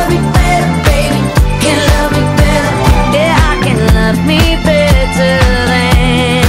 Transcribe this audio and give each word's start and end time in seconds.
I 0.00 0.06
can 0.06 0.08
love 0.08 0.08
me 0.08 0.16
better, 0.32 0.72
baby. 0.88 1.20
Can 1.60 1.78
love 1.92 2.12
me 2.16 2.24
better. 2.40 2.72
Yeah, 3.12 3.36
I 3.36 3.54
can 3.62 3.78
love 3.94 4.18
me 4.26 4.40
better 4.64 5.06
than. 5.18 6.44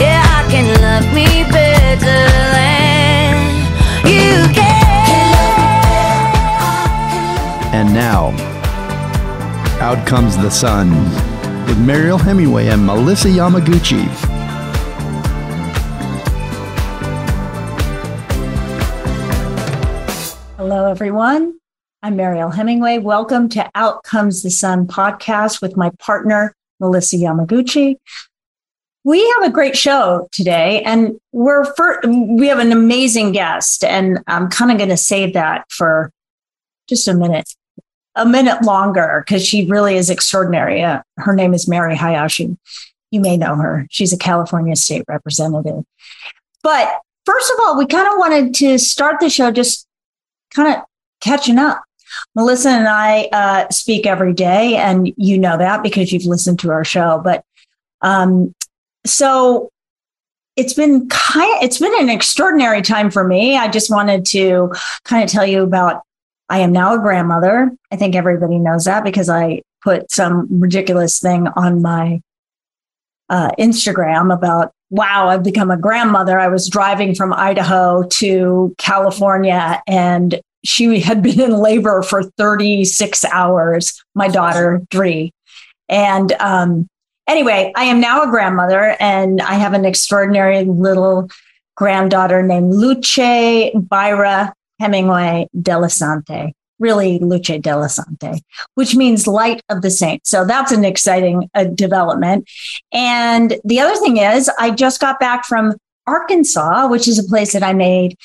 Yeah, 0.00 0.22
I 0.24 0.40
can 0.50 0.66
love 0.80 1.06
me 1.12 1.28
better 1.52 2.20
than 2.56 3.32
you 4.08 4.48
can. 4.54 4.70
And 7.74 7.92
now, 7.92 8.32
out 9.80 10.06
comes 10.06 10.36
the 10.38 10.50
sun 10.50 10.90
with 11.66 11.78
Mariel 11.78 12.18
Hemingway 12.18 12.68
and 12.68 12.86
Melissa 12.86 13.28
Yamaguchi. 13.28 14.08
Hello, 20.56 20.86
everyone. 20.90 21.59
I'm 22.02 22.16
Mariel 22.16 22.48
Hemingway. 22.48 22.96
Welcome 22.96 23.50
to 23.50 23.70
Out 23.74 24.04
Comes 24.04 24.42
the 24.42 24.50
Sun 24.50 24.86
podcast 24.86 25.60
with 25.60 25.76
my 25.76 25.90
partner, 25.98 26.54
Melissa 26.80 27.16
Yamaguchi. 27.16 27.96
We 29.04 29.28
have 29.34 29.44
a 29.44 29.52
great 29.52 29.76
show 29.76 30.26
today, 30.32 30.82
and 30.82 31.20
we're 31.32 31.66
for, 31.74 32.00
we 32.06 32.48
have 32.48 32.58
an 32.58 32.72
amazing 32.72 33.32
guest, 33.32 33.84
and 33.84 34.20
I'm 34.26 34.48
kind 34.48 34.70
of 34.70 34.78
going 34.78 34.88
to 34.88 34.96
save 34.96 35.34
that 35.34 35.70
for 35.70 36.10
just 36.88 37.06
a 37.06 37.12
minute, 37.12 37.54
a 38.14 38.24
minute 38.24 38.62
longer, 38.62 39.22
because 39.26 39.46
she 39.46 39.66
really 39.66 39.98
is 39.98 40.08
extraordinary. 40.08 40.82
Uh, 40.82 41.02
her 41.18 41.34
name 41.34 41.52
is 41.52 41.68
Mary 41.68 41.96
Hayashi. 41.96 42.56
You 43.10 43.20
may 43.20 43.36
know 43.36 43.56
her. 43.56 43.86
She's 43.90 44.14
a 44.14 44.18
California 44.18 44.74
state 44.74 45.04
representative. 45.06 45.84
But 46.62 46.88
first 47.26 47.52
of 47.52 47.58
all, 47.60 47.76
we 47.76 47.84
kind 47.84 48.08
of 48.08 48.14
wanted 48.16 48.54
to 48.54 48.78
start 48.78 49.20
the 49.20 49.28
show 49.28 49.50
just 49.50 49.86
kind 50.54 50.74
of 50.74 50.82
catching 51.20 51.58
up. 51.58 51.82
Melissa 52.34 52.70
and 52.70 52.88
I 52.88 53.28
uh, 53.32 53.68
speak 53.70 54.06
every 54.06 54.32
day, 54.32 54.76
and 54.76 55.12
you 55.16 55.38
know 55.38 55.56
that 55.58 55.82
because 55.82 56.12
you've 56.12 56.24
listened 56.24 56.58
to 56.60 56.70
our 56.70 56.84
show. 56.84 57.20
But 57.22 57.44
um, 58.02 58.54
so 59.04 59.70
it's 60.56 60.74
been 60.74 61.08
kind. 61.08 61.62
It's 61.62 61.78
been 61.78 61.98
an 61.98 62.08
extraordinary 62.08 62.82
time 62.82 63.10
for 63.10 63.24
me. 63.24 63.56
I 63.56 63.68
just 63.68 63.90
wanted 63.90 64.24
to 64.26 64.72
kind 65.04 65.24
of 65.24 65.30
tell 65.30 65.46
you 65.46 65.62
about. 65.62 66.02
I 66.48 66.58
am 66.58 66.72
now 66.72 66.94
a 66.94 66.98
grandmother. 66.98 67.70
I 67.92 67.96
think 67.96 68.16
everybody 68.16 68.58
knows 68.58 68.86
that 68.86 69.04
because 69.04 69.28
I 69.28 69.62
put 69.84 70.10
some 70.10 70.48
ridiculous 70.50 71.20
thing 71.20 71.46
on 71.46 71.80
my 71.80 72.20
uh, 73.28 73.52
Instagram 73.58 74.34
about 74.34 74.72
wow, 74.90 75.28
I've 75.28 75.44
become 75.44 75.70
a 75.70 75.78
grandmother. 75.78 76.38
I 76.38 76.48
was 76.48 76.68
driving 76.68 77.14
from 77.14 77.32
Idaho 77.32 78.02
to 78.02 78.74
California 78.76 79.80
and 79.86 80.40
she 80.64 81.00
had 81.00 81.22
been 81.22 81.40
in 81.40 81.52
labor 81.52 82.02
for 82.02 82.22
36 82.22 83.24
hours, 83.26 84.02
my 84.14 84.28
daughter, 84.28 84.82
Dree. 84.90 85.32
And 85.88 86.32
um, 86.34 86.88
anyway, 87.26 87.72
I 87.76 87.84
am 87.84 88.00
now 88.00 88.22
a 88.22 88.30
grandmother 88.30 88.96
and 89.00 89.40
I 89.40 89.54
have 89.54 89.74
an 89.74 89.84
extraordinary 89.84 90.64
little 90.64 91.28
granddaughter 91.76 92.42
named 92.42 92.74
Luce 92.74 93.72
Byra 93.74 94.52
Hemingway 94.78 95.48
Dellisanti. 95.56 96.52
Really, 96.78 97.18
Luce 97.18 97.58
Dellisanti, 97.58 98.40
which 98.74 98.96
means 98.96 99.26
light 99.26 99.60
of 99.68 99.82
the 99.82 99.90
saint. 99.90 100.26
So 100.26 100.46
that's 100.46 100.72
an 100.72 100.84
exciting 100.84 101.50
uh, 101.54 101.64
development. 101.64 102.48
And 102.90 103.56
the 103.64 103.80
other 103.80 103.96
thing 104.00 104.16
is, 104.16 104.50
I 104.58 104.70
just 104.70 104.98
got 104.98 105.20
back 105.20 105.44
from 105.44 105.74
Arkansas, 106.10 106.88
which 106.88 107.06
is 107.06 107.18
a 107.18 107.28
place 107.28 107.52
that 107.52 107.62
I 107.62 107.72
made 107.72 108.16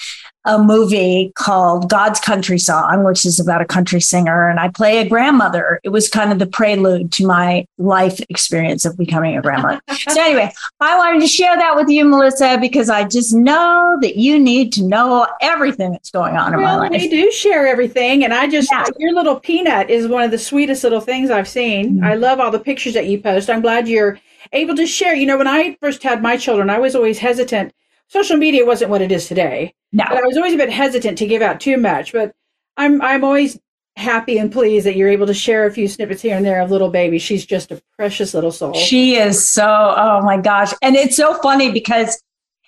a 0.46 0.60
movie 0.60 1.32
called 1.36 1.90
God's 1.90 2.20
Country 2.20 2.60
Song, 2.60 3.04
which 3.04 3.26
is 3.26 3.40
about 3.40 3.62
a 3.62 3.66
country 3.66 4.00
singer, 4.00 4.48
and 4.48 4.60
I 4.60 4.70
play 4.70 5.00
a 5.00 5.10
grandmother. 5.10 5.80
It 5.84 5.90
was 5.90 6.08
kind 6.08 6.32
of 6.32 6.38
the 6.40 6.46
prelude 6.46 7.12
to 7.14 7.26
my 7.26 7.66
life 7.80 8.20
experience 8.30 8.86
of 8.86 8.96
becoming 8.96 9.36
a 9.38 9.42
grandmother. 9.42 9.82
so, 9.92 10.22
anyway, 10.22 10.52
I 10.80 10.98
wanted 10.98 11.22
to 11.22 11.28
share 11.28 11.56
that 11.56 11.76
with 11.76 11.90
you, 11.90 12.06
Melissa, 12.06 12.60
because 12.62 12.90
I 12.90 13.06
just 13.06 13.34
know 13.34 13.98
that 14.02 14.18
you 14.18 14.40
need 14.40 14.72
to 14.74 14.84
know 14.84 15.28
everything 15.42 15.92
that's 15.92 16.12
going 16.12 16.38
on 16.38 16.54
in 16.54 16.62
my 16.62 16.76
life. 16.76 16.92
We 16.92 17.10
do 17.10 17.32
share 17.32 17.66
everything, 17.66 18.24
and 18.24 18.34
I 18.34 18.48
just 18.48 18.72
Yeah. 18.72 18.86
your 19.00 19.14
little 19.14 19.40
peanut 19.40 19.90
is 19.90 20.08
one 20.08 20.24
of 20.24 20.32
the 20.32 20.38
sweetest 20.38 20.84
little 20.84 21.02
things 21.02 21.32
I've 21.32 21.48
seen. 21.48 21.96
Mm-hmm. 21.96 22.06
I 22.06 22.16
love 22.16 22.40
all 22.40 22.52
the 22.52 22.60
pictures 22.60 22.94
that 22.94 23.08
you 23.08 23.20
post. 23.20 23.50
I'm 23.50 23.62
glad 23.62 23.88
you're 23.88 24.20
able 24.54 24.76
to 24.76 24.86
share. 24.86 25.16
You 25.16 25.26
know, 25.26 25.38
when 25.38 25.48
I 25.48 25.78
first 25.82 26.04
had 26.04 26.22
my 26.22 26.38
children, 26.38 26.70
I 26.70 26.80
was 26.80 26.96
always 26.96 27.20
hesitant. 27.20 27.74
Social 28.08 28.38
media 28.38 28.66
wasn't 28.66 28.92
what 28.92 29.02
it 29.02 29.12
is 29.12 29.28
today, 29.28 29.74
No. 29.92 30.06
but 30.08 30.24
I 30.24 30.28
was 30.28 30.38
always 30.38 30.54
a 30.54 30.58
bit 30.58 30.70
hesitant 30.70 31.18
to 31.18 31.28
give 31.28 31.42
out 31.42 31.60
too 31.60 31.78
much. 31.78 32.14
But 32.14 32.34
I'm 32.78 33.02
I'm 33.02 33.24
always 33.24 33.58
happy 33.98 34.38
and 34.38 34.52
pleased 34.52 34.86
that 34.86 34.96
you're 34.96 35.10
able 35.10 35.26
to 35.28 35.34
share 35.34 35.66
a 35.66 35.72
few 35.72 35.88
snippets 35.88 36.22
here 36.22 36.36
and 36.36 36.46
there 36.46 36.62
of 36.62 36.70
little 36.70 36.90
baby. 36.90 37.18
She's 37.18 37.46
just 37.46 37.72
a 37.72 37.82
precious 37.98 38.34
little 38.34 38.52
soul. 38.52 38.74
She 38.74 39.16
is 39.16 39.48
so, 39.48 39.66
oh 39.66 40.22
my 40.22 40.38
gosh. 40.38 40.74
And 40.82 40.98
it's 40.98 41.16
so 41.16 41.36
funny 41.42 41.72
because, 41.72 42.22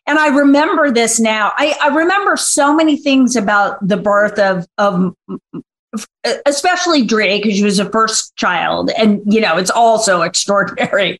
and 0.05 0.17
I 0.17 0.27
remember 0.27 0.89
this 0.89 1.19
now. 1.19 1.51
I, 1.57 1.75
I 1.81 1.89
remember 1.89 2.37
so 2.37 2.73
many 2.73 2.95
things 2.95 3.35
about 3.35 3.85
the 3.85 3.97
birth 3.97 4.39
of, 4.39 4.65
of 4.77 5.13
especially 6.45 7.05
Dree, 7.05 7.41
because 7.41 7.57
she 7.57 7.63
was 7.63 7.77
the 7.77 7.89
first 7.89 8.35
child. 8.37 8.89
And, 8.97 9.21
you 9.25 9.41
know, 9.41 9.57
it's 9.57 9.69
also 9.69 10.21
extraordinary. 10.23 11.19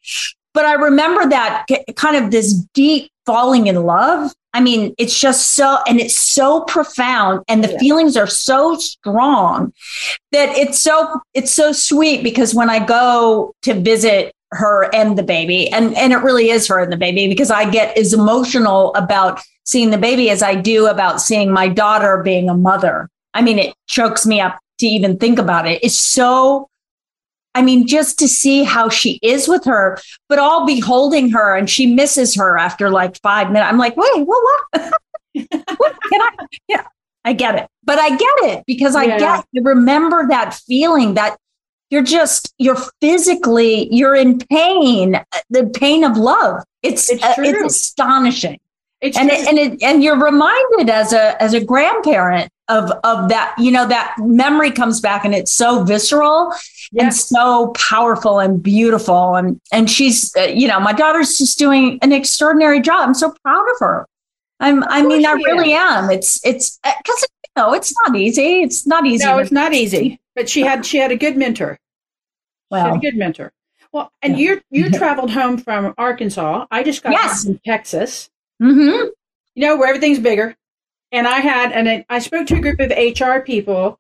But 0.58 0.66
I 0.66 0.74
remember 0.74 1.30
that 1.30 1.68
kind 1.98 2.16
of 2.16 2.32
this 2.32 2.52
deep 2.74 3.12
falling 3.28 3.68
in 3.68 3.84
love. 3.84 4.34
I 4.56 4.60
mean, 4.60 4.96
it's 4.98 5.20
just 5.20 5.54
so, 5.54 5.78
and 5.88 6.00
it's 6.00 6.18
so 6.18 6.62
profound, 6.62 7.44
and 7.48 7.64
the 7.64 7.74
Yeah. 7.74 7.78
feelings 7.78 8.18
are 8.18 8.26
so 8.26 8.76
strong 8.78 9.72
that 10.32 10.50
it's 10.58 10.82
so 10.82 11.22
it's 11.36 11.52
so 11.52 11.72
sweet 11.74 12.24
because 12.24 12.56
when 12.56 12.72
I 12.72 12.80
go 12.80 13.52
to 13.62 13.76
visit 13.76 14.32
her 14.52 14.90
and 14.96 15.16
the 15.16 15.22
baby, 15.22 15.72
and 15.72 15.96
and 15.96 16.12
it 16.12 16.24
really 16.24 16.50
is 16.50 16.68
her 16.70 16.80
and 16.80 16.92
the 16.92 16.98
baby 16.98 17.28
because 17.28 17.52
I 17.52 17.70
get 17.70 17.96
as 17.96 18.12
emotional 18.14 18.96
about 18.96 19.40
seeing 19.64 19.92
the 19.92 20.00
baby 20.00 20.32
as 20.32 20.42
I 20.42 20.56
do 20.56 20.88
about 20.88 21.22
seeing 21.22 21.52
my 21.52 21.68
daughter 21.68 22.24
being 22.24 22.50
a 22.50 22.56
mother. 22.56 23.10
I 23.36 23.44
mean, 23.44 23.60
it 23.60 23.76
chokes 23.86 24.26
me 24.26 24.42
up 24.42 24.58
to 24.80 24.88
even 24.88 25.18
think 25.18 25.38
about 25.38 25.68
it. 25.68 25.84
It's 25.84 26.00
so. 26.00 26.68
I 27.58 27.64
mean, 27.64 27.88
just 27.88 28.20
to 28.20 28.28
see 28.28 28.64
how 28.64 28.88
she 28.88 29.18
is 29.24 29.48
with 29.48 29.66
her, 29.66 29.98
but 30.30 30.38
I'll 30.38 30.64
be 30.68 30.80
holding 30.80 31.32
her 31.32 31.56
and 31.56 31.68
she 31.68 31.88
misses 31.88 32.36
her 32.36 32.56
after 32.56 32.92
like 32.92 33.20
five 33.22 33.48
minutes. 33.52 33.68
I'm 33.68 33.80
like, 33.80 33.98
wait, 33.98 34.28
what? 34.28 34.64
What? 34.72 34.94
what? 35.78 35.96
Can 36.12 36.22
I? 36.22 36.30
Yeah, 36.68 36.84
I 37.26 37.34
get 37.34 37.56
it, 37.56 37.68
but 37.84 37.98
I 37.98 38.10
get 38.10 38.36
it 38.52 38.64
because 38.68 38.96
I 38.96 39.06
Yeah. 39.06 39.18
get 39.18 39.46
you 39.54 39.64
remember 39.64 40.28
that 40.30 40.54
feeling 40.54 41.16
that 41.16 41.38
you're 41.90 42.04
just 42.04 42.54
you're 42.60 42.78
physically 43.02 43.88
you're 43.92 44.16
in 44.16 44.38
pain, 44.38 45.20
the 45.50 45.66
pain 45.66 46.04
of 46.04 46.16
love. 46.16 46.64
It's 46.84 47.10
It's 47.10 47.24
uh, 47.24 47.34
it's 47.40 47.64
astonishing, 47.76 48.60
It's 49.02 49.18
and 49.18 49.30
just- 49.30 49.44
it, 49.44 49.48
and 49.50 49.60
it, 49.60 49.84
and 49.84 50.04
you're 50.04 50.20
reminded 50.20 50.90
as 50.90 51.14
a 51.14 51.42
as 51.42 51.54
a 51.54 51.64
grandparent 51.64 52.50
of 52.68 52.92
of 53.04 53.30
that. 53.30 53.54
You 53.58 53.72
know 53.72 53.88
that 53.88 54.16
memory 54.20 54.72
comes 54.72 55.00
back, 55.00 55.24
and 55.24 55.36
it's 55.36 55.54
so 55.54 55.84
visceral 55.84 56.52
yeah. 56.92 57.04
and 57.06 57.14
so 57.14 57.74
powerful 57.78 58.40
and 58.40 58.62
beautiful. 58.62 59.36
And 59.36 59.60
and 59.72 59.90
she's 59.90 60.36
uh, 60.36 60.42
you 60.44 60.68
know 60.68 60.80
my 60.80 60.94
daughter's 60.94 61.38
just 61.38 61.60
doing 61.60 62.00
an 62.02 62.12
extraordinary 62.12 62.82
job. 62.82 63.08
I'm 63.08 63.14
so 63.14 63.34
proud 63.44 63.66
of 63.72 63.80
her. 63.82 64.06
I'm 64.60 64.84
I 64.86 65.04
mean 65.04 65.26
I 65.26 65.34
really 65.34 65.74
am. 65.74 66.10
It's 66.10 66.44
it's 66.44 66.80
because 66.84 67.22
you 67.22 67.62
know 67.64 67.74
it's 67.74 67.94
not 68.06 68.16
easy. 68.18 68.64
It's 68.64 68.88
not 68.88 69.06
easy. 69.06 69.24
No, 69.26 69.38
it's 69.38 69.52
not 69.52 69.74
easy. 69.74 70.20
But 70.36 70.50
she 70.50 70.62
had 70.62 70.84
she 70.86 70.98
had 70.98 71.12
a 71.12 71.16
good 71.18 71.38
mentor. 71.38 71.78
She 72.74 72.78
had 72.80 72.86
Well, 72.88 72.96
a 72.96 73.00
good 73.00 73.16
mentor. 73.16 73.52
Well, 73.92 74.12
and 74.24 74.38
Yeah. 74.40 74.56
you 74.72 74.86
you 74.86 74.90
traveled 74.98 75.30
home 75.30 75.60
from 75.60 75.94
Arkansas. 76.00 76.66
I 76.72 76.82
just 76.82 77.04
got 77.04 77.12
Yes. 77.12 77.46
back 77.46 77.54
from 77.54 77.62
Texas. 77.64 78.30
Hmm 78.60 78.80
You 79.56 79.68
know 79.68 79.78
where 79.78 79.88
everything's 79.90 80.20
bigger. 80.20 80.56
And 81.12 81.28
I 81.28 81.40
had 81.40 81.72
and 81.72 81.88
I- 81.90 82.06
I 82.10 82.20
spoke 82.20 82.48
to 82.48 82.56
a 82.56 82.60
group 82.60 82.80
of 82.80 82.92
HR 82.92 83.40
people 83.42 84.00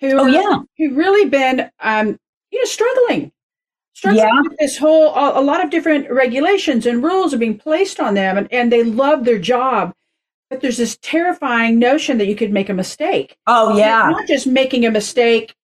who 0.00 0.18
Oh 0.18 0.26
yeah. 0.26 0.58
who 0.76 0.94
really 0.94 1.28
been 1.28 1.70
um 1.80 2.18
you 2.50 2.58
know 2.58 2.64
struggling 2.64 3.32
struggling 3.94 4.24
Yeah. 4.24 4.40
with 4.42 4.58
this 4.58 4.76
whole 4.78 5.14
a, 5.14 5.40
a 5.40 5.42
lot 5.42 5.62
of 5.64 5.70
different 5.70 6.10
regulations 6.10 6.86
and 6.86 7.02
rules 7.02 7.34
are 7.34 7.38
being 7.38 7.58
placed 7.58 7.98
on 8.00 8.14
them 8.14 8.38
and, 8.38 8.48
and 8.52 8.72
they 8.72 8.84
love 8.84 9.24
their 9.24 9.38
job 9.38 9.92
but 10.50 10.60
there's 10.60 10.78
this 10.78 10.98
terrifying 11.02 11.78
notion 11.78 12.16
that 12.18 12.26
you 12.26 12.34
could 12.36 12.52
make 12.52 12.68
a 12.70 12.74
mistake 12.74 13.36
Oh 13.46 13.76
yeah. 13.76 14.08
not 14.10 14.26
just 14.28 14.46
making 14.46 14.86
a 14.86 14.90
mistake 14.90 15.54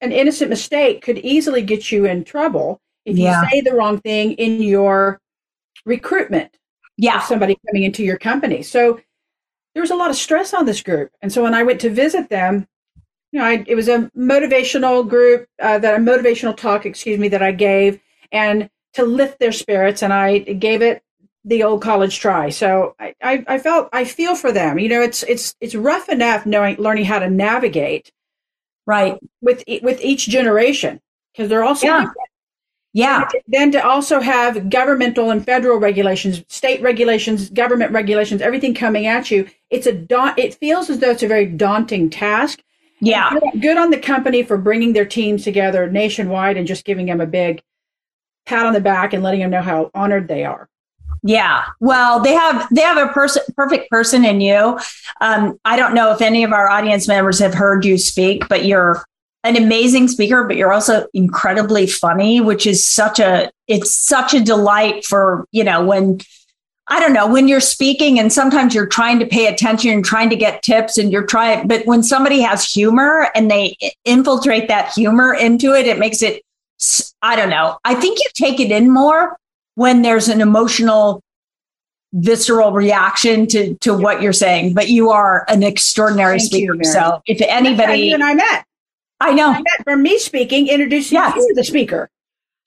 an 0.00 0.12
innocent 0.12 0.50
mistake 0.50 1.02
could 1.02 1.18
easily 1.18 1.62
get 1.62 1.90
you 1.92 2.04
in 2.06 2.24
trouble 2.24 2.80
if 3.04 3.16
Yeah. 3.16 3.42
you 3.42 3.48
say 3.50 3.60
the 3.60 3.74
wrong 3.74 4.00
thing 4.00 4.32
in 4.32 4.62
your 4.62 5.20
recruitment 5.84 6.56
Yeah. 6.96 7.20
somebody 7.20 7.58
coming 7.66 7.82
into 7.84 8.02
your 8.04 8.18
company. 8.18 8.62
So 8.62 9.00
there 9.74 9.82
was 9.82 9.90
a 9.90 9.96
lot 9.96 10.10
of 10.10 10.16
stress 10.16 10.54
on 10.54 10.64
this 10.66 10.82
group. 10.82 11.10
And 11.20 11.32
so 11.32 11.42
when 11.42 11.54
I 11.54 11.62
went 11.62 11.80
to 11.82 11.90
visit 11.90 12.28
them, 12.30 12.66
you 13.32 13.40
know, 13.40 13.44
I, 13.46 13.64
it 13.66 13.74
was 13.74 13.88
a 13.88 14.10
motivational 14.16 15.06
group 15.06 15.46
uh, 15.60 15.78
that 15.78 15.94
a 15.94 15.98
motivational 16.02 16.56
talk, 16.56 16.86
excuse 16.86 17.18
me, 17.18 17.28
that 17.28 17.42
I 17.42 17.52
gave, 17.52 18.00
and 18.32 18.70
to 18.94 19.04
lift 19.04 19.38
their 19.38 19.52
spirits, 19.52 20.02
and 20.02 20.12
I 20.12 20.38
gave 20.38 20.80
it 20.80 21.02
the 21.44 21.62
old 21.62 21.82
college 21.82 22.18
try. 22.18 22.48
So 22.48 22.94
I, 22.98 23.14
I, 23.22 23.44
I 23.46 23.58
felt 23.58 23.90
I 23.92 24.04
feel 24.04 24.34
for 24.34 24.50
them. 24.52 24.78
You 24.78 24.88
know, 24.88 25.02
it's 25.02 25.22
it's 25.24 25.54
it's 25.60 25.74
rough 25.74 26.08
enough 26.08 26.46
knowing 26.46 26.76
learning 26.76 27.04
how 27.04 27.18
to 27.18 27.28
navigate 27.28 28.10
Right. 28.86 29.18
with 29.42 29.62
with 29.82 30.00
each 30.00 30.28
generation 30.28 31.00
because 31.32 31.48
they're 31.50 31.64
also 31.64 31.86
Yeah. 31.86 32.06
Yeah. 32.96 33.28
then 33.46 33.72
to 33.72 33.86
also 33.86 34.20
have 34.20 34.70
governmental 34.70 35.30
and 35.30 35.44
federal 35.44 35.78
regulations, 35.78 36.42
state 36.48 36.80
regulations, 36.80 37.50
government 37.50 37.92
regulations, 37.92 38.40
everything 38.40 38.74
coming 38.74 39.06
at 39.06 39.30
you, 39.30 39.46
it's 39.68 39.86
a 39.86 39.92
da- 39.92 40.32
it 40.38 40.54
feels 40.54 40.88
as 40.88 40.98
though 40.98 41.10
it's 41.10 41.22
a 41.22 41.28
very 41.28 41.44
daunting 41.44 42.08
task. 42.08 42.62
Yeah. 43.00 43.30
Good, 43.30 43.60
good 43.60 43.76
on 43.76 43.90
the 43.90 43.98
company 43.98 44.42
for 44.42 44.56
bringing 44.56 44.94
their 44.94 45.04
teams 45.04 45.44
together 45.44 45.90
nationwide 45.90 46.56
and 46.56 46.66
just 46.66 46.86
giving 46.86 47.04
them 47.04 47.20
a 47.20 47.26
big 47.26 47.62
pat 48.46 48.64
on 48.64 48.72
the 48.72 48.80
back 48.80 49.12
and 49.12 49.22
letting 49.22 49.40
them 49.40 49.50
know 49.50 49.60
how 49.60 49.90
honored 49.94 50.26
they 50.26 50.46
are. 50.46 50.66
Yeah. 51.22 51.64
Well, 51.80 52.20
they 52.20 52.32
have 52.32 52.66
they 52.70 52.80
have 52.80 52.96
a 52.96 53.12
person 53.12 53.42
perfect 53.54 53.90
person 53.90 54.24
in 54.24 54.40
you. 54.40 54.80
Um, 55.20 55.60
I 55.66 55.76
don't 55.76 55.92
know 55.92 56.12
if 56.12 56.22
any 56.22 56.44
of 56.44 56.52
our 56.54 56.70
audience 56.70 57.06
members 57.08 57.40
have 57.40 57.52
heard 57.52 57.84
you 57.84 57.98
speak, 57.98 58.48
but 58.48 58.64
you're 58.64 59.04
an 59.46 59.56
amazing 59.56 60.08
speaker, 60.08 60.44
but 60.44 60.56
you're 60.56 60.72
also 60.72 61.06
incredibly 61.14 61.86
funny, 61.86 62.40
which 62.40 62.66
is 62.66 62.86
such 62.86 63.18
a 63.18 63.50
it's 63.66 63.94
such 63.94 64.34
a 64.34 64.40
delight 64.40 65.04
for, 65.04 65.46
you 65.52 65.64
know, 65.64 65.84
when 65.84 66.20
I 66.88 67.00
don't 67.00 67.12
know, 67.12 67.26
when 67.26 67.48
you're 67.48 67.60
speaking 67.60 68.18
and 68.20 68.32
sometimes 68.32 68.74
you're 68.74 68.86
trying 68.86 69.18
to 69.18 69.26
pay 69.26 69.46
attention 69.46 69.90
and 69.90 70.04
trying 70.04 70.30
to 70.30 70.36
get 70.36 70.62
tips 70.62 70.98
and 70.98 71.10
you're 71.10 71.26
trying, 71.26 71.66
but 71.66 71.84
when 71.84 72.02
somebody 72.02 72.40
has 72.40 72.64
humor 72.64 73.28
and 73.34 73.50
they 73.50 73.76
infiltrate 74.04 74.68
that 74.68 74.92
humor 74.92 75.34
into 75.34 75.74
it, 75.74 75.86
it 75.86 75.98
makes 75.98 76.22
it, 76.22 76.42
I 77.22 77.34
don't 77.34 77.50
know. 77.50 77.78
I 77.84 77.96
think 77.96 78.20
you 78.20 78.26
take 78.34 78.60
it 78.60 78.70
in 78.70 78.92
more 78.92 79.36
when 79.74 80.02
there's 80.02 80.28
an 80.28 80.40
emotional, 80.40 81.22
visceral 82.12 82.70
reaction 82.70 83.48
to, 83.48 83.74
to 83.78 83.92
what 83.92 84.22
you're 84.22 84.32
saying, 84.32 84.74
but 84.74 84.88
you 84.88 85.10
are 85.10 85.44
an 85.48 85.64
extraordinary 85.64 86.38
Thank 86.38 86.52
speaker. 86.52 86.74
Mary. 86.74 86.84
so 86.84 87.20
if 87.26 87.42
anybody, 87.42 87.98
you 87.98 88.14
and 88.14 88.22
I 88.22 88.34
met. 88.34 88.64
I 89.20 89.32
know. 89.32 89.56
From 89.84 90.02
me 90.02 90.18
speaking, 90.18 90.68
introducing 90.68 91.16
Yes. 91.16 91.36
you 91.36 91.48
to 91.48 91.54
the 91.54 91.64
speaker. 91.64 92.10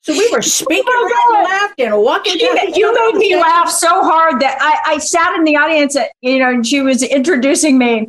So 0.02 0.14
we 0.14 0.28
were 0.32 0.40
speaking 0.40 0.84
Oh 0.86 1.30
my 1.32 1.42
right 1.42 1.86
and 1.86 2.02
walking. 2.02 2.38
You, 2.38 2.56
down 2.56 2.72
you 2.72 2.94
made 2.94 3.18
me 3.18 3.36
laugh 3.36 3.68
so 3.68 4.02
hard 4.02 4.40
that 4.40 4.56
I, 4.60 4.94
I 4.94 4.98
sat 4.98 5.34
in 5.36 5.44
the 5.44 5.56
audience, 5.56 5.94
uh, 5.94 6.04
you 6.22 6.38
know, 6.38 6.48
and 6.50 6.66
she 6.66 6.80
was 6.80 7.02
introducing 7.02 7.76
me. 7.76 8.08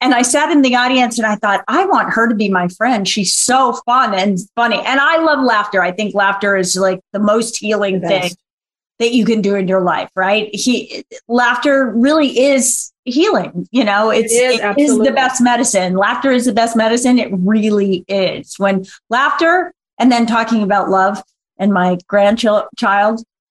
And 0.00 0.14
I 0.14 0.22
sat 0.22 0.50
in 0.50 0.62
the 0.62 0.76
audience 0.76 1.18
and 1.18 1.26
I 1.26 1.34
thought, 1.36 1.62
I 1.68 1.84
want 1.84 2.14
her 2.14 2.26
to 2.28 2.34
be 2.34 2.48
my 2.48 2.68
friend. 2.68 3.06
She's 3.06 3.34
so 3.34 3.78
fun 3.84 4.14
and 4.14 4.38
funny. 4.56 4.80
And 4.80 4.98
I 4.98 5.18
love 5.18 5.44
laughter. 5.44 5.82
I 5.82 5.92
think 5.92 6.14
laughter 6.14 6.56
is 6.56 6.76
like 6.76 7.00
the 7.12 7.18
most 7.18 7.58
healing 7.58 8.00
The 8.00 8.08
thing. 8.08 8.30
That 9.00 9.12
you 9.12 9.24
can 9.24 9.40
do 9.42 9.56
in 9.56 9.66
your 9.66 9.80
life, 9.80 10.10
right? 10.14 10.54
He 10.54 11.04
laughter 11.26 11.90
really 11.90 12.38
is 12.38 12.92
healing. 13.04 13.66
You 13.72 13.84
know, 13.84 14.10
it's 14.10 14.32
is, 14.32 14.60
it 14.60 14.78
is 14.78 14.98
the 14.98 15.10
best 15.10 15.40
medicine. 15.40 15.96
Laughter 15.96 16.30
is 16.30 16.44
the 16.44 16.52
best 16.52 16.76
medicine. 16.76 17.18
It 17.18 17.30
really 17.32 18.04
is. 18.06 18.58
When 18.58 18.84
laughter 19.08 19.72
and 19.98 20.12
then 20.12 20.26
talking 20.26 20.62
about 20.62 20.90
love 20.90 21.22
and 21.58 21.72
my 21.72 21.98
grandchild, 22.06 22.68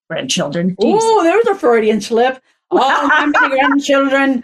grandchildren. 0.10 0.76
Oh, 0.80 1.24
there's 1.24 1.48
a 1.48 1.60
Freudian 1.60 2.02
slip. 2.02 2.42
Oh, 2.72 3.08
my 3.08 3.50
grandchildren. 3.50 4.44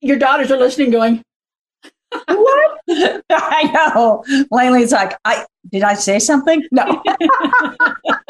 Your 0.00 0.18
daughters 0.18 0.50
are 0.50 0.56
listening, 0.56 0.90
going, 0.90 1.22
what? 2.26 2.80
I 3.30 3.70
know. 3.94 4.24
Langley's 4.50 4.92
like, 4.92 5.16
I 5.24 5.46
did 5.70 5.82
I 5.82 5.94
say 5.94 6.18
something? 6.18 6.62
No. 6.70 7.02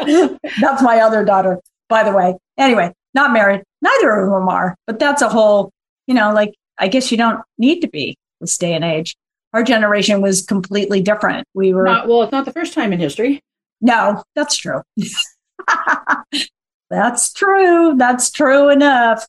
that's 0.61 0.83
my 0.83 1.01
other 1.01 1.25
daughter, 1.25 1.59
by 1.95 2.03
the 2.03 2.11
way. 2.11 2.35
Anyway, 2.59 2.93
not 3.15 3.33
married. 3.33 3.63
Neither 3.81 4.11
of 4.19 4.31
them 4.33 4.49
are, 4.49 4.75
but 4.89 4.99
that's 4.99 5.23
a 5.23 5.29
whole, 5.29 5.71
you 6.09 6.15
know, 6.15 6.33
like 6.33 6.53
I 6.77 6.89
guess 6.89 7.13
you 7.13 7.17
don't 7.17 7.41
need 7.57 7.83
to 7.83 7.89
be 7.89 8.17
this 8.41 8.59
day 8.59 8.75
and 8.75 8.85
age. 8.85 9.15
Our 9.53 9.63
generation 9.63 10.21
was 10.21 10.43
completely 10.43 11.01
different. 11.01 11.47
We 11.55 11.73
were 11.73 11.85
not, 11.85 12.09
well, 12.09 12.23
it's 12.25 12.33
not 12.33 12.47
the 12.47 12.53
first 12.53 12.75
time 12.75 12.93
in 12.93 12.99
history. 12.99 13.41
no, 13.81 14.25
that's 14.35 14.57
true. 14.57 14.83
that's 16.91 17.33
true. 17.33 17.95
That's 17.97 18.33
true 18.33 18.71
enough. 18.71 19.25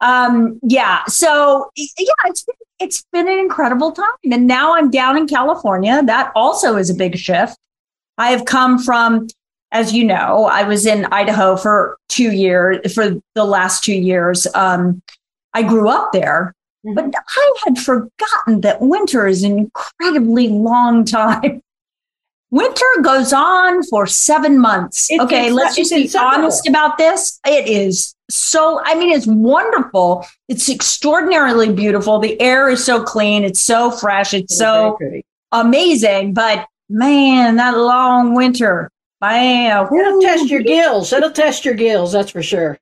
Um, 0.00 0.58
yeah. 0.64 1.04
So 1.06 1.70
yeah, 1.76 2.14
it's 2.24 2.42
been, 2.42 2.56
it's 2.80 3.04
been 3.12 3.28
an 3.28 3.38
incredible 3.38 3.92
time, 3.92 4.08
and 4.28 4.48
now 4.48 4.74
I'm 4.74 4.90
down 4.90 5.16
in 5.16 5.28
California. 5.28 6.02
That 6.04 6.32
also 6.34 6.74
is 6.74 6.90
a 6.90 6.94
big 6.94 7.16
shift. 7.16 7.56
I 8.16 8.30
have 8.30 8.44
come 8.44 8.80
from, 8.80 9.28
as 9.72 9.92
you 9.92 10.04
know, 10.04 10.46
I 10.46 10.62
was 10.64 10.86
in 10.86 11.04
Idaho 11.06 11.56
for 11.56 11.98
two 12.08 12.32
years. 12.32 12.92
For 12.94 13.16
the 13.34 13.44
last 13.44 13.84
two 13.84 13.94
years, 13.94 14.46
um, 14.54 15.02
I 15.54 15.62
grew 15.62 15.88
up 15.88 16.12
there, 16.12 16.54
but 16.94 17.12
I 17.14 17.54
had 17.64 17.78
forgotten 17.78 18.62
that 18.62 18.80
winter 18.80 19.26
is 19.26 19.42
an 19.42 19.58
incredibly 19.58 20.48
long 20.48 21.04
time. 21.04 21.62
Winter 22.50 22.86
goes 23.02 23.34
on 23.34 23.82
for 23.82 24.06
seven 24.06 24.58
months. 24.58 25.08
It's 25.10 25.22
okay, 25.22 25.50
let's 25.50 25.76
just 25.76 25.92
be 25.92 26.10
honest 26.18 26.66
about 26.66 26.96
this. 26.96 27.38
It 27.46 27.68
is 27.68 28.14
so, 28.30 28.80
I 28.84 28.94
mean, 28.94 29.12
it's 29.12 29.26
wonderful. 29.26 30.26
It's 30.48 30.70
extraordinarily 30.70 31.72
beautiful. 31.72 32.18
The 32.18 32.40
air 32.40 32.70
is 32.70 32.82
so 32.82 33.02
clean. 33.02 33.44
It's 33.44 33.60
so 33.60 33.90
fresh. 33.90 34.32
It's 34.32 34.56
so 34.56 34.98
amazing. 35.52 36.32
But 36.32 36.66
man, 36.88 37.56
that 37.56 37.76
long 37.76 38.34
winter, 38.34 38.90
bam. 39.20 39.88
It'll 39.92 40.20
test 40.20 40.50
your 40.50 40.62
gills. 40.62 41.12
It'll 41.12 41.30
test 41.30 41.64
your 41.64 41.74
gills, 41.74 42.12
that's 42.12 42.30
for 42.30 42.42
sure. 42.42 42.78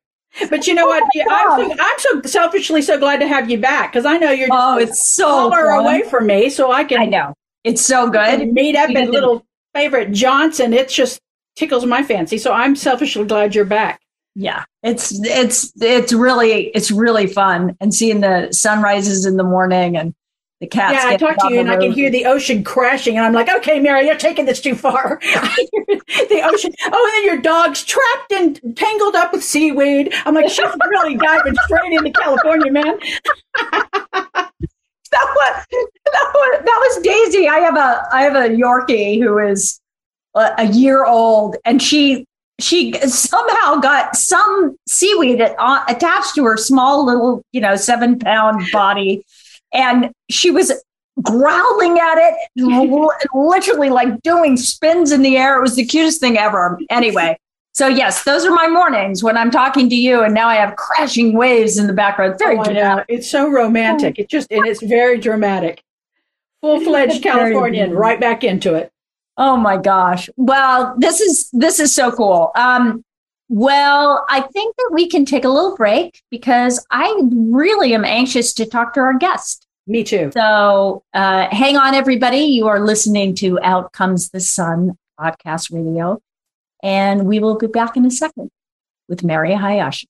But 0.50 0.67
you 0.67 0.75
know 0.75 0.85
oh 0.85 0.88
what? 0.88 1.03
Oh 1.03 1.09
Yeah, 1.15 1.25
I'm, 1.31 1.61
so, 1.61 1.77
I'm 1.81 1.99
so 1.99 2.29
selfishly 2.29 2.83
so 2.83 2.99
glad 2.99 3.21
to 3.21 3.29
have 3.29 3.50
you 3.50 3.59
back 3.59 3.93
because 3.93 4.05
I 4.05 4.19
know 4.19 4.31
you're 4.31 4.49
just 4.49 4.59
Oh, 4.61 4.79
it's 4.79 5.09
so 5.09 5.50
far 5.50 5.71
away 5.71 6.03
from 6.03 6.27
me, 6.27 6.50
so 6.50 6.71
I 6.71 6.85
can 6.85 7.00
I 7.00 7.06
know. 7.06 7.35
It's 7.65 7.83
so 7.83 8.11
good. 8.11 8.53
meet 8.53 8.77
up 8.77 8.91
at 8.91 9.11
little 9.11 9.44
favorite 9.75 10.12
Johnson. 10.12 10.73
It 10.73 10.88
just 10.88 11.21
tickles 11.57 11.87
my 11.87 12.02
fancy. 12.02 12.38
So 12.38 12.52
I'm 12.52 12.76
selfishly 12.76 13.25
glad 13.25 13.55
you're 13.55 13.64
back. 13.64 14.00
Yeah, 14.35 14.64
it's 14.83 15.19
it's 15.25 15.73
it's 15.81 16.12
really 16.12 16.69
it's 16.69 16.90
really 16.90 17.26
fun 17.26 17.75
and 17.81 17.95
seeing 17.95 18.21
the 18.21 18.52
sunrises 18.52 19.25
in 19.25 19.38
the 19.38 19.43
morning 19.43 19.97
and 19.97 20.14
the 20.60 20.66
cats. 20.66 20.94
yeah, 20.94 21.08
I 21.08 21.16
getting 21.16 21.28
talk 21.28 21.48
to 21.48 21.54
you 21.54 21.60
and 21.60 21.70
I 21.70 21.76
can 21.76 21.92
hear 21.92 22.10
the 22.10 22.25
ocean 22.25 22.64
crashing, 22.64 23.16
and 23.16 23.26
I'm 23.26 23.32
like, 23.32 23.48
okay, 23.56 23.78
Mary, 23.78 24.06
you're 24.06 24.16
taking 24.16 24.46
this 24.46 24.60
too 24.60 24.75
far. 24.75 25.18
the 25.22 26.40
ocean. 26.44 26.72
Oh, 26.84 27.10
and 27.14 27.14
then 27.14 27.25
your 27.25 27.42
dog's 27.42 27.84
trapped 27.84 28.32
and 28.32 28.76
tangled 28.76 29.16
up 29.16 29.32
with 29.32 29.44
seaweed. 29.44 30.14
I'm 30.25 30.34
like, 30.34 30.48
she's 30.48 30.64
really 30.90 31.16
diving 31.16 31.54
straight 31.64 31.92
into 31.92 32.10
California, 32.10 32.72
man. 32.72 32.98
that 35.10 35.34
was 35.34 35.66
that 35.70 36.30
was 36.34 36.64
that 36.64 36.88
was 36.88 37.02
Daisy. 37.02 37.48
I 37.48 37.58
have 37.58 37.76
a 37.76 38.08
I 38.12 38.22
have 38.22 38.34
a 38.34 38.48
Yorkie 38.48 39.20
who 39.20 39.38
is 39.38 39.78
a, 40.34 40.52
a 40.58 40.66
year 40.68 41.04
old, 41.04 41.56
and 41.64 41.82
she 41.82 42.26
she 42.58 42.92
somehow 43.06 43.76
got 43.76 44.16
some 44.16 44.76
seaweed 44.88 45.40
uh, 45.40 45.84
attached 45.88 46.34
to 46.36 46.44
her 46.44 46.56
small 46.56 47.04
little 47.04 47.42
you 47.52 47.60
know 47.60 47.76
seven 47.76 48.18
pound 48.18 48.66
body, 48.72 49.22
and 49.76 50.11
she 50.30 50.50
was 50.50 50.73
growling 51.23 51.99
at 51.99 52.18
it, 52.18 52.35
literally 53.35 53.90
like 53.90 54.21
doing 54.23 54.56
spins 54.56 55.12
in 55.12 55.23
the 55.23 55.37
air. 55.37 55.59
It 55.59 55.62
was 55.62 55.76
the 55.76 55.85
cutest 55.85 56.21
thing 56.21 56.38
ever. 56.38 56.78
Anyway. 56.90 57.38
So 57.75 57.88
yes, 57.88 58.25
those 58.25 58.47
are 58.47 58.54
my 58.54 58.68
mornings 58.68 59.23
when 59.23 59.37
I'm 59.37 59.50
talking 59.50 59.90
to 59.90 59.95
you, 59.95 60.23
and 60.23 60.33
now 60.33 60.49
I 60.49 60.54
have 60.54 60.76
crashing 60.76 61.35
waves 61.37 61.76
in 61.76 61.87
the 61.87 61.92
background. 61.92 62.38
Very 62.38 62.59
Oh, 62.59 62.64
dramatic. 62.64 63.04
It's 63.09 63.30
so 63.30 63.50
romantic. 63.50 64.18
It 64.18 64.30
just 64.30 64.50
and 64.50 64.66
it's 64.66 64.83
very 64.83 65.18
dramatic. 65.18 65.83
Full 66.62 66.80
fledged 66.80 67.23
Californian, 67.23 67.92
right 67.92 68.18
back 68.18 68.45
into 68.45 68.75
it. 68.75 68.90
Oh 69.37 69.59
my 69.59 69.76
gosh. 69.76 70.30
Well, 70.38 70.95
this 70.97 71.21
is 71.21 71.50
this 71.52 71.78
is 71.78 71.95
so 71.95 72.11
cool. 72.11 72.50
Um 72.54 73.04
well, 73.50 74.25
I 74.30 74.40
think 74.40 74.75
that 74.76 74.90
we 74.95 75.06
can 75.06 75.26
take 75.26 75.45
a 75.45 75.50
little 75.50 75.76
break 75.76 76.23
because 76.30 76.85
I 76.90 77.14
really 77.30 77.92
am 77.92 78.06
anxious 78.06 78.54
to 78.54 78.64
talk 78.64 78.95
to 78.95 79.00
our 79.00 79.18
guest. 79.18 79.65
Me 79.87 80.02
too. 80.02 80.31
So, 80.33 81.05
uh, 81.14 81.47
hang 81.50 81.76
on, 81.76 81.95
everybody. 81.95 82.38
You 82.38 82.66
are 82.66 82.81
listening 82.81 83.37
to 83.37 83.61
Out 83.62 83.93
Comes 83.93 84.31
the 84.31 84.40
Sun 84.40 84.99
podcast 85.19 85.73
radio, 85.73 86.21
and 86.83 87.26
we 87.26 87.38
will 87.38 87.57
be 87.57 87.69
back 87.69 87.97
in 87.97 88.05
a 88.05 88.11
second 88.11 88.50
with 89.09 89.23
Mary 89.23 89.55
Hayashi. 89.55 90.09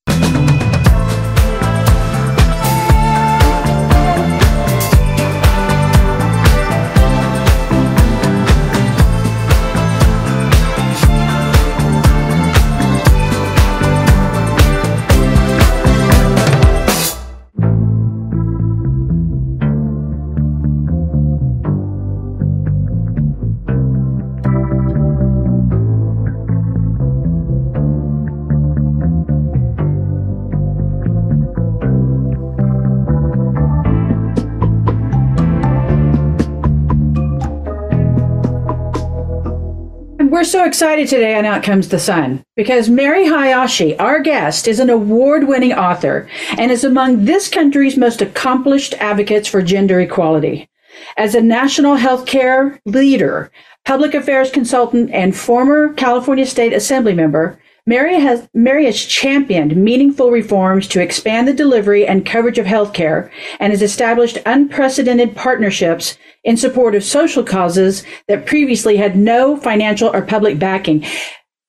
Excited 40.66 41.06
today 41.06 41.36
on 41.36 41.44
Out 41.44 41.62
Comes 41.62 41.88
the 41.88 41.98
Sun 41.98 42.44
because 42.56 42.90
Mary 42.90 43.26
Hayashi, 43.26 43.96
our 43.98 44.20
guest, 44.20 44.66
is 44.66 44.80
an 44.80 44.90
award 44.90 45.46
winning 45.46 45.72
author 45.72 46.28
and 46.58 46.72
is 46.72 46.82
among 46.82 47.24
this 47.24 47.48
country's 47.48 47.96
most 47.96 48.20
accomplished 48.20 48.92
advocates 48.94 49.46
for 49.46 49.62
gender 49.62 50.00
equality. 50.00 50.68
As 51.16 51.36
a 51.36 51.40
national 51.40 51.96
healthcare 51.96 52.80
leader, 52.84 53.52
public 53.84 54.12
affairs 54.12 54.50
consultant, 54.50 55.12
and 55.12 55.36
former 55.36 55.92
California 55.94 56.44
State 56.44 56.72
Assembly 56.72 57.14
member, 57.14 57.60
Mary 57.88 58.18
has, 58.18 58.48
Mary 58.52 58.84
has 58.86 59.00
championed 59.04 59.76
meaningful 59.76 60.32
reforms 60.32 60.88
to 60.88 61.00
expand 61.00 61.46
the 61.46 61.54
delivery 61.54 62.04
and 62.04 62.26
coverage 62.26 62.58
of 62.58 62.66
healthcare 62.66 63.30
and 63.60 63.72
has 63.72 63.80
established 63.80 64.38
unprecedented 64.44 65.36
partnerships 65.36 66.18
in 66.42 66.56
support 66.56 66.96
of 66.96 67.04
social 67.04 67.44
causes 67.44 68.02
that 68.26 68.46
previously 68.46 68.96
had 68.96 69.16
no 69.16 69.56
financial 69.56 70.08
or 70.08 70.22
public 70.22 70.58
backing. 70.58 71.04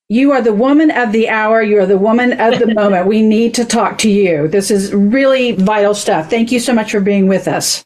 You 0.08 0.32
are 0.32 0.42
the 0.42 0.52
woman 0.52 0.90
of 0.90 1.12
the 1.12 1.28
hour. 1.28 1.62
You 1.62 1.78
are 1.80 1.86
the 1.86 1.98
woman 1.98 2.32
of 2.40 2.58
the 2.58 2.74
moment. 2.74 3.06
We 3.06 3.22
need 3.22 3.54
to 3.54 3.64
talk 3.64 3.98
to 3.98 4.10
you. 4.10 4.48
This 4.48 4.72
is 4.72 4.92
really 4.92 5.52
vital 5.52 5.94
stuff. 5.94 6.28
Thank 6.28 6.50
you 6.50 6.58
so 6.58 6.72
much 6.72 6.90
for 6.90 7.00
being 7.00 7.28
with 7.28 7.46
us. 7.46 7.84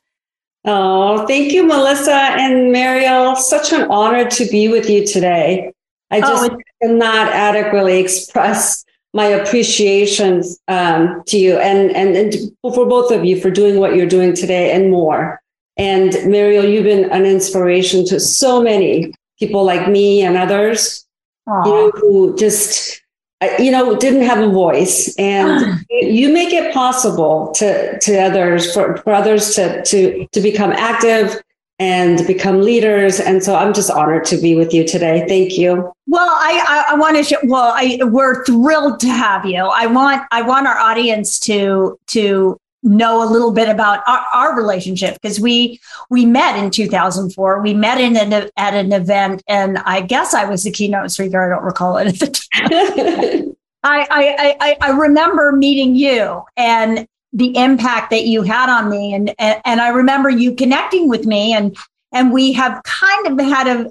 Oh, 0.65 1.27
thank 1.27 1.53
you, 1.53 1.67
Melissa 1.67 2.15
and 2.15 2.73
Mariel. 2.73 3.35
Such 3.37 3.73
an 3.73 3.91
honor 3.91 4.31
to 4.31 4.47
be 4.47 4.69
with 4.69 4.89
you 4.89 5.05
today. 5.05 5.73
I 6.13 6.19
oh, 6.19 6.21
just 6.21 6.51
oh, 6.53 6.59
cannot 6.83 7.29
adequately 7.29 8.01
express 8.01 8.85
my 9.15 9.27
appreciation 9.27 10.43
um, 10.69 11.23
to 11.27 11.39
you 11.39 11.59
and, 11.59 11.91
and, 11.95 12.17
and 12.17 12.35
for 12.63 12.87
both 12.87 13.11
of 13.11 13.25
you 13.25 13.41
for 13.41 13.51
doing 13.51 13.79
what 13.79 13.95
you're 13.95 14.07
doing 14.07 14.35
today 14.35 14.73
and 14.73 14.91
more. 14.91 15.41
And 15.77 16.13
Mariel, 16.27 16.65
you've 16.65 16.85
been 16.85 17.11
an 17.11 17.25
inspiration 17.25 18.05
to 18.07 18.21
so 18.21 18.63
many 18.63 19.13
people 19.39 19.65
like 19.65 19.89
me 19.89 20.23
and 20.23 20.37
others. 20.37 21.07
You 21.47 21.71
know, 21.71 21.91
who 21.91 22.37
just 22.37 23.03
uh, 23.41 23.49
you 23.59 23.73
know 23.73 23.97
didn't 23.97 24.23
have 24.23 24.39
a 24.39 24.49
voice. 24.49 25.13
And 25.19 25.85
you 25.91 26.33
make 26.33 26.53
it 26.53 26.73
possible 26.73 27.53
to 27.57 27.99
to 27.99 28.19
others 28.21 28.73
for, 28.73 28.99
for 28.99 29.13
others 29.13 29.55
to 29.57 29.83
to 29.83 30.27
to 30.29 30.41
become 30.41 30.71
active 30.73 31.43
and 31.83 32.25
become 32.29 32.61
leaders. 32.61 33.19
And 33.19 33.43
so 33.43 33.57
I'm 33.57 33.75
just 33.75 33.91
honored 33.91 34.25
to 34.27 34.37
be 34.37 34.55
with 34.55 34.73
you 34.73 34.87
today. 34.87 35.25
Thank 35.27 35.59
you. 35.59 35.93
Well, 36.07 36.31
I, 36.31 36.85
I, 36.89 36.95
I 36.95 36.97
want 36.97 37.17
to, 37.17 37.25
sh- 37.25 37.43
well, 37.43 37.73
I, 37.75 37.99
we're 38.05 38.45
thrilled 38.45 39.01
to 39.01 39.09
have 39.09 39.45
you. 39.45 39.65
I 39.65 39.87
want, 39.87 40.23
I 40.31 40.43
want 40.43 40.69
our 40.69 40.79
audience 40.79 41.41
to, 41.41 41.99
to 42.09 42.57
know 42.85 43.25
a 43.25 43.29
little 43.29 43.51
bit 43.51 43.69
about 43.69 44.05
our, 44.07 44.25
our 44.33 44.57
relationship 44.57 45.15
because 45.15 45.41
we, 45.41 45.81
we 46.09 46.25
met 46.25 46.57
in 46.57 46.71
2004. 46.71 47.61
We 47.63 47.75
met 47.75 48.01
in 48.01 48.17
an, 48.17 48.49
at 48.57 48.75
an 48.75 48.93
event 48.93 49.43
and 49.49 49.79
I 49.79 50.03
guess 50.03 50.35
I 50.35 50.45
was 50.45 50.63
the 50.63 50.71
keynote 50.71 51.11
speaker. 51.11 51.45
I 51.45 51.53
don't 51.53 51.65
recall 51.65 51.97
it 51.97 52.07
at 52.07 52.19
the 52.21 52.27
time. 52.29 53.57
I, 53.85 54.07
I, 54.09 54.57
I, 54.61 54.77
I 54.81 54.91
remember 54.91 55.51
meeting 55.51 55.97
you 55.97 56.43
and 56.57 57.09
the 57.33 57.57
impact 57.57 58.11
that 58.11 58.27
you 58.27 58.43
had 58.43 58.69
on 58.69 58.91
me 58.91 59.15
and, 59.15 59.35
and 59.39 59.61
and 59.65 59.81
I 59.81 59.89
remember 59.89 60.29
you 60.29 60.55
connecting 60.55 61.09
with 61.09 61.27
me 61.27 61.55
and 61.55 61.77
and 62.13 62.33
we 62.33 62.53
have 62.53 62.83
kind 62.85 63.27
of 63.27 63.47
had 63.47 63.67
a, 63.67 63.91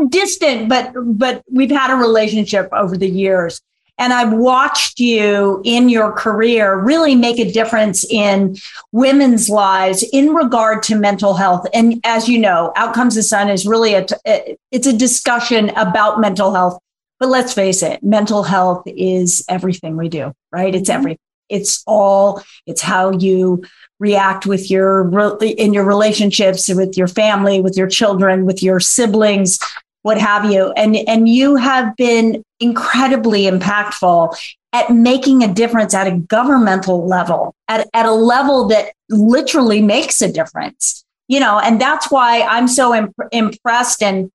a 0.00 0.06
distant 0.06 0.68
but 0.68 0.92
but 0.94 1.42
we've 1.50 1.70
had 1.70 1.92
a 1.92 1.96
relationship 1.96 2.68
over 2.72 2.96
the 2.96 3.08
years 3.08 3.60
and 3.96 4.12
I've 4.12 4.32
watched 4.32 4.98
you 4.98 5.62
in 5.64 5.88
your 5.88 6.12
career 6.12 6.76
really 6.76 7.14
make 7.14 7.38
a 7.38 7.50
difference 7.50 8.04
in 8.04 8.56
women's 8.90 9.48
lives 9.48 10.04
in 10.12 10.34
regard 10.34 10.82
to 10.84 10.96
mental 10.96 11.34
health. 11.34 11.66
And 11.72 12.00
as 12.04 12.28
you 12.28 12.38
know, 12.38 12.72
Out 12.74 12.94
Comes 12.94 13.14
the 13.14 13.22
Sun 13.22 13.50
is 13.50 13.66
really 13.66 13.94
a, 13.94 14.06
it's 14.72 14.86
a 14.88 14.96
discussion 14.96 15.70
about 15.70 16.20
mental 16.20 16.52
health. 16.52 16.80
But 17.20 17.28
let's 17.28 17.54
face 17.54 17.82
it, 17.82 18.02
mental 18.02 18.42
health 18.42 18.82
is 18.86 19.44
everything 19.48 19.96
we 19.96 20.08
do, 20.08 20.32
right? 20.50 20.74
It's 20.74 20.90
mm-hmm. 20.90 20.98
everything. 20.98 21.18
It's 21.48 21.82
all, 21.86 22.42
it's 22.66 22.82
how 22.82 23.10
you 23.12 23.64
react 24.00 24.46
with 24.46 24.70
your, 24.70 25.08
in 25.42 25.72
your 25.72 25.84
relationships 25.84 26.68
with 26.68 26.96
your 26.96 27.08
family, 27.08 27.60
with 27.60 27.76
your 27.76 27.88
children, 27.88 28.44
with 28.44 28.62
your 28.62 28.80
siblings, 28.80 29.58
what 30.02 30.18
have 30.18 30.50
you. 30.50 30.72
And, 30.72 30.96
and 31.08 31.28
you 31.28 31.56
have 31.56 31.96
been 31.96 32.42
incredibly 32.60 33.44
impactful 33.44 34.36
at 34.72 34.90
making 34.90 35.42
a 35.42 35.52
difference 35.52 35.94
at 35.94 36.06
a 36.06 36.18
governmental 36.18 37.06
level, 37.06 37.54
at, 37.68 37.88
at 37.94 38.06
a 38.06 38.12
level 38.12 38.66
that 38.68 38.92
literally 39.08 39.80
makes 39.80 40.20
a 40.20 40.30
difference. 40.30 41.04
You 41.26 41.40
know, 41.40 41.58
and 41.58 41.80
that's 41.80 42.10
why 42.10 42.42
I'm 42.42 42.68
so 42.68 42.94
imp- 42.94 43.14
impressed 43.32 44.02
and 44.02 44.30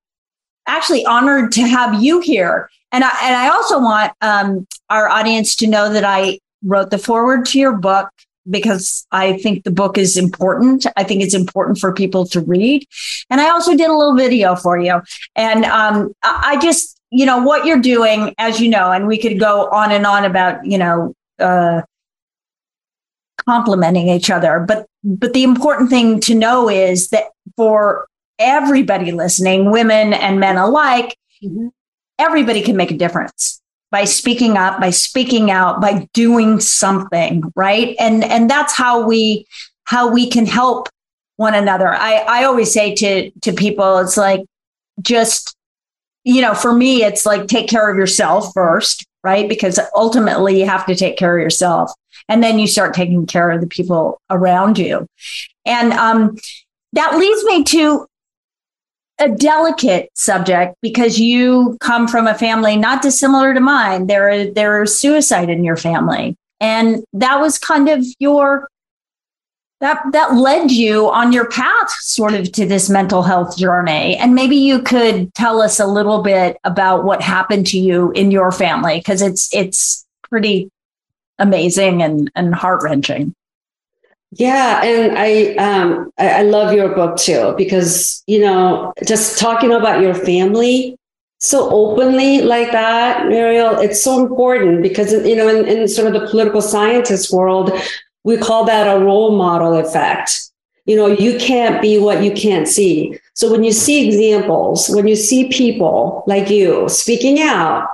actually 0.66 1.06
honored 1.06 1.52
to 1.52 1.62
have 1.62 2.02
you 2.02 2.18
here. 2.20 2.68
And 2.90 3.04
I, 3.04 3.10
and 3.22 3.36
I 3.36 3.48
also 3.48 3.78
want 3.78 4.12
um, 4.20 4.66
our 4.88 5.08
audience 5.08 5.54
to 5.56 5.68
know 5.68 5.92
that 5.92 6.02
I 6.04 6.40
wrote 6.62 6.90
the 6.90 6.98
foreword 6.98 7.46
to 7.46 7.58
your 7.58 7.76
book 7.76 8.10
because 8.48 9.06
I 9.12 9.38
think 9.38 9.64
the 9.64 9.70
book 9.70 9.98
is 9.98 10.16
important. 10.16 10.86
I 10.96 11.04
think 11.04 11.22
it's 11.22 11.34
important 11.34 11.78
for 11.78 11.92
people 11.92 12.26
to 12.26 12.40
read. 12.40 12.86
And 13.28 13.40
I 13.40 13.50
also 13.50 13.76
did 13.76 13.88
a 13.88 13.96
little 13.96 14.16
video 14.16 14.56
for 14.56 14.78
you. 14.78 15.00
And 15.36 15.64
um, 15.66 16.12
I 16.22 16.58
just, 16.60 16.98
you 17.10 17.26
know, 17.26 17.42
what 17.42 17.66
you're 17.66 17.80
doing, 17.80 18.34
as 18.38 18.60
you 18.60 18.68
know, 18.68 18.92
and 18.92 19.06
we 19.06 19.18
could 19.18 19.38
go 19.38 19.68
on 19.70 19.92
and 19.92 20.06
on 20.06 20.24
about, 20.24 20.64
you 20.64 20.78
know, 20.78 21.14
uh, 21.38 21.82
complementing 23.36 24.08
each 24.08 24.30
other. 24.30 24.64
But 24.66 24.86
but 25.02 25.32
the 25.32 25.44
important 25.44 25.90
thing 25.90 26.20
to 26.20 26.34
know 26.34 26.68
is 26.68 27.08
that 27.08 27.24
for 27.56 28.06
everybody 28.38 29.12
listening, 29.12 29.70
women 29.70 30.12
and 30.12 30.40
men 30.40 30.56
alike, 30.56 31.16
mm-hmm. 31.42 31.68
everybody 32.18 32.62
can 32.62 32.76
make 32.76 32.90
a 32.90 32.96
difference 32.96 33.59
by 33.90 34.04
speaking 34.04 34.56
up 34.56 34.80
by 34.80 34.90
speaking 34.90 35.50
out 35.50 35.80
by 35.80 36.08
doing 36.14 36.60
something 36.60 37.42
right? 37.56 37.96
And 37.98 38.24
and 38.24 38.48
that's 38.48 38.74
how 38.74 39.06
we 39.06 39.46
how 39.84 40.12
we 40.12 40.28
can 40.28 40.46
help 40.46 40.88
one 41.36 41.54
another. 41.54 41.88
I 41.88 42.24
i 42.28 42.44
always 42.44 42.72
say 42.72 42.94
to 42.96 43.30
to 43.30 43.52
people 43.52 43.98
it's 43.98 44.16
like 44.16 44.44
just 45.00 45.56
you 46.24 46.42
know 46.42 46.54
for 46.54 46.72
me 46.72 47.02
it's 47.02 47.24
like 47.24 47.46
take 47.46 47.68
care 47.68 47.90
of 47.90 47.96
yourself 47.96 48.52
first 48.54 49.06
right? 49.22 49.48
Because 49.48 49.78
ultimately 49.94 50.58
you 50.58 50.66
have 50.66 50.86
to 50.86 50.94
take 50.94 51.18
care 51.18 51.36
of 51.36 51.42
yourself 51.42 51.92
and 52.28 52.42
then 52.42 52.58
you 52.58 52.66
start 52.66 52.94
taking 52.94 53.26
care 53.26 53.50
of 53.50 53.60
the 53.60 53.66
people 53.66 54.18
around 54.30 54.78
you. 54.78 55.06
And 55.66 55.92
um 55.92 56.36
that 56.92 57.16
leads 57.16 57.44
me 57.44 57.64
to 57.64 58.06
a 59.20 59.28
delicate 59.28 60.10
subject 60.14 60.74
because 60.82 61.20
you 61.20 61.76
come 61.80 62.08
from 62.08 62.26
a 62.26 62.34
family 62.34 62.76
not 62.76 63.02
dissimilar 63.02 63.54
to 63.54 63.60
mine. 63.60 64.06
There, 64.06 64.50
there 64.50 64.82
is 64.82 64.98
suicide 64.98 65.50
in 65.50 65.62
your 65.62 65.76
family, 65.76 66.36
and 66.58 67.04
that 67.12 67.40
was 67.40 67.58
kind 67.58 67.88
of 67.88 68.04
your 68.18 68.68
that 69.80 70.02
that 70.12 70.34
led 70.34 70.70
you 70.70 71.10
on 71.10 71.32
your 71.32 71.48
path 71.48 71.90
sort 71.90 72.34
of 72.34 72.52
to 72.52 72.66
this 72.66 72.90
mental 72.90 73.22
health 73.22 73.56
journey. 73.56 74.16
And 74.16 74.34
maybe 74.34 74.56
you 74.56 74.82
could 74.82 75.32
tell 75.34 75.62
us 75.62 75.80
a 75.80 75.86
little 75.86 76.22
bit 76.22 76.58
about 76.64 77.04
what 77.04 77.22
happened 77.22 77.66
to 77.68 77.78
you 77.78 78.10
in 78.12 78.30
your 78.30 78.52
family 78.52 78.98
because 78.98 79.22
it's 79.22 79.52
it's 79.54 80.06
pretty 80.28 80.70
amazing 81.38 82.02
and 82.02 82.30
and 82.34 82.54
heart-wrenching 82.54 83.34
yeah, 84.32 84.82
and 84.84 85.18
I 85.18 85.54
um 85.56 86.12
I, 86.18 86.28
I 86.28 86.42
love 86.42 86.72
your 86.72 86.94
book 86.94 87.16
too 87.16 87.54
because 87.56 88.22
you 88.26 88.40
know 88.40 88.92
just 89.06 89.38
talking 89.38 89.72
about 89.72 90.00
your 90.00 90.14
family 90.14 90.96
so 91.42 91.70
openly 91.70 92.42
like 92.42 92.70
that, 92.72 93.26
Mariel, 93.26 93.78
it's 93.80 94.04
so 94.04 94.20
important 94.20 94.82
because 94.82 95.12
you 95.12 95.34
know 95.34 95.48
in, 95.48 95.66
in 95.66 95.88
sort 95.88 96.14
of 96.14 96.20
the 96.20 96.28
political 96.28 96.60
scientist 96.60 97.32
world, 97.32 97.72
we 98.24 98.36
call 98.36 98.64
that 98.66 98.86
a 98.86 99.02
role 99.02 99.36
model 99.36 99.74
effect. 99.74 100.50
You 100.84 100.96
know, 100.96 101.06
you 101.06 101.38
can't 101.38 101.80
be 101.80 101.98
what 101.98 102.22
you 102.22 102.32
can't 102.32 102.68
see. 102.68 103.18
So 103.34 103.50
when 103.50 103.64
you 103.64 103.72
see 103.72 104.06
examples, 104.06 104.88
when 104.90 105.06
you 105.06 105.16
see 105.16 105.48
people 105.48 106.24
like 106.26 106.50
you 106.50 106.88
speaking 106.88 107.40
out, 107.40 107.88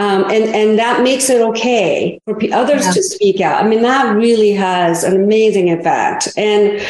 um, 0.00 0.24
and 0.30 0.44
and 0.54 0.78
that 0.78 1.02
makes 1.02 1.28
it 1.28 1.42
okay 1.42 2.18
for 2.24 2.34
p- 2.34 2.50
others 2.50 2.86
yeah. 2.86 2.92
to 2.92 3.02
speak 3.02 3.42
out. 3.42 3.62
I 3.62 3.68
mean, 3.68 3.82
that 3.82 4.16
really 4.16 4.52
has 4.52 5.04
an 5.04 5.14
amazing 5.14 5.70
effect. 5.70 6.26
And 6.38 6.80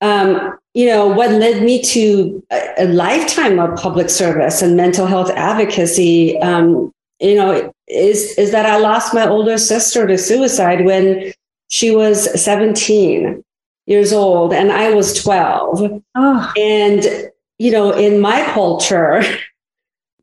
um, 0.00 0.58
you 0.74 0.86
know, 0.86 1.06
what 1.06 1.30
led 1.30 1.62
me 1.62 1.80
to 1.82 2.44
a, 2.50 2.74
a, 2.78 2.86
lifetime 2.88 3.60
of 3.60 3.78
public 3.78 4.10
service 4.10 4.60
and 4.60 4.76
mental 4.76 5.06
health 5.06 5.30
advocacy, 5.30 6.36
um, 6.40 6.92
you 7.20 7.36
know, 7.36 7.72
is 7.86 8.36
is 8.36 8.50
that 8.50 8.66
I 8.66 8.78
lost 8.78 9.14
my 9.14 9.28
older 9.28 9.56
sister 9.56 10.04
to 10.08 10.18
suicide 10.18 10.84
when 10.84 11.32
she 11.68 11.94
was 11.94 12.42
17 12.42 13.44
years 13.86 14.12
old 14.12 14.52
and 14.52 14.72
I 14.72 14.92
was 14.92 15.22
12. 15.22 16.02
Oh. 16.16 16.52
And 16.56 17.30
you 17.58 17.70
know, 17.70 17.92
in 17.92 18.20
my 18.20 18.42
culture, 18.46 19.22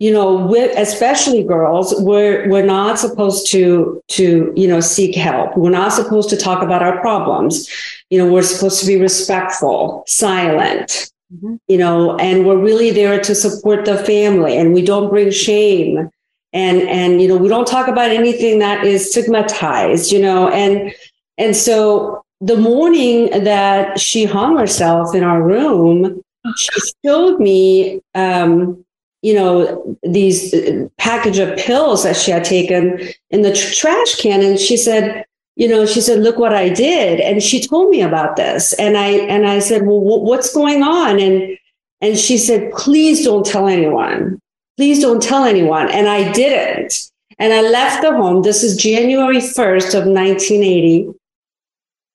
you 0.03 0.11
know, 0.11 0.53
especially 0.87 1.43
girls, 1.43 1.95
we're 1.99 2.49
we're 2.49 2.65
not 2.65 2.99
supposed 2.99 3.49
to 3.51 4.01
to 4.09 4.51
you 4.55 4.67
know 4.67 4.81
seek 4.81 5.15
help. 5.15 5.55
We're 5.55 5.77
not 5.81 5.93
supposed 5.93 6.29
to 6.31 6.37
talk 6.37 6.61
about 6.61 6.83
our 6.83 6.99
problems. 6.99 7.69
You 8.09 8.17
know, 8.17 8.29
we're 8.31 8.49
supposed 8.53 8.81
to 8.81 8.85
be 8.85 8.97
respectful, 8.97 10.03
silent. 10.05 11.09
mm-hmm. 11.33 11.55
you 11.67 11.77
know, 11.77 12.17
and 12.17 12.45
we're 12.45 12.57
really 12.57 12.91
there 12.91 13.19
to 13.21 13.35
support 13.35 13.85
the 13.85 13.97
family 13.97 14.57
and 14.57 14.73
we 14.73 14.81
don't 14.81 15.09
bring 15.09 15.31
shame. 15.31 16.09
And, 16.51 16.81
and, 16.83 17.21
you 17.21 17.27
know, 17.27 17.37
we 17.37 17.47
don't 17.47 17.67
talk 17.67 17.87
about 17.87 18.11
anything 18.11 18.59
that 18.59 18.83
is 18.83 19.09
stigmatized, 19.09 20.11
you 20.11 20.21
know, 20.21 20.49
and, 20.49 20.93
and 21.39 21.55
so 21.55 22.23
the 22.41 22.57
morning 22.57 23.43
that 23.43 23.99
she 23.99 24.25
hung 24.25 24.57
herself 24.57 25.15
in 25.15 25.23
our 25.23 25.41
room, 25.41 26.21
she 26.55 26.81
showed 27.03 27.39
me, 27.39 28.01
um, 28.13 28.85
you 29.23 29.33
know, 29.33 29.97
these 30.03 30.53
uh, 30.53 30.85
package 30.97 31.39
of 31.39 31.57
pills 31.57 32.03
that 32.03 32.17
she 32.17 32.29
had 32.29 32.43
taken 32.43 32.99
in 33.31 33.41
the 33.41 33.53
tr- 33.53 33.73
trash 33.73 34.17
can. 34.17 34.43
And 34.43 34.59
she 34.59 34.75
said, 34.75 35.25
you 35.55 35.67
know, 35.67 35.85
she 35.85 36.01
said, 36.01 36.19
look 36.19 36.37
what 36.37 36.53
I 36.53 36.67
did. 36.67 37.21
And 37.21 37.41
she 37.41 37.65
told 37.65 37.89
me 37.89 38.01
about 38.01 38.35
this. 38.35 38.73
And 38.73 38.97
I, 38.97 39.07
and 39.07 39.47
I 39.47 39.59
said, 39.59 39.87
well, 39.87 40.01
w- 40.01 40.23
what's 40.23 40.53
going 40.53 40.83
on? 40.83 41.21
And, 41.21 41.57
and 42.01 42.17
she 42.17 42.37
said, 42.37 42.73
please 42.73 43.23
don't 43.23 43.45
tell 43.45 43.67
anyone. 43.67 44.39
Please 44.75 44.99
don't 44.99 45.23
tell 45.23 45.45
anyone. 45.45 45.89
And 45.89 46.09
I 46.09 46.29
didn't. 46.33 47.09
And 47.39 47.53
I 47.53 47.61
left 47.61 48.01
the 48.01 48.11
home. 48.11 48.41
This 48.41 48.61
is 48.61 48.75
January 48.75 49.37
1st 49.37 49.95
of 49.95 50.05
1980. 50.05 51.11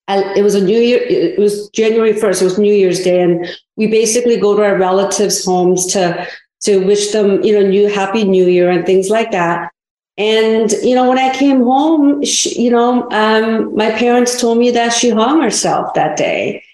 I, 0.09 0.35
it 0.35 0.43
was 0.43 0.55
a 0.55 0.62
new 0.62 0.79
year. 0.79 1.00
It 1.00 1.38
was 1.38 1.71
January 1.71 2.12
1st. 2.12 2.43
It 2.43 2.45
was 2.45 2.59
New 2.59 2.75
Year's 2.75 3.03
Day. 3.03 3.23
And 3.23 3.47
we 3.77 3.87
basically 3.87 4.37
go 4.37 4.55
to 4.57 4.62
our 4.62 4.77
relatives' 4.77 5.45
homes 5.45 5.87
to, 5.93 6.27
to 6.62 6.85
wish 6.85 7.11
them, 7.12 7.43
you 7.43 7.53
know, 7.59 7.67
new 7.67 7.88
happy 7.88 8.25
new 8.25 8.47
year 8.47 8.71
and 8.71 8.85
things 8.85 9.09
like 9.09 9.31
that. 9.33 9.71
And, 10.17 10.73
you 10.83 10.97
know, 10.97 11.09
when 11.09 11.19
I 11.19 11.33
came 11.33 11.62
home, 11.62 12.25
she, 12.25 12.61
you 12.61 12.71
know, 12.71 13.09
um, 13.12 13.75
my 13.77 13.93
parents 13.93 14.41
told 14.41 14.59
me 14.59 14.73
that 14.73 14.93
she 14.93 15.11
hung 15.11 15.41
herself 15.41 15.95
that 15.95 16.17
day. 16.17 16.65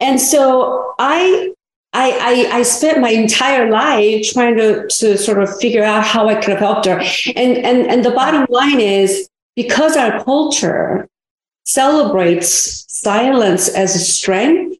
And 0.00 0.18
so 0.18 0.94
I, 0.98 1.52
I, 1.92 2.10
I, 2.50 2.56
I, 2.58 2.62
spent 2.62 3.00
my 3.00 3.10
entire 3.10 3.70
life 3.70 4.26
trying 4.32 4.56
to, 4.56 4.86
to 4.88 5.16
sort 5.16 5.42
of 5.42 5.54
figure 5.58 5.84
out 5.84 6.04
how 6.04 6.28
I 6.28 6.34
could 6.34 6.50
have 6.50 6.58
helped 6.58 6.86
her. 6.86 7.00
And, 7.34 7.58
and, 7.58 7.86
and 7.86 8.04
the 8.04 8.10
bottom 8.10 8.46
line 8.48 8.80
is 8.80 9.28
because 9.54 9.96
our 9.96 10.22
culture 10.24 11.08
celebrates 11.64 12.84
silence 12.88 13.68
as 13.68 13.94
a 13.94 13.98
strength, 13.98 14.78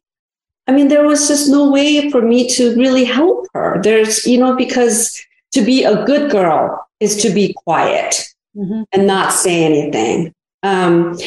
I 0.67 0.73
mean, 0.73 0.89
there 0.89 1.07
was 1.07 1.27
just 1.27 1.49
no 1.49 1.71
way 1.71 2.09
for 2.09 2.21
me 2.21 2.47
to 2.49 2.75
really 2.75 3.05
help 3.05 3.47
her. 3.53 3.79
There's, 3.81 4.25
you 4.27 4.37
know, 4.37 4.55
because 4.55 5.19
to 5.53 5.61
be 5.61 5.83
a 5.83 6.03
good 6.05 6.29
girl 6.29 6.85
is 6.99 7.15
to 7.17 7.29
be 7.29 7.53
quiet 7.53 8.33
mm-hmm. 8.55 8.83
and 8.91 9.07
not 9.07 9.31
say 9.33 9.63
anything. 9.63 10.33
Um, 10.63 11.17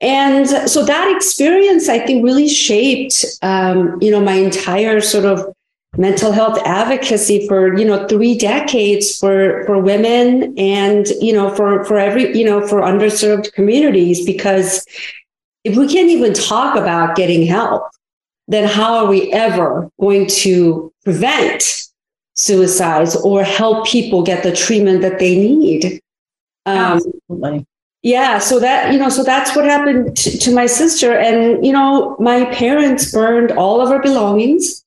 and 0.00 0.46
so 0.48 0.84
that 0.84 1.14
experience, 1.16 1.88
I 1.88 2.00
think, 2.00 2.24
really 2.24 2.48
shaped, 2.48 3.24
um, 3.42 3.96
you 4.02 4.10
know, 4.10 4.20
my 4.20 4.34
entire 4.34 5.00
sort 5.00 5.24
of 5.24 5.54
mental 5.96 6.30
health 6.30 6.58
advocacy 6.64 7.48
for 7.48 7.76
you 7.76 7.84
know 7.84 8.06
three 8.06 8.38
decades 8.38 9.18
for 9.18 9.64
for 9.66 9.78
women 9.78 10.56
and 10.56 11.08
you 11.20 11.32
know 11.32 11.52
for 11.56 11.84
for 11.84 11.98
every 11.98 12.36
you 12.36 12.44
know 12.44 12.64
for 12.64 12.80
underserved 12.80 13.52
communities 13.54 14.24
because 14.24 14.86
if 15.64 15.76
we 15.76 15.92
can't 15.92 16.08
even 16.08 16.32
talk 16.32 16.76
about 16.76 17.16
getting 17.16 17.44
help 17.44 17.90
then 18.50 18.68
how 18.68 18.96
are 18.96 19.06
we 19.06 19.32
ever 19.32 19.90
going 20.00 20.26
to 20.26 20.92
prevent 21.04 21.90
suicides 22.40 23.16
or 23.16 23.44
help 23.44 23.86
people 23.86 24.22
get 24.22 24.42
the 24.42 24.52
treatment 24.52 25.02
that 25.02 25.18
they 25.18 25.36
need. 25.36 26.00
Um, 26.66 27.00
Absolutely. 27.28 27.66
Yeah, 28.02 28.38
so 28.38 28.58
that 28.60 28.92
you 28.92 28.98
know, 28.98 29.10
so 29.10 29.22
that's 29.22 29.54
what 29.54 29.66
happened 29.66 30.16
to, 30.16 30.38
to 30.38 30.54
my 30.54 30.64
sister, 30.64 31.12
and 31.12 31.64
you 31.64 31.72
know, 31.72 32.16
my 32.18 32.46
parents 32.46 33.12
burned 33.12 33.52
all 33.52 33.82
of 33.82 33.90
her 33.90 34.00
belongings. 34.00 34.82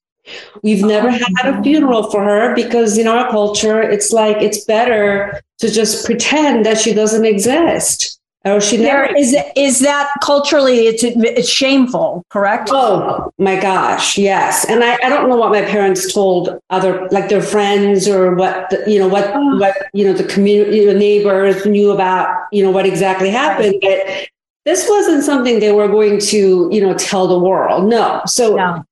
We've 0.63 0.83
oh, 0.83 0.87
never 0.87 1.11
had 1.11 1.45
a 1.45 1.61
funeral 1.61 2.09
for 2.09 2.23
her 2.23 2.55
because 2.55 2.97
in 2.97 3.07
our 3.07 3.29
culture, 3.29 3.81
it's 3.83 4.11
like 4.11 4.37
it's 4.37 4.65
better 4.65 5.39
to 5.59 5.69
just 5.69 6.05
pretend 6.05 6.65
that 6.65 6.79
she 6.79 6.91
doesn't 6.91 7.25
exist. 7.25 8.19
Oh, 8.45 8.59
she 8.59 8.75
never 8.75 9.05
is 9.15 9.33
is 9.55 9.79
that 9.79 10.09
culturally 10.21 10.87
it's 10.87 11.01
it's 11.01 11.47
shameful, 11.47 12.25
correct? 12.29 12.69
Oh 12.73 13.31
my 13.37 13.57
gosh, 13.57 14.17
yes. 14.17 14.65
And 14.67 14.83
I, 14.83 14.97
I 15.01 15.07
don't 15.07 15.29
know 15.29 15.37
what 15.37 15.51
my 15.51 15.61
parents 15.61 16.13
told 16.13 16.59
other 16.69 17.07
like 17.09 17.29
their 17.29 17.41
friends 17.41 18.05
or 18.05 18.35
what 18.35 18.69
the, 18.69 18.83
you 18.85 18.99
know 18.99 19.07
what 19.07 19.31
oh. 19.33 19.57
what 19.59 19.87
you 19.93 20.05
know 20.05 20.11
the 20.11 20.25
community 20.25 20.77
you 20.77 20.87
know, 20.87 20.99
neighbors 20.99 21.65
knew 21.65 21.91
about 21.91 22.35
you 22.51 22.61
know 22.61 22.71
what 22.71 22.85
exactly 22.85 23.29
happened, 23.29 23.75
but 23.81 24.27
this 24.65 24.89
wasn't 24.89 25.23
something 25.23 25.61
they 25.61 25.71
were 25.71 25.87
going 25.87 26.19
to 26.19 26.67
you 26.69 26.81
know 26.81 26.93
tell 26.95 27.27
the 27.27 27.39
world. 27.39 27.85
No, 27.85 28.21
so. 28.25 28.57
No. 28.57 28.83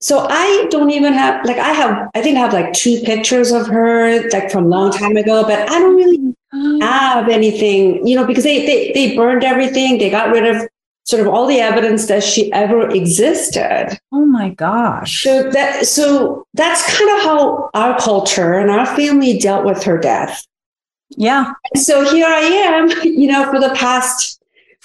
So 0.00 0.26
I 0.30 0.66
don't 0.70 0.90
even 0.90 1.12
have 1.12 1.44
like 1.44 1.58
I 1.58 1.72
have 1.72 2.08
I 2.14 2.22
think 2.22 2.36
I 2.36 2.40
have 2.40 2.54
like 2.54 2.72
two 2.72 3.00
pictures 3.02 3.52
of 3.52 3.66
her 3.66 4.28
like 4.30 4.50
from 4.50 4.64
a 4.64 4.68
long 4.68 4.90
time 4.92 5.16
ago, 5.16 5.42
but 5.42 5.68
I 5.70 5.78
don't 5.78 5.96
really 5.96 6.34
oh. 6.52 6.80
have 6.80 7.28
anything, 7.28 8.06
you 8.06 8.16
know, 8.16 8.26
because 8.26 8.44
they, 8.44 8.66
they, 8.66 8.92
they 8.92 9.16
burned 9.16 9.44
everything. 9.44 9.98
They 9.98 10.10
got 10.10 10.30
rid 10.30 10.46
of 10.46 10.68
sort 11.04 11.26
of 11.26 11.28
all 11.28 11.46
the 11.46 11.60
evidence 11.60 12.06
that 12.06 12.22
she 12.22 12.52
ever 12.52 12.88
existed. 12.90 13.98
Oh 14.12 14.24
my 14.24 14.50
gosh. 14.50 15.22
So 15.22 15.50
that, 15.50 15.86
so 15.86 16.46
that's 16.54 16.96
kind 16.96 17.18
of 17.18 17.24
how 17.24 17.70
our 17.74 17.98
culture 17.98 18.58
and 18.58 18.70
our 18.70 18.86
family 18.86 19.38
dealt 19.38 19.64
with 19.64 19.82
her 19.84 19.98
death. 19.98 20.46
Yeah. 21.10 21.52
And 21.74 21.82
so 21.82 22.08
here 22.10 22.26
I 22.26 22.40
am, 22.40 22.90
you 23.02 23.26
know, 23.26 23.50
for 23.50 23.58
the 23.58 23.74
past 23.74 24.40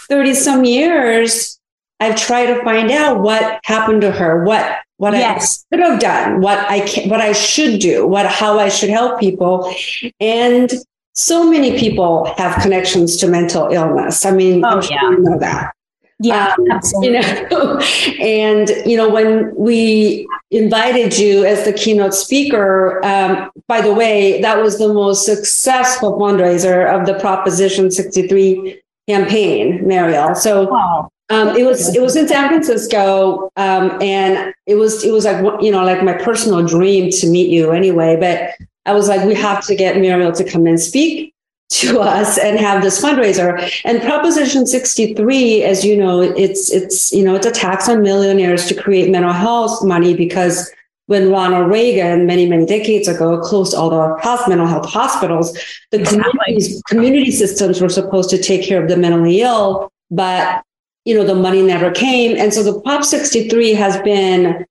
30 0.09 0.33
some 0.33 0.65
years, 0.65 1.59
I've 1.99 2.15
tried 2.15 2.47
to 2.47 2.63
find 2.63 2.91
out 2.91 3.21
what 3.21 3.59
happened 3.63 4.01
to 4.01 4.11
her, 4.11 4.43
what 4.43 4.79
what 4.97 5.13
yes. 5.13 5.65
I 5.71 5.75
could 5.75 5.85
have 5.85 5.99
done, 5.99 6.41
what 6.41 6.59
I 6.69 6.81
can, 6.81 7.09
what 7.09 7.19
I 7.21 7.33
should 7.33 7.79
do, 7.79 8.07
what 8.07 8.25
how 8.25 8.59
I 8.59 8.69
should 8.69 8.89
help 8.89 9.19
people, 9.19 9.73
and 10.19 10.71
so 11.13 11.49
many 11.49 11.77
people 11.77 12.25
have 12.37 12.61
connections 12.61 13.17
to 13.17 13.27
mental 13.27 13.69
illness. 13.69 14.25
I 14.25 14.31
mean, 14.31 14.63
oh, 14.63 14.81
sure 14.81 14.91
yeah. 14.91 15.11
you 15.11 15.19
know 15.19 15.39
that. 15.39 15.73
Yeah, 16.19 16.55
um, 16.57 16.71
absolutely. 16.71 17.17
You 17.17 17.49
know, 17.49 17.79
and 18.21 18.69
you 18.85 18.95
know 18.95 19.09
when 19.09 19.53
we 19.55 20.27
invited 20.51 21.17
you 21.17 21.43
as 21.45 21.65
the 21.65 21.73
keynote 21.73 22.13
speaker. 22.13 23.03
Um, 23.05 23.51
by 23.67 23.81
the 23.81 23.93
way, 23.93 24.41
that 24.41 24.61
was 24.61 24.77
the 24.77 24.93
most 24.93 25.25
successful 25.25 26.17
fundraiser 26.17 26.87
of 26.87 27.05
the 27.05 27.15
Proposition 27.19 27.91
63 27.91 28.81
campaign, 29.07 29.87
Mariel. 29.87 30.35
So. 30.35 30.69
Wow. 30.69 31.09
Um, 31.29 31.49
it 31.57 31.65
was 31.65 31.95
it 31.95 32.01
was 32.01 32.15
in 32.15 32.27
San 32.27 32.49
Francisco, 32.49 33.51
um, 33.55 33.99
and 34.01 34.53
it 34.67 34.75
was 34.75 35.03
it 35.03 35.11
was 35.11 35.25
like 35.25 35.43
you 35.61 35.71
know 35.71 35.83
like 35.83 36.03
my 36.03 36.13
personal 36.13 36.63
dream 36.65 37.09
to 37.11 37.27
meet 37.27 37.49
you 37.49 37.71
anyway. 37.71 38.15
But 38.15 38.51
I 38.85 38.93
was 38.93 39.07
like, 39.07 39.25
we 39.25 39.33
have 39.33 39.65
to 39.65 39.75
get 39.75 39.97
Mariel 39.97 40.31
to 40.33 40.43
come 40.43 40.67
and 40.67 40.79
speak 40.79 41.33
to 41.71 41.99
us 42.01 42.37
and 42.37 42.59
have 42.59 42.83
this 42.83 43.03
fundraiser. 43.03 43.71
And 43.83 44.01
Proposition 44.01 44.67
63, 44.67 45.63
as 45.63 45.83
you 45.83 45.97
know, 45.97 46.21
it's 46.21 46.71
it's 46.71 47.11
you 47.11 47.23
know 47.23 47.35
it's 47.35 47.47
a 47.47 47.51
tax 47.51 47.89
on 47.89 48.03
millionaires 48.03 48.67
to 48.67 48.75
create 48.75 49.09
mental 49.09 49.33
health 49.33 49.83
money 49.83 50.15
because 50.15 50.71
when 51.07 51.31
Ronald 51.31 51.71
Reagan 51.71 52.25
many 52.25 52.47
many 52.47 52.65
decades 52.65 53.07
ago 53.07 53.39
closed 53.39 53.73
all 53.73 53.89
the 53.89 54.45
mental 54.47 54.67
health 54.67 54.87
hospitals, 54.87 55.57
the 55.89 56.01
exactly. 56.01 56.81
community 56.87 57.31
systems 57.31 57.81
were 57.81 57.89
supposed 57.89 58.29
to 58.29 58.37
take 58.37 58.63
care 58.63 58.81
of 58.81 58.89
the 58.89 58.97
mentally 58.97 59.41
ill, 59.41 59.91
but 60.11 60.63
you 61.05 61.15
know 61.15 61.23
the 61.23 61.35
money 61.35 61.61
never 61.61 61.91
came, 61.91 62.35
and 62.37 62.53
so 62.53 62.63
the 62.63 62.81
Prop 62.81 63.03
63 63.03 63.73
has 63.73 63.97
been 64.01 64.65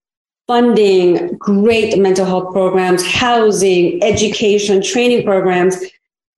funding 0.46 1.36
great 1.38 1.98
mental 1.98 2.26
health 2.26 2.52
programs, 2.52 3.06
housing, 3.06 4.02
education, 4.02 4.82
training 4.82 5.24
programs. 5.24 5.82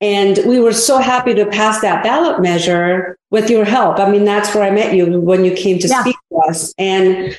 And 0.00 0.38
we 0.46 0.60
were 0.60 0.74
so 0.74 0.98
happy 0.98 1.34
to 1.34 1.46
pass 1.46 1.80
that 1.80 2.04
ballot 2.04 2.40
measure 2.40 3.16
with 3.30 3.48
your 3.48 3.64
help. 3.64 3.98
I 3.98 4.10
mean, 4.10 4.24
that's 4.24 4.54
where 4.54 4.62
I 4.62 4.70
met 4.70 4.94
you 4.94 5.20
when 5.20 5.44
you 5.44 5.52
came 5.54 5.78
to 5.78 5.88
yeah. 5.88 6.02
speak 6.02 6.16
to 6.30 6.36
us. 6.48 6.74
And, 6.78 7.36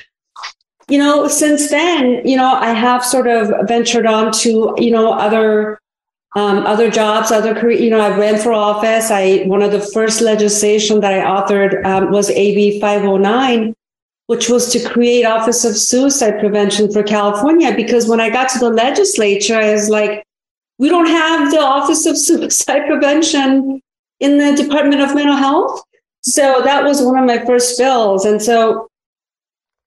you 0.88 0.98
know, 0.98 1.28
since 1.28 1.70
then, 1.70 2.26
you 2.26 2.36
know, 2.36 2.52
I 2.54 2.72
have 2.72 3.04
sort 3.04 3.28
of 3.28 3.68
ventured 3.68 4.06
on 4.06 4.32
to, 4.40 4.74
you 4.76 4.90
know, 4.90 5.12
other 5.12 5.80
um, 6.38 6.64
other 6.66 6.88
jobs, 6.88 7.32
other 7.32 7.52
career. 7.52 7.78
You 7.78 7.90
know, 7.90 8.00
I 8.00 8.16
ran 8.16 8.40
for 8.40 8.52
office. 8.52 9.10
I 9.10 9.42
one 9.46 9.60
of 9.60 9.72
the 9.72 9.80
first 9.80 10.20
legislation 10.20 11.00
that 11.00 11.12
I 11.12 11.24
authored 11.24 11.84
um, 11.84 12.12
was 12.12 12.30
AB 12.30 12.80
509, 12.80 13.74
which 14.26 14.48
was 14.48 14.70
to 14.72 14.88
create 14.88 15.24
Office 15.24 15.64
of 15.64 15.76
Suicide 15.76 16.38
Prevention 16.38 16.92
for 16.92 17.02
California. 17.02 17.74
Because 17.74 18.06
when 18.06 18.20
I 18.20 18.30
got 18.30 18.48
to 18.50 18.60
the 18.60 18.70
legislature, 18.70 19.56
I 19.56 19.72
was 19.72 19.88
like, 19.88 20.24
we 20.78 20.88
don't 20.88 21.08
have 21.08 21.50
the 21.50 21.58
Office 21.58 22.06
of 22.06 22.16
Suicide 22.28 22.86
Prevention 22.86 23.82
in 24.20 24.38
the 24.38 24.54
Department 24.62 25.02
of 25.02 25.16
Mental 25.16 25.36
Health. 25.36 25.82
So 26.22 26.62
that 26.62 26.84
was 26.84 27.02
one 27.02 27.18
of 27.18 27.24
my 27.24 27.44
first 27.46 27.76
bills. 27.78 28.24
And 28.24 28.40
so 28.40 28.88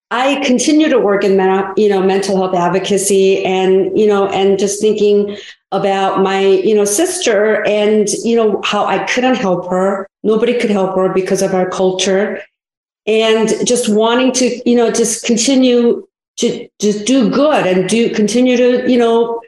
I 0.09 0.43
continue 0.43 0.89
to 0.89 0.99
work 0.99 1.23
in 1.23 1.39
you 1.77 1.87
know, 1.87 2.03
mental 2.03 2.35
health 2.35 2.55
advocacy 2.55 3.45
and, 3.45 3.97
you 3.97 4.05
know, 4.05 4.27
and 4.27 4.59
just 4.59 4.81
thinking 4.81 5.37
about 5.71 6.21
my, 6.21 6.45
you 6.45 6.75
know, 6.75 6.85
sister 6.85 7.65
and, 7.65 8.09
you 8.23 8.35
know, 8.35 8.61
how 8.63 8.85
I 8.85 9.03
couldn't 9.05 9.35
help 9.35 9.69
her. 9.69 10.07
Nobody 10.23 10.59
could 10.59 10.69
help 10.69 10.95
her 10.95 11.13
because 11.13 11.41
of 11.41 11.53
our 11.53 11.69
culture 11.69 12.41
and 13.07 13.49
just 13.65 13.89
wanting 13.89 14.31
to, 14.33 14.69
you 14.69 14.75
know, 14.75 14.91
just 14.91 15.25
continue 15.25 16.07
to 16.37 16.67
just 16.79 17.05
do 17.05 17.29
good 17.29 17.65
and 17.65 17.89
do 17.89 18.13
continue 18.13 18.57
to, 18.57 18.89
you 18.89 18.97
know, 18.97 19.41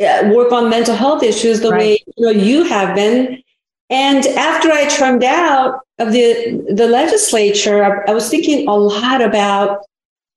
uh, 0.00 0.30
work 0.32 0.52
on 0.52 0.70
mental 0.70 0.94
health 0.94 1.22
issues 1.22 1.60
the 1.60 1.70
right. 1.70 1.78
way 1.78 2.04
you 2.16 2.24
know 2.24 2.30
you 2.30 2.64
have 2.64 2.94
been. 2.94 3.42
And 3.90 4.26
after 4.26 4.70
I 4.70 4.86
turned 4.86 5.24
out 5.24 5.80
of 5.98 6.12
the 6.12 6.64
the 6.70 6.86
legislature, 6.86 7.84
I, 7.84 8.10
I 8.10 8.14
was 8.14 8.28
thinking 8.28 8.68
a 8.68 8.76
lot 8.76 9.22
about, 9.22 9.80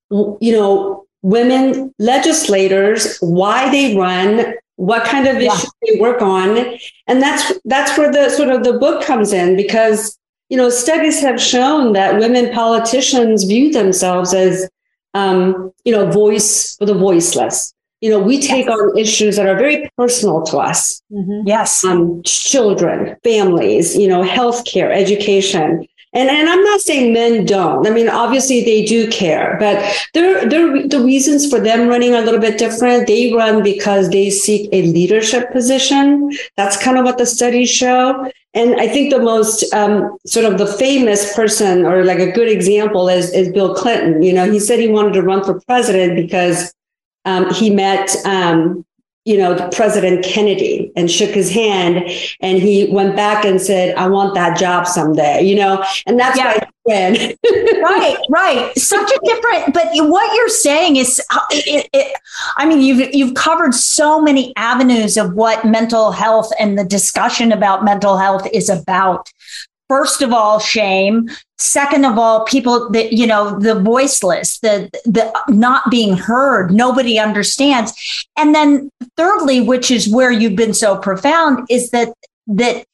you 0.09 0.51
know, 0.51 1.05
women 1.21 1.93
legislators, 1.99 3.17
why 3.19 3.69
they 3.71 3.95
run, 3.95 4.55
what 4.81 5.03
kind 5.05 5.27
of 5.27 5.41
yeah. 5.41 5.53
issues 5.53 5.71
they 5.85 5.99
work 5.99 6.21
on, 6.21 6.57
and 7.07 7.21
that's 7.21 7.53
that's 7.65 7.97
where 7.97 8.11
the 8.11 8.29
sort 8.29 8.49
of 8.49 8.63
the 8.63 8.73
book 8.73 9.03
comes 9.03 9.31
in 9.31 9.55
because 9.55 10.17
you 10.49 10.57
know 10.57 10.69
studies 10.69 11.21
have 11.21 11.39
shown 11.39 11.93
that 11.93 12.19
women 12.19 12.51
politicians 12.53 13.43
view 13.43 13.71
themselves 13.71 14.33
as 14.33 14.69
um, 15.13 15.71
you 15.85 15.91
know 15.91 16.09
voice 16.09 16.75
for 16.77 16.85
the 16.85 16.95
voiceless 16.95 17.73
you 18.01 18.09
know, 18.09 18.19
we 18.19 18.41
take 18.41 18.65
yes. 18.65 18.79
on 18.79 18.97
issues 18.97 19.35
that 19.35 19.47
are 19.47 19.55
very 19.55 19.89
personal 19.95 20.41
to 20.45 20.57
us. 20.57 21.03
Mm-hmm. 21.11 21.47
Yes. 21.47 21.83
Um, 21.83 22.23
children, 22.23 23.15
families, 23.23 23.95
you 23.95 24.07
know, 24.07 24.23
healthcare, 24.23 24.91
education. 24.91 25.87
And, 26.13 26.29
and 26.29 26.49
I'm 26.49 26.63
not 26.63 26.81
saying 26.81 27.13
men 27.13 27.45
don't. 27.45 27.87
I 27.87 27.89
mean, 27.89 28.09
obviously 28.09 28.65
they 28.65 28.83
do 28.83 29.09
care, 29.09 29.55
but 29.59 29.81
they're, 30.13 30.47
they're, 30.47 30.87
the 30.87 30.99
reasons 30.99 31.49
for 31.49 31.59
them 31.59 31.87
running 31.87 32.13
are 32.13 32.21
a 32.21 32.25
little 32.25 32.39
bit 32.39 32.59
different. 32.59 33.07
They 33.07 33.33
run 33.33 33.63
because 33.63 34.09
they 34.09 34.29
seek 34.29 34.67
a 34.73 34.81
leadership 34.87 35.51
position. 35.53 36.31
That's 36.57 36.81
kind 36.81 36.97
of 36.97 37.05
what 37.05 37.17
the 37.17 37.25
studies 37.25 37.69
show. 37.69 38.29
And 38.53 38.75
I 38.81 38.89
think 38.89 39.11
the 39.11 39.21
most 39.21 39.73
um, 39.73 40.17
sort 40.25 40.45
of 40.45 40.57
the 40.57 40.67
famous 40.67 41.33
person 41.33 41.85
or 41.85 42.03
like 42.03 42.19
a 42.19 42.31
good 42.31 42.49
example 42.49 43.07
is, 43.07 43.31
is 43.33 43.49
Bill 43.53 43.73
Clinton. 43.73 44.21
You 44.21 44.33
know, 44.33 44.51
he 44.51 44.59
said 44.59 44.79
he 44.79 44.89
wanted 44.89 45.13
to 45.13 45.21
run 45.21 45.45
for 45.45 45.61
president 45.61 46.17
because 46.17 46.73
um, 47.23 47.53
he 47.53 47.69
met 47.69 48.13
um, 48.25 48.85
you 49.25 49.37
know 49.37 49.69
president 49.71 50.25
kennedy 50.25 50.91
and 50.95 51.11
shook 51.11 51.29
his 51.29 51.51
hand 51.51 52.09
and 52.39 52.57
he 52.57 52.87
went 52.91 53.15
back 53.15 53.45
and 53.45 53.61
said 53.61 53.95
i 53.95 54.07
want 54.07 54.33
that 54.33 54.57
job 54.57 54.87
someday 54.87 55.41
you 55.41 55.55
know? 55.55 55.83
And 56.05 56.19
that's 56.19 56.37
yeah. 56.37 56.53
why 56.53 56.67
right 56.87 58.17
right. 58.31 58.71
Such 58.75 59.11
a 59.11 59.19
different 59.23 59.73
but 59.73 59.87
what 60.09 60.35
you're 60.35 60.49
saying 60.49 60.95
is 60.95 61.21
uh, 61.31 61.39
it, 61.51 61.87
it, 61.93 62.15
i 62.57 62.65
mean 62.65 62.81
you've 62.81 63.13
you've 63.13 63.35
covered 63.35 63.75
so 63.75 64.19
many 64.19 64.51
avenues 64.55 65.15
of 65.15 65.33
what 65.35 65.63
mental 65.63 66.11
health 66.11 66.51
and 66.59 66.79
the 66.79 66.83
discussion 66.83 67.51
about 67.51 67.83
mental 67.83 68.17
health 68.17 68.47
is 68.51 68.67
about 68.67 69.29
first 69.91 70.21
of 70.21 70.31
all 70.31 70.57
shame. 70.57 71.29
Second 71.57 72.05
of 72.05 72.17
all 72.17 72.45
people 72.45 72.89
that 72.91 73.11
you 73.11 73.27
know 73.27 73.59
the 73.59 73.75
voiceless 73.75 74.57
the 74.59 74.89
the 75.03 75.29
not 75.49 75.91
being 75.91 76.15
heard 76.15 76.71
nobody 76.71 77.19
understands. 77.19 77.91
And 78.37 78.55
then 78.55 78.89
thirdly 79.17 79.59
which 79.59 79.91
is 79.91 80.07
where 80.07 80.31
you've 80.31 80.55
been 80.55 80.73
so 80.73 80.97
profound 80.97 81.67
is 81.69 81.89
that 81.89 82.13
that 82.47 82.85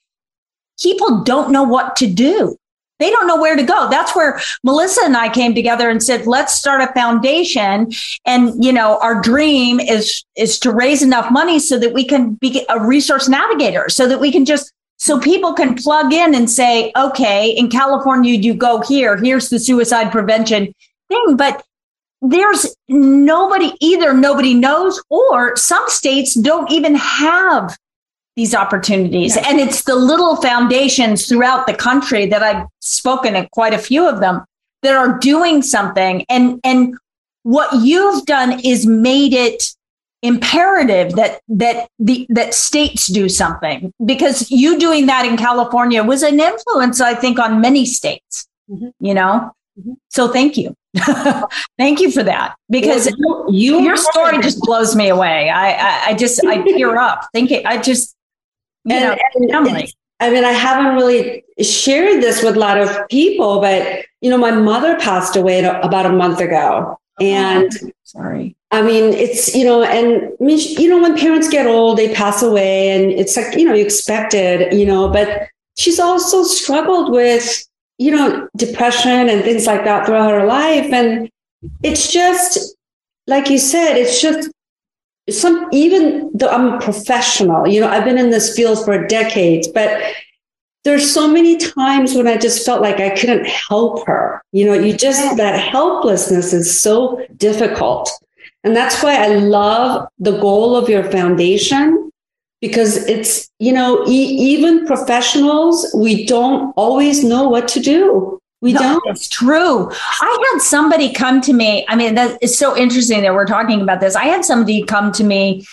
people 0.81 1.21
don't 1.23 1.51
know 1.51 1.61
what 1.61 1.95
to 1.97 2.07
do. 2.07 2.57
They 2.99 3.11
don't 3.11 3.27
know 3.27 3.39
where 3.39 3.55
to 3.55 3.61
go. 3.61 3.87
That's 3.91 4.15
where 4.15 4.41
melissa 4.63 5.01
and 5.03 5.15
i 5.15 5.29
came 5.29 5.53
together 5.53 5.91
and 5.91 6.01
said 6.01 6.25
let's 6.25 6.55
start 6.55 6.81
a 6.81 6.91
foundation. 6.93 7.91
And 8.25 8.65
you 8.65 8.73
know 8.73 8.97
our 9.03 9.21
dream 9.21 9.79
is 9.79 10.25
is 10.35 10.57
to 10.61 10.71
raise 10.71 11.03
enough 11.03 11.31
money 11.31 11.59
so 11.59 11.77
that 11.77 11.93
we 11.93 12.05
can 12.05 12.33
be 12.33 12.65
a 12.69 12.83
resource 12.83 13.29
navigator 13.29 13.87
so 13.87 14.07
that 14.07 14.19
we 14.19 14.31
can 14.31 14.45
just 14.45 14.73
so 14.97 15.19
people 15.19 15.53
can 15.53 15.75
plug 15.75 16.11
in 16.11 16.33
and 16.33 16.49
say, 16.49 16.91
okay, 16.95 17.49
in 17.49 17.69
California, 17.69 18.33
you 18.33 18.53
go 18.53 18.81
here, 18.81 19.15
here's 19.17 19.49
the 19.49 19.59
suicide 19.59 20.11
prevention 20.11 20.73
thing. 21.07 21.35
But 21.37 21.63
there's 22.21 22.75
nobody, 22.89 23.73
either 23.79 24.13
nobody 24.13 24.55
knows 24.55 25.01
or 25.09 25.55
some 25.55 25.87
states 25.87 26.33
don't 26.33 26.71
even 26.71 26.95
have 26.95 27.77
these 28.35 28.55
opportunities. 28.55 29.35
Yes. 29.35 29.45
And 29.47 29.59
it's 29.59 29.83
the 29.83 29.95
little 29.95 30.35
foundations 30.37 31.27
throughout 31.27 31.67
the 31.67 31.73
country 31.73 32.25
that 32.27 32.41
I've 32.41 32.67
spoken 32.81 33.35
at 33.35 33.51
quite 33.51 33.73
a 33.73 33.79
few 33.79 34.07
of 34.07 34.19
them 34.19 34.43
that 34.81 34.95
are 34.95 35.17
doing 35.19 35.61
something. 35.61 36.25
And, 36.29 36.59
and 36.63 36.95
what 37.43 37.81
you've 37.81 38.25
done 38.25 38.59
is 38.63 38.85
made 38.85 39.33
it 39.33 39.63
imperative 40.23 41.13
that 41.13 41.41
that 41.47 41.87
the 41.99 42.25
that 42.29 42.53
states 42.53 43.07
do 43.07 43.29
something 43.29 43.93
because 44.03 44.49
you 44.49 44.79
doing 44.79 45.05
that 45.05 45.25
in 45.25 45.37
California 45.37 46.03
was 46.03 46.23
an 46.23 46.39
influence 46.39 46.99
I 46.99 47.13
think 47.13 47.37
on 47.39 47.61
many 47.61 47.85
states 47.85 48.47
mm-hmm. 48.69 48.89
you 48.99 49.13
know? 49.13 49.51
Mm-hmm. 49.79 49.93
so 50.09 50.27
thank 50.27 50.57
you. 50.57 50.75
Thank 51.77 51.99
you 51.99 52.11
for 52.11 52.23
that 52.23 52.55
because 52.71 53.13
well, 53.19 53.45
you, 53.49 53.81
your 53.81 53.97
story 53.97 54.41
just 54.41 54.59
blows 54.61 54.95
me 54.95 55.09
away. 55.09 55.49
I 55.49 55.73
I, 55.73 56.05
I 56.07 56.13
just 56.15 56.43
I 56.43 56.63
tear 56.63 56.97
up 56.97 57.27
thinking 57.33 57.65
I 57.67 57.77
just 57.77 58.15
you 58.85 58.95
and, 58.95 59.15
know 59.45 59.61
and 59.61 59.87
I 60.19 60.29
mean 60.31 60.43
I 60.43 60.51
haven't 60.51 60.95
really 60.95 61.43
shared 61.61 62.23
this 62.23 62.41
with 62.41 62.55
a 62.55 62.59
lot 62.59 62.79
of 62.79 63.07
people 63.09 63.61
but 63.61 64.05
you 64.21 64.29
know 64.29 64.37
my 64.37 64.51
mother 64.51 64.97
passed 64.97 65.35
away 65.35 65.63
about 65.63 66.05
a 66.05 66.13
month 66.13 66.39
ago 66.39 66.99
and 67.19 67.69
oh, 67.83 67.89
sorry 68.03 68.56
I 68.71 68.81
mean, 68.81 69.13
it's, 69.13 69.55
you 69.55 69.63
know, 69.63 69.83
and 69.83 70.31
you 70.39 70.89
know, 70.89 71.01
when 71.01 71.17
parents 71.17 71.47
get 71.47 71.67
old, 71.67 71.97
they 71.97 72.13
pass 72.13 72.43
away 72.43 72.89
and 72.89 73.11
it's 73.11 73.37
like, 73.37 73.55
you 73.55 73.63
know, 73.63 73.73
you 73.73 73.85
expected, 73.85 74.73
you 74.73 74.85
know, 74.85 75.07
but 75.09 75.47
she's 75.77 75.99
also 75.99 76.43
struggled 76.43 77.11
with, 77.11 77.65
you 77.97 78.11
know, 78.11 78.47
depression 78.57 79.29
and 79.29 79.43
things 79.43 79.65
like 79.65 79.85
that 79.85 80.05
throughout 80.05 80.31
her 80.31 80.45
life. 80.45 80.91
And 80.91 81.29
it's 81.81 82.11
just, 82.11 82.75
like 83.25 83.49
you 83.49 83.57
said, 83.57 83.95
it's 83.95 84.21
just 84.21 84.49
some, 85.29 85.67
even 85.71 86.29
though 86.33 86.49
I'm 86.49 86.73
a 86.73 86.79
professional, 86.79 87.67
you 87.67 87.79
know, 87.79 87.87
I've 87.87 88.05
been 88.05 88.17
in 88.17 88.31
this 88.31 88.55
field 88.55 88.83
for 88.83 89.07
decades, 89.07 89.67
but 89.67 90.01
there's 90.83 91.09
so 91.09 91.27
many 91.27 91.57
times 91.57 92.15
when 92.15 92.27
I 92.27 92.37
just 92.37 92.65
felt 92.65 92.81
like 92.81 92.99
I 92.99 93.09
couldn't 93.09 93.45
help 93.45 94.05
her. 94.07 94.41
You 94.51 94.65
know, 94.65 94.73
you 94.73 94.95
just, 94.95 95.37
that 95.37 95.59
helplessness 95.59 96.53
is 96.53 96.79
so 96.79 97.25
difficult. 97.37 98.09
And 98.67 98.75
that's 98.75 99.01
why 99.01 99.15
I 99.15 99.27
love 99.27 100.09
the 100.19 100.37
goal 100.39 100.75
of 100.75 100.89
your 100.89 101.09
foundation 101.09 102.11
because 102.59 102.97
it's, 103.07 103.49
you 103.59 103.71
know, 103.71 104.05
e- 104.05 104.11
even 104.11 104.85
professionals, 104.85 105.89
we 105.95 106.25
don't 106.25 106.73
always 106.75 107.23
know 107.23 107.47
what 107.47 107.69
to 107.69 107.79
do. 107.79 108.41
We 108.59 108.73
no, 108.73 108.81
don't. 108.81 109.03
It's 109.05 109.29
true. 109.29 109.89
I 109.89 110.49
had 110.51 110.61
somebody 110.61 111.13
come 111.13 111.39
to 111.43 111.53
me. 111.53 111.85
I 111.87 111.95
mean, 111.95 112.15
that 112.15 112.37
is 112.41 112.57
so 112.57 112.75
interesting 112.75 113.21
that 113.21 113.33
we're 113.33 113.45
talking 113.45 113.79
about 113.79 114.01
this. 114.01 114.17
I 114.17 114.25
had 114.25 114.43
somebody 114.43 114.83
come 114.83 115.13
to 115.13 115.23
me 115.23 115.65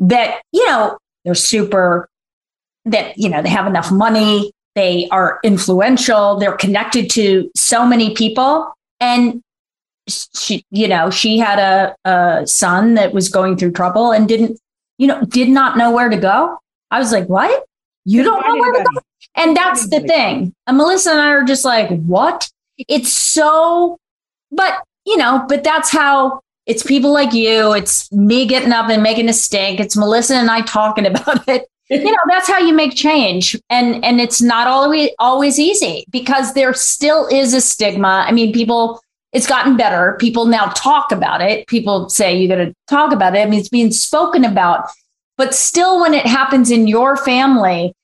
that, 0.00 0.42
you 0.50 0.66
know, 0.66 0.98
they're 1.24 1.36
super, 1.36 2.08
that, 2.86 3.16
you 3.16 3.28
know, 3.28 3.42
they 3.42 3.48
have 3.48 3.68
enough 3.68 3.92
money, 3.92 4.50
they 4.74 5.06
are 5.12 5.38
influential, 5.44 6.36
they're 6.40 6.56
connected 6.56 7.10
to 7.10 7.48
so 7.54 7.86
many 7.86 8.12
people. 8.12 8.72
And 8.98 9.40
she, 10.08 10.64
you 10.70 10.88
know, 10.88 11.10
she 11.10 11.38
had 11.38 11.58
a, 11.58 11.96
a 12.08 12.46
son 12.46 12.94
that 12.94 13.12
was 13.12 13.28
going 13.28 13.56
through 13.56 13.72
trouble 13.72 14.12
and 14.12 14.28
didn't, 14.28 14.58
you 14.98 15.06
know, 15.06 15.22
did 15.24 15.48
not 15.48 15.76
know 15.78 15.90
where 15.90 16.08
to 16.08 16.16
go. 16.16 16.58
I 16.90 16.98
was 16.98 17.12
like, 17.12 17.28
what? 17.28 17.64
You 18.04 18.22
don't 18.22 18.46
know 18.46 18.56
where 18.56 18.72
to 18.72 18.84
go? 18.84 19.00
And 19.36 19.56
that's 19.56 19.88
the 19.88 20.00
thing. 20.00 20.54
And 20.66 20.76
Melissa 20.76 21.12
and 21.12 21.20
I 21.20 21.30
are 21.30 21.44
just 21.44 21.64
like, 21.64 21.88
what? 22.00 22.50
It's 22.88 23.12
so, 23.12 23.98
but, 24.50 24.82
you 25.04 25.16
know, 25.16 25.44
but 25.48 25.62
that's 25.62 25.90
how 25.90 26.40
it's 26.66 26.82
people 26.82 27.12
like 27.12 27.32
you. 27.32 27.72
It's 27.72 28.10
me 28.12 28.46
getting 28.46 28.72
up 28.72 28.88
and 28.90 29.02
making 29.02 29.28
a 29.28 29.32
stink. 29.32 29.80
It's 29.80 29.96
Melissa 29.96 30.34
and 30.36 30.50
I 30.50 30.62
talking 30.62 31.06
about 31.06 31.46
it. 31.48 31.66
you 31.88 32.04
know, 32.04 32.18
that's 32.28 32.48
how 32.48 32.58
you 32.58 32.72
make 32.72 32.94
change. 32.94 33.56
And, 33.68 34.04
and 34.04 34.20
it's 34.20 34.40
not 34.40 34.66
always, 34.66 35.10
always 35.18 35.58
easy 35.58 36.04
because 36.10 36.54
there 36.54 36.72
still 36.74 37.26
is 37.26 37.52
a 37.52 37.60
stigma. 37.60 38.24
I 38.26 38.32
mean, 38.32 38.52
people, 38.52 39.00
it's 39.32 39.46
gotten 39.46 39.76
better. 39.76 40.16
People 40.18 40.46
now 40.46 40.66
talk 40.70 41.12
about 41.12 41.40
it. 41.40 41.66
People 41.68 42.08
say 42.08 42.36
you 42.36 42.48
got 42.48 42.56
to 42.56 42.74
talk 42.88 43.12
about 43.12 43.34
it. 43.36 43.40
I 43.40 43.46
mean, 43.46 43.60
it's 43.60 43.68
being 43.68 43.92
spoken 43.92 44.44
about. 44.44 44.88
But 45.36 45.54
still, 45.54 46.00
when 46.00 46.14
it 46.14 46.26
happens 46.26 46.70
in 46.70 46.88
your 46.88 47.16
family, 47.16 47.94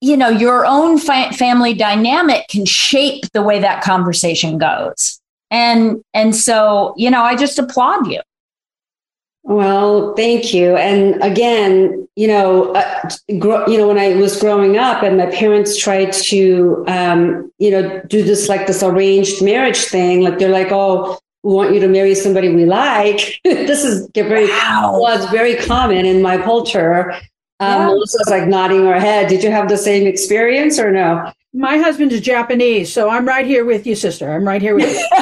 you 0.00 0.16
know, 0.16 0.28
your 0.28 0.66
own 0.66 0.98
fa- 0.98 1.32
family 1.32 1.74
dynamic 1.74 2.48
can 2.48 2.64
shape 2.64 3.24
the 3.32 3.42
way 3.42 3.60
that 3.60 3.82
conversation 3.82 4.58
goes. 4.58 5.20
And 5.50 6.02
and 6.12 6.34
so, 6.34 6.94
you 6.96 7.10
know, 7.10 7.22
I 7.22 7.36
just 7.36 7.58
applaud 7.58 8.06
you. 8.06 8.20
Well, 9.44 10.14
thank 10.14 10.54
you. 10.54 10.76
And 10.76 11.22
again, 11.22 12.08
you 12.16 12.26
know, 12.26 12.72
uh, 12.72 13.10
gro- 13.38 13.66
you 13.66 13.76
know, 13.76 13.86
when 13.86 13.98
I 13.98 14.14
was 14.16 14.40
growing 14.40 14.78
up, 14.78 15.02
and 15.02 15.18
my 15.18 15.26
parents 15.26 15.76
tried 15.76 16.12
to, 16.14 16.82
um, 16.88 17.52
you 17.58 17.70
know, 17.70 18.00
do 18.06 18.22
this 18.22 18.48
like 18.48 18.66
this 18.66 18.82
arranged 18.82 19.42
marriage 19.42 19.84
thing. 19.84 20.22
Like 20.22 20.38
they're 20.38 20.48
like, 20.48 20.72
"Oh, 20.72 21.18
we 21.42 21.52
want 21.52 21.74
you 21.74 21.80
to 21.80 21.88
marry 21.88 22.14
somebody 22.14 22.54
we 22.54 22.64
like." 22.64 23.38
this 23.44 23.84
is 23.84 24.08
very 24.14 24.48
wow. 24.48 24.96
was 24.98 25.26
very 25.26 25.56
common 25.56 26.06
in 26.06 26.22
my 26.22 26.38
culture. 26.38 27.12
Um, 27.60 27.68
yeah. 27.68 27.86
Melissa's 27.86 28.30
like 28.30 28.48
nodding 28.48 28.86
her 28.86 28.98
head. 28.98 29.28
Did 29.28 29.42
you 29.42 29.50
have 29.50 29.68
the 29.68 29.76
same 29.76 30.06
experience 30.06 30.78
or 30.78 30.90
no? 30.90 31.32
My 31.56 31.78
husband 31.78 32.12
is 32.12 32.20
Japanese, 32.20 32.92
so 32.92 33.08
I'm 33.08 33.26
right 33.26 33.46
here 33.46 33.64
with 33.64 33.86
you, 33.86 33.94
sister. 33.94 34.32
I'm 34.32 34.46
right 34.46 34.60
here 34.60 34.74
with 34.74 34.92
you. 34.92 35.06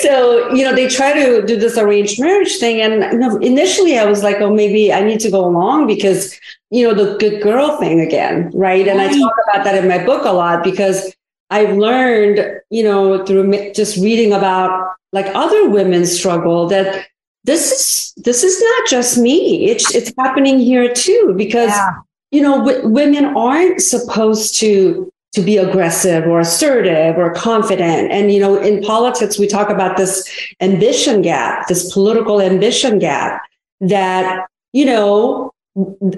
so 0.00 0.52
you 0.54 0.64
know 0.64 0.74
they 0.74 0.88
try 0.88 1.12
to 1.12 1.44
do 1.44 1.56
this 1.56 1.76
arranged 1.76 2.20
marriage 2.20 2.56
thing 2.56 2.80
and 2.80 3.42
initially 3.42 3.98
i 3.98 4.04
was 4.04 4.22
like 4.22 4.36
oh 4.40 4.52
maybe 4.54 4.92
i 4.92 5.00
need 5.02 5.20
to 5.20 5.30
go 5.30 5.44
along 5.44 5.86
because 5.86 6.38
you 6.70 6.86
know 6.86 6.94
the 6.94 7.16
good 7.18 7.42
girl 7.42 7.76
thing 7.78 8.00
again 8.00 8.50
right 8.54 8.86
and 8.88 9.00
i 9.00 9.08
talk 9.08 9.32
about 9.48 9.64
that 9.64 9.74
in 9.74 9.88
my 9.88 10.02
book 10.04 10.24
a 10.24 10.32
lot 10.32 10.62
because 10.64 11.14
i've 11.50 11.76
learned 11.76 12.60
you 12.70 12.82
know 12.82 13.24
through 13.26 13.72
just 13.72 13.96
reading 13.96 14.32
about 14.32 14.92
like 15.12 15.26
other 15.34 15.68
women's 15.68 16.16
struggle 16.16 16.66
that 16.68 17.06
this 17.44 17.72
is 17.72 18.12
this 18.24 18.42
is 18.44 18.60
not 18.60 18.88
just 18.88 19.18
me 19.18 19.66
it's 19.68 19.94
it's 19.94 20.12
happening 20.18 20.58
here 20.58 20.92
too 20.92 21.34
because 21.36 21.70
Yeah. 21.70 21.90
You 22.30 22.42
know 22.42 22.64
w- 22.64 22.88
women 22.88 23.24
aren't 23.36 23.80
supposed 23.80 24.58
to 24.60 25.12
to 25.32 25.42
be 25.42 25.58
aggressive 25.58 26.26
or 26.26 26.40
assertive 26.40 27.16
or 27.18 27.32
confident. 27.34 28.10
And 28.10 28.32
you 28.32 28.40
know 28.40 28.56
in 28.56 28.82
politics 28.82 29.38
we 29.38 29.46
talk 29.46 29.70
about 29.70 29.96
this 29.96 30.28
ambition 30.60 31.22
gap 31.22 31.68
this 31.68 31.92
political 31.92 32.40
ambition 32.40 32.98
gap 32.98 33.42
that 33.80 34.46
you 34.72 34.84
know 34.84 35.52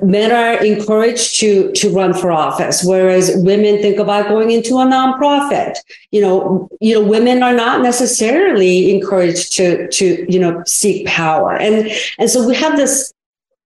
men 0.03 0.33
are 0.33 0.64
encouraged 0.64 1.38
to 1.40 1.70
to 1.73 1.90
run 1.90 2.14
for 2.14 2.33
office 2.33 2.83
whereas 2.83 3.33
women 3.37 3.83
think 3.83 3.99
about 3.99 4.29
going 4.29 4.53
into 4.53 4.79
a 4.79 4.87
nonprofit. 4.87 5.75
You 6.12 6.20
know 6.23 6.68
you 6.81 6.94
know 6.94 7.05
women 7.07 7.42
are 7.42 7.55
not 7.55 7.83
necessarily 7.83 8.94
encouraged 8.94 9.53
to 9.57 9.88
to 9.88 10.33
you 10.33 10.38
know 10.38 10.62
seek 10.66 11.07
power. 11.07 11.57
And 11.57 11.90
and 12.18 12.31
so 12.31 12.46
we 12.46 12.55
have 12.55 12.77
this 12.77 13.12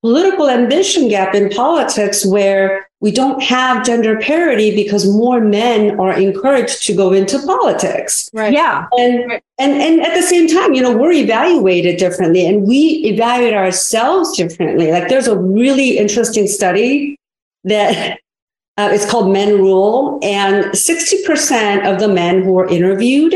political 0.04 0.50
ambition 0.50 1.08
gap 1.08 1.34
in 1.34 1.48
politics 1.48 2.26
where 2.26 2.86
we 3.00 3.10
don't 3.10 3.42
have 3.42 3.86
gender 3.86 4.18
parity 4.20 4.74
because 4.76 5.10
more 5.10 5.40
men 5.40 5.98
are 5.98 6.12
encouraged 6.12 6.84
to 6.84 6.92
go 6.94 7.10
into 7.14 7.38
politics 7.46 8.28
Right. 8.34 8.52
Yeah. 8.52 8.86
and 8.98 9.32
and 9.58 9.72
and 9.86 10.02
at 10.02 10.12
the 10.14 10.20
same 10.20 10.46
time 10.46 10.74
you 10.74 10.82
know 10.82 10.94
we're 10.94 11.12
evaluated 11.12 11.96
differently 11.96 12.46
and 12.46 12.68
we 12.68 12.80
evaluate 13.12 13.54
ourselves 13.54 14.36
differently 14.36 14.92
like 14.92 15.08
there's 15.08 15.26
a 15.26 15.38
really 15.38 15.96
interesting 15.96 16.46
study 16.48 17.16
that 17.64 18.18
uh, 18.76 18.90
it's 18.92 19.08
called 19.10 19.32
men 19.32 19.54
rule 19.56 20.18
and 20.22 20.66
60% 20.66 21.90
of 21.90 21.98
the 21.98 22.08
men 22.08 22.42
who 22.42 22.52
were 22.52 22.68
interviewed 22.68 23.34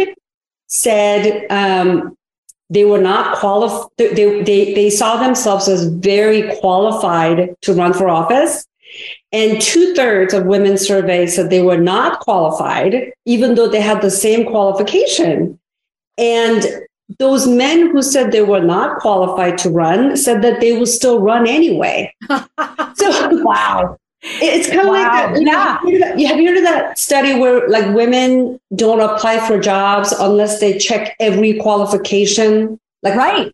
said 0.66 1.46
um, 1.48 2.17
they 2.70 2.84
were 2.84 3.00
not 3.00 3.36
qualified 3.38 3.88
they, 3.96 4.42
they 4.42 4.74
they 4.74 4.90
saw 4.90 5.16
themselves 5.16 5.68
as 5.68 5.86
very 5.86 6.54
qualified 6.58 7.54
to 7.62 7.72
run 7.72 7.92
for 7.92 8.08
office 8.08 8.66
and 9.32 9.60
two 9.60 9.94
thirds 9.94 10.32
of 10.32 10.46
women 10.46 10.78
surveyed 10.78 11.30
said 11.30 11.50
they 11.50 11.60
were 11.60 11.78
not 11.78 12.20
qualified, 12.20 13.12
even 13.26 13.54
though 13.54 13.68
they 13.68 13.80
had 13.80 14.00
the 14.00 14.10
same 14.10 14.46
qualification. 14.46 15.58
And 16.16 16.64
those 17.18 17.46
men 17.46 17.90
who 17.90 18.02
said 18.02 18.32
they 18.32 18.42
were 18.42 18.62
not 18.62 18.98
qualified 19.00 19.58
to 19.58 19.70
run 19.70 20.16
said 20.16 20.42
that 20.42 20.60
they 20.60 20.78
will 20.78 20.86
still 20.86 21.20
run 21.20 21.46
anyway. 21.46 22.12
So 22.94 23.42
Wow. 23.44 23.96
It's 24.40 24.68
kind 24.68 24.80
of 24.80 24.86
Wow. 24.86 24.92
like 24.92 25.12
that. 25.12 25.38
You 25.38 25.44
know, 25.44 25.52
have, 25.52 25.84
you 26.20 26.26
have 26.28 26.38
you 26.40 26.48
heard 26.48 26.58
of 26.58 26.64
that 26.64 26.98
study 26.98 27.34
where 27.38 27.68
like 27.68 27.94
women 27.94 28.58
don't 28.76 29.00
apply 29.00 29.40
for 29.46 29.58
jobs 29.58 30.12
unless 30.12 30.60
they 30.60 30.78
check 30.78 31.16
every 31.20 31.54
qualification? 31.58 32.78
Like 33.02 33.14
Right. 33.14 33.52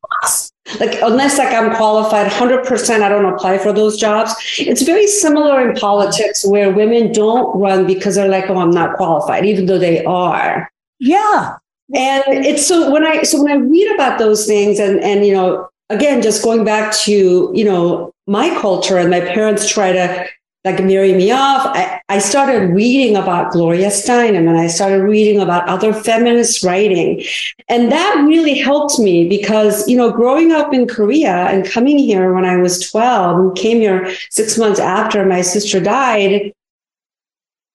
like 0.81 0.99
unless 1.03 1.37
like 1.37 1.53
i'm 1.53 1.77
qualified 1.77 2.31
100% 2.33 3.03
i 3.03 3.09
don't 3.11 3.27
apply 3.27 3.59
for 3.59 3.71
those 3.75 3.99
jobs 3.99 4.33
it's 4.59 4.81
very 4.81 5.07
similar 5.07 5.69
in 5.69 5.77
politics 5.77 6.43
where 6.47 6.71
women 6.73 7.13
don't 7.13 7.55
run 7.61 7.87
because 7.87 8.15
they're 8.15 8.31
like 8.31 8.49
oh 8.49 8.57
i'm 8.57 8.71
not 8.71 8.97
qualified 8.97 9.45
even 9.45 9.67
though 9.67 9.79
they 9.79 10.03
are 10.07 10.71
Yeah. 11.01 11.57
and 11.95 12.25
it's 12.27 12.67
so 12.67 12.91
when 12.91 13.05
i 13.05 13.23
so 13.25 13.43
when 13.43 13.53
i 13.53 13.57
read 13.57 13.95
about 13.95 14.19
those 14.19 14.47
things 14.47 14.79
and 14.81 14.99
and 15.01 15.27
you 15.27 15.35
know 15.35 15.69
again 15.91 16.23
just 16.23 16.43
going 16.43 16.65
back 16.65 16.95
to 17.05 17.51
you 17.55 17.65
know 17.67 18.11
my 18.27 18.49
culture 18.59 18.97
and 18.97 19.11
my 19.11 19.21
parents 19.21 19.69
try 19.69 19.93
to 19.93 20.27
like 20.65 20.83
marry 20.83 21.13
me 21.13 21.31
off 21.31 21.67
i, 21.77 22.01
I 22.09 22.19
started 22.19 22.71
reading 22.71 23.17
about 23.17 23.53
gloria 23.53 23.89
steinem 23.89 24.49
and 24.49 24.59
i 24.59 24.67
started 24.67 25.03
reading 25.03 25.41
about 25.41 25.69
other 25.69 25.93
feminist 25.93 26.63
writing 26.65 27.23
and 27.69 27.93
that 27.93 28.25
really 28.27 28.59
helped 28.59 28.99
me 28.99 29.29
because 29.29 29.87
you 29.89 29.97
know 29.97 30.11
growing 30.11 30.53
up 30.53 30.73
in 30.73 30.87
korea 30.87 31.47
and 31.47 31.67
coming 31.67 31.99
here 31.99 32.33
when 32.33 32.45
i 32.45 32.57
was 32.57 32.91
12 32.91 33.39
and 33.39 33.57
came 33.57 33.79
here 33.79 34.15
six 34.31 34.59
months 34.59 34.81
after 34.81 35.25
my 35.25 35.43
sister 35.43 35.81
died 35.81 36.53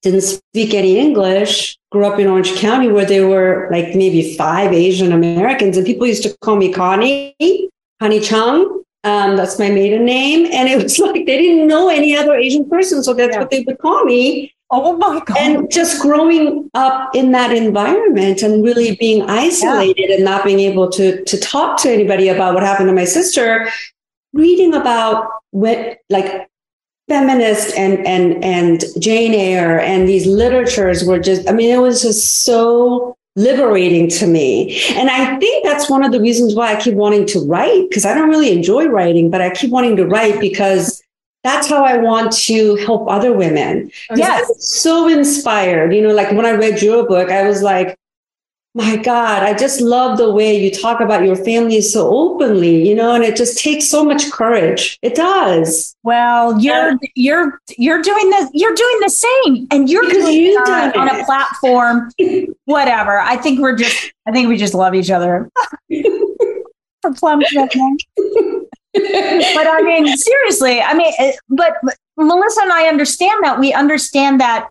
didn't 0.02 0.22
speak 0.22 0.74
any 0.74 0.98
English, 0.98 1.78
grew 1.92 2.06
up 2.06 2.20
in 2.20 2.28
Orange 2.28 2.56
County 2.56 2.88
where 2.88 3.06
there 3.06 3.28
were 3.28 3.68
like 3.72 3.96
maybe 3.96 4.36
five 4.36 4.72
Asian 4.72 5.12
Americans, 5.12 5.78
and 5.78 5.86
people 5.86 6.08
used 6.08 6.24
to 6.24 6.36
call 6.40 6.56
me 6.56 6.72
Connie, 6.72 7.36
Connie 8.00 8.20
Chung. 8.20 8.79
Um, 9.04 9.38
that's 9.38 9.58
my 9.58 9.70
maiden 9.70 10.06
name. 10.06 10.50
And 10.52 10.68
it 10.68 10.82
was 10.82 11.00
like 11.00 11.26
they 11.26 11.38
didn't 11.38 11.68
know 11.68 11.90
any 11.90 12.16
other 12.16 12.34
Asian 12.36 12.70
person. 12.70 13.04
So 13.04 13.14
that's 13.14 13.34
Yeah. 13.34 13.40
what 13.40 13.50
they 13.50 13.62
would 13.62 13.80
call 13.80 14.04
me. 14.06 14.54
Oh 14.72 14.98
my 14.98 15.20
God. 15.26 15.38
And 15.38 15.72
just 15.72 16.00
growing 16.00 16.70
up 16.76 17.16
in 17.16 17.32
that 17.32 17.52
environment 17.52 18.44
and 18.44 18.64
really 18.64 18.96
being 18.98 19.24
isolated 19.28 20.12
and 20.12 20.24
not 20.24 20.44
being 20.44 20.60
able 20.60 20.92
to, 20.92 21.24
to 21.24 21.40
talk 21.40 21.80
to 21.82 21.90
anybody 21.90 22.28
about 22.30 22.54
what 22.54 22.62
happened 22.62 22.88
to 22.90 22.94
my 22.94 23.06
sister, 23.06 23.68
reading 24.34 24.76
about 24.76 25.28
what 25.52 25.98
like 26.10 26.48
feminist 27.08 27.76
and 27.76 28.06
and 28.06 28.44
and 28.44 28.84
Jane 29.00 29.34
Eyre 29.34 29.80
and 29.80 30.08
these 30.08 30.28
literatures 30.28 31.04
were 31.04 31.18
just 31.18 31.50
I 31.50 31.54
mean 31.54 31.74
it 31.74 31.80
was 31.80 32.04
just 32.04 32.44
so 32.44 33.18
liberating 33.40 34.10
to 34.10 34.28
me. 34.28 34.82
And 34.96 35.10
I 35.10 35.40
think 35.40 35.66
that's 35.66 35.90
one 35.90 36.04
of 36.04 36.12
the 36.12 36.20
reasons 36.20 36.54
why 36.54 36.74
I 36.74 36.80
keep 36.80 36.94
wanting 36.94 37.26
to 37.28 37.40
write 37.48 37.90
because 37.90 38.06
I 38.06 38.14
don't 38.14 38.30
really 38.30 38.52
enjoy 38.52 38.88
writing, 38.88 39.32
but 39.32 39.42
I 39.42 39.50
keep 39.52 39.72
wanting 39.72 39.96
to 39.96 40.06
write 40.06 40.40
because 40.40 41.02
that's 41.44 41.70
how 41.70 41.86
I 41.86 41.98
want 41.98 42.34
to 42.34 42.76
help 42.76 43.10
other 43.10 43.32
women. 43.32 43.90
Yes. 44.14 44.52
So 44.60 45.08
inspired. 45.08 45.94
You 45.94 46.02
know, 46.02 46.14
like 46.14 46.32
when 46.32 46.46
I 46.46 46.52
read 46.52 46.82
your 46.82 47.08
book, 47.08 47.30
I 47.30 47.48
was 47.48 47.64
like, 47.64 47.98
my 48.80 48.96
God, 48.98 49.44
I 49.44 49.54
just 49.54 49.82
love 49.82 50.18
the 50.18 50.32
way 50.32 50.62
you 50.62 50.72
talk 50.72 51.02
about 51.02 51.24
your 51.24 51.36
family 51.36 51.82
so 51.82 52.10
openly, 52.10 52.88
you 52.88 52.96
know, 52.96 53.14
and 53.14 53.24
it 53.24 53.36
just 53.36 53.58
takes 53.58 53.90
so 53.90 54.04
much 54.04 54.32
courage. 54.32 54.98
It 55.02 55.16
does. 55.16 55.96
Well, 56.04 56.60
you're 56.60 56.98
you're 57.16 57.60
you're 57.78 58.02
doing 58.02 58.30
the 58.30 58.50
you're 58.54 58.74
doing 58.74 59.00
the 59.02 59.10
same, 59.10 59.68
and 59.72 59.90
you're 59.90 60.06
doing 60.06 60.46
it 60.46 60.70
on, 60.70 60.92
on 60.98 61.20
a 61.20 61.26
platform. 61.26 62.12
Whatever. 62.66 63.20
I 63.20 63.38
think 63.38 63.60
we're 63.60 63.76
just. 63.76 64.12
I 64.28 64.32
think 64.32 64.50
we 64.50 64.58
just 64.58 64.74
love 64.74 64.96
each 64.96 65.12
other. 65.12 65.50
For 67.02 67.14
plum 67.14 67.42
but 68.94 69.68
I 69.68 69.82
mean, 69.84 70.18
seriously. 70.18 70.82
I 70.82 70.94
mean, 70.94 71.14
but, 71.50 71.76
but 71.84 71.96
Melissa 72.18 72.62
and 72.62 72.72
I 72.72 72.88
understand 72.88 73.44
that. 73.44 73.60
We 73.60 73.74
understand 73.74 74.42
that 74.42 74.70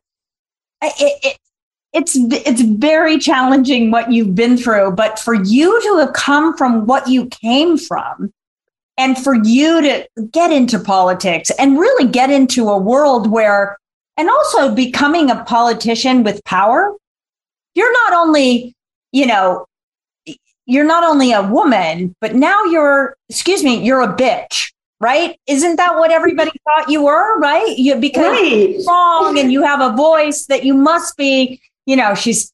it, 0.82 1.18
it 1.22 1.38
it's 1.92 2.16
it's 2.16 2.60
very 2.60 3.18
challenging 3.18 3.90
what 3.90 4.12
you've 4.12 4.34
been 4.34 4.56
through. 4.56 4.92
But 4.92 5.18
for 5.18 5.34
you 5.34 5.80
to 5.82 5.98
have 5.98 6.12
come 6.12 6.56
from 6.56 6.86
what 6.86 7.08
you 7.08 7.26
came 7.26 7.78
from, 7.78 8.32
and 8.98 9.16
for 9.16 9.34
you 9.34 9.80
to 9.80 10.06
get 10.32 10.52
into 10.52 10.78
politics 10.78 11.50
and 11.58 11.78
really 11.78 12.10
get 12.10 12.30
into 12.30 12.68
a 12.68 12.76
world 12.76 13.30
where 13.30 13.78
and 14.16 14.28
also 14.28 14.74
becoming 14.74 15.30
a 15.30 15.44
politician 15.44 16.24
with 16.24 16.44
power 16.44 16.94
you're 17.74 17.92
not 17.92 18.12
only 18.12 18.74
you 19.12 19.24
know 19.24 19.64
you're 20.66 20.84
not 20.84 21.04
only 21.04 21.32
a 21.32 21.42
woman 21.42 22.14
but 22.20 22.34
now 22.34 22.64
you're 22.64 23.16
excuse 23.30 23.62
me 23.62 23.82
you're 23.82 24.02
a 24.02 24.14
bitch 24.16 24.72
right 25.00 25.38
isn't 25.46 25.76
that 25.76 25.94
what 25.96 26.10
everybody 26.10 26.50
thought 26.64 26.90
you 26.90 27.04
were 27.04 27.38
right 27.38 27.78
you 27.78 27.94
because 27.94 28.26
Right. 28.26 28.70
you're 28.70 28.80
strong 28.80 29.38
and 29.38 29.52
you 29.52 29.62
have 29.62 29.80
a 29.80 29.96
voice 29.96 30.46
that 30.46 30.64
you 30.64 30.74
must 30.74 31.16
be 31.16 31.60
you 31.88 31.96
know 31.96 32.14
she's 32.14 32.52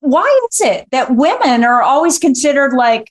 why 0.00 0.28
is 0.50 0.60
it 0.60 0.86
that 0.92 1.16
women 1.16 1.64
are 1.64 1.82
always 1.82 2.18
considered 2.18 2.72
like 2.74 3.10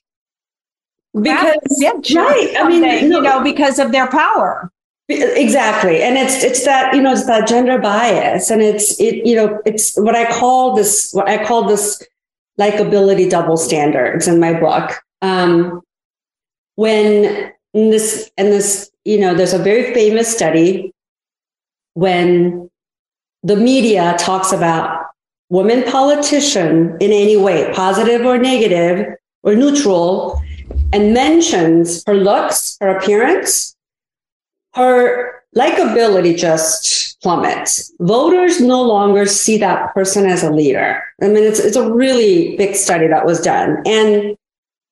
Because 1.13 1.83
right. 2.15 2.53
I 2.57 2.69
mean, 2.69 2.83
you 3.03 3.09
look, 3.09 3.23
know, 3.23 3.43
because 3.43 3.79
of 3.79 3.91
their 3.91 4.07
power. 4.07 4.71
Exactly. 5.09 6.03
And 6.03 6.17
it's 6.17 6.43
it's 6.43 6.63
that, 6.65 6.93
you 6.93 7.01
know, 7.01 7.13
it's 7.13 7.25
that 7.25 7.47
gender 7.47 7.79
bias. 7.79 8.51
And 8.51 8.61
it's 8.61 8.99
it, 8.99 9.25
you 9.25 9.35
know, 9.35 9.59
it's 9.65 9.97
what 9.97 10.15
I 10.15 10.25
call 10.39 10.75
this, 10.75 11.11
what 11.11 11.27
I 11.27 11.43
call 11.43 11.67
this 11.67 12.01
likability 12.59 13.27
double 13.27 13.57
standards 13.57 14.27
in 14.27 14.39
my 14.39 14.53
book. 14.53 15.01
Um 15.23 15.81
when 16.75 17.51
this 17.73 18.29
and 18.37 18.49
this, 18.49 18.91
you 19.03 19.19
know, 19.19 19.33
there's 19.33 19.53
a 19.53 19.63
very 19.63 19.93
famous 19.93 20.27
study 20.31 20.93
when 21.95 22.69
the 23.41 23.55
media 23.55 24.15
talks 24.19 24.51
about 24.51 24.98
women 25.49 25.83
politician 25.83 26.95
in 26.99 27.11
any 27.11 27.37
way, 27.37 27.71
positive 27.73 28.25
or 28.25 28.37
negative 28.37 29.15
or 29.43 29.55
neutral, 29.55 30.41
and 30.93 31.13
mentions 31.13 32.03
her 32.05 32.15
looks, 32.15 32.77
her 32.79 32.95
appearance, 32.97 33.75
her 34.75 35.43
likability 35.55 36.37
just 36.37 37.19
plummets. 37.21 37.91
Voters 37.99 38.61
no 38.61 38.81
longer 38.81 39.25
see 39.25 39.57
that 39.57 39.93
person 39.93 40.25
as 40.25 40.43
a 40.43 40.51
leader. 40.51 41.03
I 41.21 41.27
mean, 41.27 41.43
it's 41.43 41.59
it's 41.59 41.75
a 41.75 41.91
really 41.91 42.55
big 42.55 42.75
study 42.75 43.07
that 43.07 43.25
was 43.25 43.41
done, 43.41 43.81
and 43.85 44.37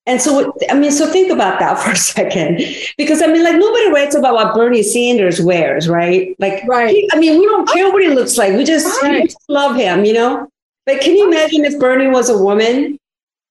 and 0.08 0.20
so 0.22 0.56
I 0.70 0.74
mean, 0.74 0.92
so 0.92 1.12
think 1.12 1.32
about 1.32 1.60
that 1.60 1.78
for 1.80 1.92
a 1.92 1.96
second, 2.16 2.62
because 2.98 3.22
I 3.22 3.28
mean, 3.28 3.44
like 3.44 3.56
nobody 3.58 3.92
writes 3.92 4.16
about 4.16 4.34
what 4.34 4.56
Bernie 4.56 4.82
Sanders 4.82 5.40
wears, 5.40 5.88
right? 5.88 6.36
Like, 6.40 6.64
Right. 6.68 6.90
he- 6.96 7.10
I 7.14 7.20
mean, 7.20 7.38
we 7.40 7.46
don't 7.46 7.70
care 7.70 7.92
what 7.92 8.02
he 8.02 8.10
looks 8.10 8.38
like. 8.38 8.54
We 8.54 8.64
just, 8.64 8.88
we 9.04 9.24
just 9.26 9.38
love 9.50 9.76
him, 9.76 10.04
you 10.06 10.14
know. 10.14 10.48
But 10.88 11.02
can 11.02 11.16
you 11.16 11.28
imagine 11.28 11.66
if 11.66 11.78
Bernie 11.80 12.08
was 12.08 12.30
a 12.30 12.38
woman? 12.38 12.98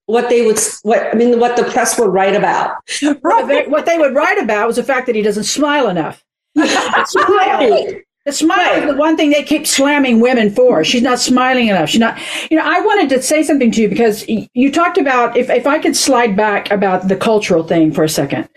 What 0.06 0.28
they 0.28 0.46
would, 0.46 0.58
what 0.82 1.12
I 1.12 1.14
mean, 1.14 1.38
what 1.40 1.56
the 1.56 1.64
press 1.64 1.98
would 1.98 2.12
write 2.12 2.34
about? 2.36 2.76
What 3.22 3.48
they, 3.48 3.66
what 3.66 3.86
they 3.86 3.98
would 3.98 4.14
write 4.14 4.38
about 4.38 4.68
was 4.68 4.76
the 4.76 4.84
fact 4.84 5.06
that 5.06 5.14
he 5.16 5.20
doesn't 5.22 5.44
smile 5.44 5.88
enough. 5.88 6.22
Smile. 6.56 7.70
Right. 7.70 8.04
The 8.26 8.32
smile 8.32 8.82
is 8.82 8.86
the 8.90 8.96
one 8.96 9.16
thing 9.16 9.30
they 9.30 9.44
keep 9.44 9.68
slamming 9.68 10.18
women 10.18 10.50
for. 10.50 10.82
She's 10.82 11.00
not 11.00 11.20
smiling 11.20 11.68
enough. 11.68 11.88
She's 11.88 12.00
not, 12.00 12.18
you 12.50 12.56
know, 12.56 12.64
I 12.66 12.80
wanted 12.80 13.08
to 13.10 13.22
say 13.22 13.44
something 13.44 13.70
to 13.70 13.80
you 13.80 13.88
because 13.88 14.24
you 14.28 14.72
talked 14.72 14.98
about, 14.98 15.36
if, 15.36 15.48
if 15.48 15.64
I 15.64 15.78
could 15.78 15.96
slide 15.96 16.36
back 16.36 16.68
about 16.72 17.06
the 17.06 17.14
cultural 17.14 17.62
thing 17.62 17.92
for 17.92 18.02
a 18.02 18.08
second. 18.08 18.48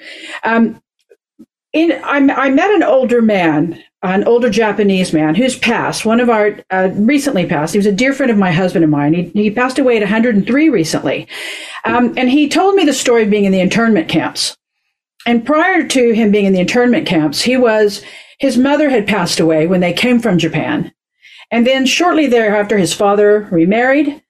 Um, 0.44 0.82
in, 1.72 1.92
I, 2.04 2.18
I 2.18 2.50
met 2.50 2.72
an 2.72 2.82
older 2.82 3.22
man, 3.22 3.80
an 4.02 4.24
older 4.24 4.50
Japanese 4.50 5.14
man 5.14 5.36
who's 5.36 5.56
passed, 5.56 6.04
one 6.04 6.20
of 6.20 6.32
our, 6.32 6.60
uh, 6.72 6.90
recently 6.94 7.46
passed. 7.46 7.74
He 7.74 7.78
was 7.78 7.86
a 7.86 7.92
dear 7.92 8.12
friend 8.12 8.32
of 8.32 8.40
my 8.40 8.52
husband 8.52 8.82
and 8.84 8.92
mine. 8.92 9.14
He, 9.14 9.26
he 9.36 9.52
passed 9.52 9.78
away 9.78 9.98
at 9.98 10.02
103 10.02 10.70
recently. 10.70 11.28
Um, 11.86 12.18
and 12.18 12.28
he 12.28 12.50
told 12.50 12.74
me 12.74 12.86
the 12.86 12.94
story 12.94 13.22
of 13.22 13.30
being 13.30 13.46
in 13.46 13.52
the 13.52 13.60
internment 13.60 14.10
camps. 14.10 14.58
And 15.26 15.46
prior 15.46 15.86
to 15.88 16.12
him 16.12 16.32
being 16.32 16.46
in 16.46 16.54
the 16.54 16.62
internment 16.62 17.08
camps, 17.08 17.42
he 17.42 17.58
was, 17.58 18.04
his 18.40 18.58
mother 18.58 18.90
had 18.90 19.08
passed 19.08 19.40
away 19.40 19.68
when 19.68 19.82
they 19.82 19.94
came 19.94 20.20
from 20.20 20.38
Japan. 20.38 20.94
And 21.52 21.66
then 21.66 21.86
shortly 21.86 22.28
thereafter, 22.28 22.78
his 22.78 22.94
father 22.94 23.48
remarried. 23.52 24.22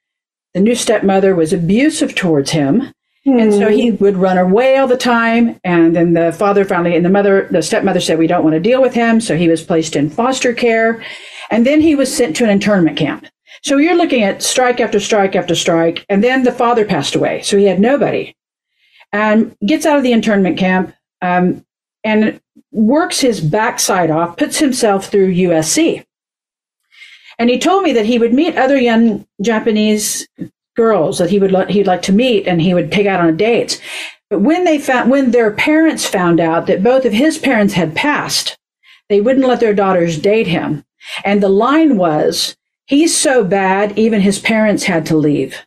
The 0.54 0.62
new 0.62 0.76
stepmother 0.76 1.36
was 1.36 1.54
abusive 1.54 2.16
towards 2.16 2.52
him. 2.52 2.92
And 3.26 3.54
so 3.54 3.70
he 3.70 3.92
would 3.92 4.18
run 4.18 4.38
away 4.38 4.78
all 4.78 4.88
the 4.88 4.98
time. 4.98 5.60
And 5.64 5.96
then 5.96 6.14
the 6.14 6.32
father 6.32 6.66
finally, 6.66 6.96
and 6.96 7.06
the 7.06 7.10
mother, 7.10 7.48
the 7.52 7.62
stepmother 7.62 8.00
said, 8.00 8.18
We 8.18 8.28
don't 8.28 8.44
want 8.44 8.56
to 8.56 8.60
deal 8.60 8.82
with 8.82 8.94
him. 8.94 9.22
So 9.22 9.38
he 9.38 9.50
was 9.50 9.62
placed 9.62 9.96
in 9.96 10.10
foster 10.10 10.54
care. 10.54 11.04
And 11.52 11.66
then 11.66 11.82
he 11.82 11.96
was 11.96 12.16
sent 12.16 12.36
to 12.38 12.44
an 12.44 12.50
internment 12.50 12.98
camp. 12.98 13.28
So 13.62 13.78
you're 13.78 13.98
looking 13.98 14.24
at 14.24 14.42
strike 14.42 14.80
after 14.80 15.00
strike 15.00 15.36
after 15.36 15.54
strike. 15.54 16.06
And 16.10 16.24
then 16.24 16.44
the 16.44 16.52
father 16.52 16.86
passed 16.86 17.14
away. 17.14 17.42
So 17.42 17.58
he 17.58 17.66
had 17.66 17.80
nobody. 17.80 18.34
And 19.12 19.56
gets 19.66 19.86
out 19.86 19.98
of 19.98 20.04
the 20.04 20.12
internment 20.12 20.58
camp 20.58 20.94
um, 21.22 21.66
and 22.04 22.40
works 22.72 23.20
his 23.20 23.42
backside 23.42 24.12
off, 24.12 24.38
puts 24.38 24.60
himself 24.60 25.08
through 25.08 25.34
USC. 25.34 26.06
And 27.40 27.50
he 27.50 27.58
told 27.58 27.84
me 27.84 27.94
that 27.94 28.06
he 28.06 28.20
would 28.20 28.34
meet 28.34 28.58
other 28.58 28.78
young 28.78 29.26
Japanese 29.42 30.28
girls 30.76 31.18
that 31.18 31.30
he 31.30 31.40
would 31.40 31.70
he'd 31.70 31.88
like 31.88 32.02
to 32.04 32.14
meet 32.14 32.48
and 32.48 32.62
he 32.62 32.74
would 32.74 32.92
take 32.92 33.08
out 33.08 33.22
on 33.22 33.36
dates. 33.38 33.80
But 34.30 34.42
when 34.42 34.64
they 34.64 34.78
found 34.78 35.10
when 35.10 35.32
their 35.32 35.52
parents 35.52 36.06
found 36.06 36.40
out 36.40 36.68
that 36.68 36.84
both 36.84 37.06
of 37.06 37.14
his 37.14 37.38
parents 37.38 37.74
had 37.74 37.96
passed, 37.96 38.58
they 39.08 39.22
wouldn't 39.22 39.48
let 39.48 39.60
their 39.60 39.74
daughters 39.74 40.20
date 40.20 40.48
him. 40.48 40.86
And 41.26 41.42
the 41.42 41.50
line 41.50 41.98
was, 41.98 42.56
he's 42.86 43.16
so 43.16 43.44
bad 43.44 43.98
even 43.98 44.22
his 44.22 44.40
parents 44.40 44.84
had 44.84 45.06
to 45.08 45.18
leave. 45.18 45.66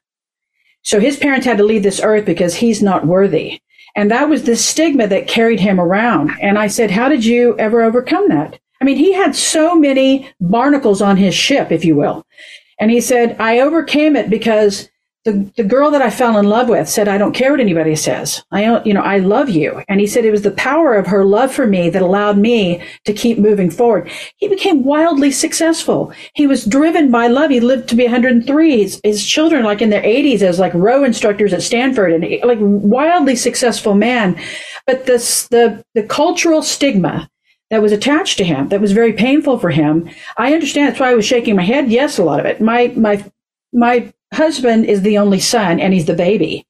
So 0.82 1.00
his 1.00 1.16
parents 1.16 1.46
had 1.46 1.58
to 1.58 1.64
leave 1.64 1.82
this 1.82 2.00
earth 2.00 2.24
because 2.24 2.56
he's 2.56 2.82
not 2.82 3.06
worthy. 3.06 3.60
And 3.94 4.10
that 4.10 4.28
was 4.28 4.44
the 4.44 4.56
stigma 4.56 5.06
that 5.08 5.28
carried 5.28 5.60
him 5.60 5.80
around. 5.80 6.32
And 6.40 6.58
I 6.58 6.66
said, 6.66 6.90
How 6.90 7.08
did 7.08 7.24
you 7.24 7.56
ever 7.58 7.82
overcome 7.82 8.28
that? 8.30 8.58
I 8.80 8.84
mean, 8.84 8.96
he 8.96 9.12
had 9.12 9.36
so 9.36 9.74
many 9.76 10.28
barnacles 10.40 11.00
on 11.00 11.16
his 11.16 11.34
ship, 11.34 11.70
if 11.70 11.84
you 11.84 11.94
will. 11.94 12.26
And 12.80 12.90
he 12.90 13.00
said, 13.00 13.36
I 13.38 13.60
overcame 13.60 14.16
it 14.16 14.28
because 14.28 14.88
the, 15.24 15.50
the 15.56 15.62
girl 15.64 15.90
that 15.92 16.02
I 16.02 16.11
fell 16.11 16.37
in 16.38 16.48
love 16.48 16.68
with 16.68 16.88
said, 16.88 17.06
I 17.06 17.16
don't 17.16 17.35
care 17.35 17.52
what 17.52 17.61
anybody 17.61 17.94
says. 17.94 18.42
I, 18.50 18.62
don't- 18.62 18.85
you 18.87 18.92
know, 18.92 19.02
I 19.02 19.18
love 19.18 19.48
you. 19.48 19.82
And 19.88 20.00
he 20.00 20.06
said 20.06 20.24
it 20.24 20.32
was 20.32 20.42
the 20.42 20.50
power 20.52 20.94
of 20.94 21.06
her 21.06 21.24
love 21.24 21.52
for 21.54 21.66
me 21.66 21.90
that 21.90 22.02
allowed 22.02 22.38
me 22.38 22.82
to 23.04 23.12
keep 23.12 23.38
moving 23.38 23.70
forward. 23.70 24.11
He 24.37 24.48
became 24.48 24.82
wildly 24.85 25.30
successful. 25.30 26.12
He 26.35 26.46
was 26.48 26.64
driven 26.64 27.11
by 27.11 27.28
love. 27.28 27.50
He 27.50 27.61
lived 27.61 27.88
to 27.90 27.94
be 27.96 28.04
103. 28.04 28.82
His, 28.82 29.00
his 29.04 29.24
children, 29.26 29.64
like 29.64 29.80
in 29.80 29.90
their 29.90 30.02
80s, 30.02 30.42
as 30.42 30.58
like 30.58 30.74
row 30.74 31.04
instructors 31.04 31.52
at 31.52 31.62
Stanford, 31.62 32.12
and 32.12 32.24
like 32.44 32.58
wildly 32.61 33.37
successful 33.37 33.94
man. 33.94 34.38
But 34.87 35.06
this, 35.06 35.46
the 35.48 35.85
the 35.94 36.02
cultural 36.02 36.62
stigma 36.62 37.28
that 37.70 37.80
was 37.80 37.92
attached 37.92 38.38
to 38.38 38.44
him, 38.44 38.68
that 38.70 38.80
was 38.80 38.92
very 38.92 39.12
painful 39.12 39.58
for 39.61 39.70
him. 39.70 40.11
I 40.37 40.52
understand. 40.52 40.88
That's 40.88 41.00
why 41.00 41.11
I 41.11 41.14
was 41.14 41.24
shaking 41.24 41.54
my 41.56 41.62
head. 41.62 41.90
Yes, 41.90 42.18
a 42.18 42.24
lot 42.24 42.40
of 42.40 42.46
it. 42.46 42.61
My 42.61 42.88
my 42.96 43.24
my 43.72 44.12
husband 44.32 44.86
is 44.86 45.02
the 45.02 45.18
only 45.18 45.40
son, 45.40 45.80
and 45.80 45.92
he's 45.92 46.06
the 46.06 46.14
baby. 46.14 46.66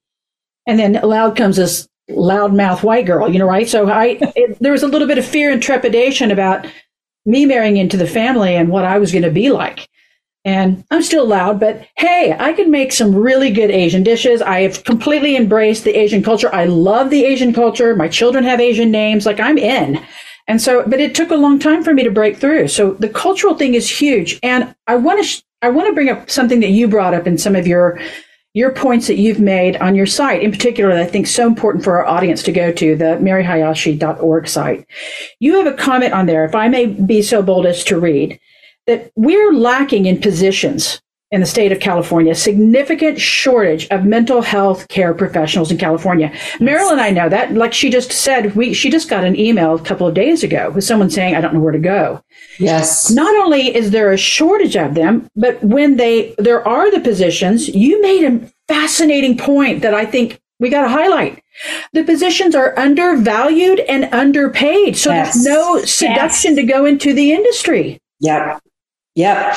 And 0.67 0.79
then 0.79 0.93
loud 0.93 1.35
comes 1.35 1.57
this 1.57 1.87
loudmouth 2.09 2.83
white 2.83 3.05
girl, 3.05 3.29
you 3.29 3.39
know, 3.39 3.47
right? 3.47 3.67
So 3.67 3.89
I 3.89 4.17
it, 4.35 4.57
there 4.59 4.71
was 4.71 4.83
a 4.83 4.87
little 4.87 5.07
bit 5.07 5.17
of 5.17 5.25
fear 5.25 5.51
and 5.51 5.61
trepidation 5.61 6.31
about 6.31 6.65
me 7.25 7.45
marrying 7.45 7.77
into 7.77 7.97
the 7.97 8.07
family 8.07 8.55
and 8.55 8.69
what 8.69 8.85
I 8.85 8.97
was 8.97 9.11
going 9.11 9.23
to 9.23 9.31
be 9.31 9.49
like. 9.49 9.87
And 10.45 10.83
I'm 10.91 11.01
still 11.01 11.25
loud, 11.25 11.61
but 11.61 11.87
hey, 11.95 12.35
I 12.37 12.51
can 12.51 12.69
make 12.69 12.91
some 12.91 13.15
really 13.15 13.49
good 13.49 13.71
Asian 13.71 14.03
dishes. 14.03 14.41
I 14.41 14.61
have 14.61 14.83
completely 14.83 15.37
embraced 15.37 15.85
the 15.85 15.95
Asian 15.95 16.21
culture. 16.21 16.53
I 16.53 16.65
love 16.65 17.09
the 17.09 17.23
Asian 17.23 17.53
culture. 17.53 17.95
My 17.95 18.09
children 18.09 18.43
have 18.43 18.59
Asian 18.59 18.91
names. 18.91 19.25
Like 19.25 19.39
I'm 19.39 19.57
in. 19.57 20.03
And 20.47 20.61
so, 20.61 20.83
but 20.85 20.99
it 20.99 21.15
took 21.15 21.31
a 21.31 21.35
long 21.35 21.59
time 21.59 21.83
for 21.83 21.93
me 21.93 22.03
to 22.03 22.11
break 22.11 22.37
through. 22.37 22.67
So 22.67 22.93
the 22.93 23.09
cultural 23.09 23.55
thing 23.55 23.75
is 23.75 23.89
huge. 23.89 24.39
And 24.43 24.75
I 24.87 24.95
want 24.95 25.19
to, 25.19 25.23
sh- 25.23 25.41
I 25.61 25.69
want 25.69 25.87
to 25.87 25.93
bring 25.93 26.09
up 26.09 26.29
something 26.29 26.59
that 26.59 26.69
you 26.69 26.87
brought 26.87 27.13
up 27.13 27.25
in 27.25 27.37
some 27.37 27.55
of 27.55 27.65
your, 27.65 27.99
your 28.53 28.71
points 28.71 29.07
that 29.07 29.17
you've 29.17 29.39
made 29.39 29.77
on 29.77 29.95
your 29.95 30.05
site, 30.05 30.43
in 30.43 30.51
particular, 30.51 30.93
that 30.93 31.01
I 31.01 31.05
think 31.05 31.27
so 31.27 31.47
important 31.47 31.83
for 31.83 31.97
our 31.97 32.05
audience 32.05 32.43
to 32.43 32.51
go 32.51 32.71
to 32.73 32.95
the 32.95 33.17
maryhayashi.org 33.21 34.47
site. 34.47 34.85
You 35.39 35.55
have 35.55 35.67
a 35.67 35.77
comment 35.77 36.13
on 36.13 36.25
there, 36.25 36.45
if 36.45 36.53
I 36.53 36.67
may 36.67 36.87
be 36.87 37.21
so 37.21 37.41
bold 37.41 37.65
as 37.65 37.83
to 37.85 37.99
read, 37.99 38.39
that 38.85 39.11
we're 39.15 39.53
lacking 39.53 40.05
in 40.05 40.19
positions 40.19 41.01
in 41.33 41.41
the 41.41 41.47
state 41.47 41.71
of 41.71 41.79
California, 41.79 42.35
significant 42.35 43.19
shortage 43.19 43.87
of 43.89 44.05
mental 44.05 44.43
health 44.43 44.87
care 44.89 45.15
professionals 45.15 45.71
in 45.71 45.79
California. 45.79 46.31
Mariel, 46.59 46.91
I 46.99 47.09
know 47.09 47.27
that, 47.27 47.53
like 47.55 47.73
she 47.73 47.89
just 47.89 48.11
said, 48.11 48.55
we, 48.55 48.71
she 48.75 48.91
just 48.91 49.09
got 49.09 49.23
an 49.23 49.35
email 49.37 49.73
a 49.73 49.81
couple 49.81 50.05
of 50.07 50.13
days 50.13 50.43
ago 50.43 50.69
with 50.69 50.83
someone 50.83 51.09
saying, 51.09 51.33
I 51.35 51.41
don't 51.41 51.55
know 51.55 51.59
where 51.59 51.71
to 51.71 51.79
go 51.79 52.21
Yes. 52.59 53.09
not 53.09 53.35
only 53.43 53.75
is 53.75 53.89
there 53.89 54.11
a 54.11 54.17
shortage 54.17 54.77
of 54.77 54.93
them, 54.93 55.27
but 55.35 55.61
when 55.63 55.97
they 55.97 56.35
there 56.37 56.65
are 56.67 56.91
the 56.91 56.99
positions, 56.99 57.67
you 57.67 57.99
made 57.99 58.23
a 58.25 58.51
fascinating 58.67 59.35
point 59.35 59.81
that 59.81 59.95
I 59.95 60.05
think 60.05 60.39
we 60.59 60.69
got 60.69 60.83
to 60.83 60.89
highlight. 60.89 61.41
The 61.93 62.03
positions 62.03 62.53
are 62.53 62.77
undervalued 62.77 63.79
and 63.81 64.05
underpaid, 64.13 64.97
so 64.97 65.09
Yes. 65.11 65.33
there's 65.33 65.45
no 65.45 65.83
seduction 65.83 66.55
to 66.57 66.63
go 66.63 66.85
into 66.85 67.11
the 67.13 67.31
industry. 67.31 67.99
Yep. 68.19 68.61
Yep. 69.15 69.55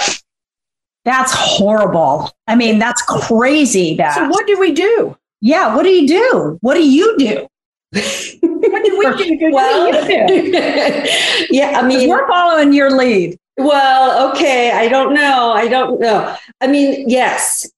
That's 1.06 1.32
horrible. 1.32 2.30
I 2.48 2.56
mean, 2.56 2.80
that's 2.80 3.00
crazy. 3.00 3.94
That. 3.94 4.14
So 4.16 4.28
what 4.28 4.46
do 4.46 4.58
we 4.58 4.72
do? 4.72 5.16
yeah. 5.40 5.74
What 5.74 5.84
do 5.84 5.90
you 5.90 6.06
do? 6.06 6.58
What 6.60 6.74
do 6.74 6.86
you 6.86 7.16
do? 7.16 7.46
What 8.68 8.84
do 8.84 8.98
we 8.98 9.36
do? 9.38 9.52
Well, 9.52 9.92
do 9.92 10.12
yeah, 11.50 11.78
I 11.80 11.86
mean, 11.86 12.08
we're 12.08 12.26
following 12.26 12.72
your 12.72 12.90
lead. 12.90 13.38
well, 13.56 14.30
okay, 14.30 14.72
I 14.72 14.88
don't 14.88 15.14
know. 15.14 15.52
I 15.52 15.68
don't 15.68 16.00
know. 16.00 16.36
I 16.60 16.66
mean, 16.66 17.08
yes, 17.08 17.70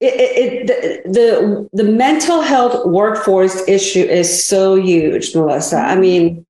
it, 0.00 0.14
it, 0.14 0.70
it, 0.70 1.04
the, 1.04 1.10
the 1.10 1.82
the 1.82 1.90
mental 1.90 2.40
health 2.40 2.86
workforce 2.86 3.66
issue 3.66 4.04
is 4.04 4.44
so 4.44 4.76
huge, 4.76 5.34
Melissa. 5.34 5.78
I 5.78 5.96
mean, 5.96 6.46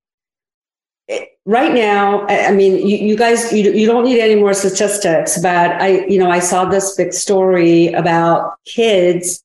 right 1.48 1.72
now, 1.72 2.26
I, 2.26 2.52
mean, 2.52 2.86
you, 2.86 2.98
you 2.98 3.16
guys, 3.16 3.50
you, 3.52 3.72
you 3.72 3.86
don't 3.86 4.04
need 4.04 4.20
any 4.20 4.34
more 4.34 4.52
statistics, 4.52 5.40
but 5.40 5.80
I, 5.80 6.04
you 6.06 6.18
know, 6.18 6.30
I 6.30 6.40
saw 6.40 6.66
this 6.66 6.94
big 6.94 7.14
story 7.14 7.88
about 7.94 8.62
kids 8.66 9.42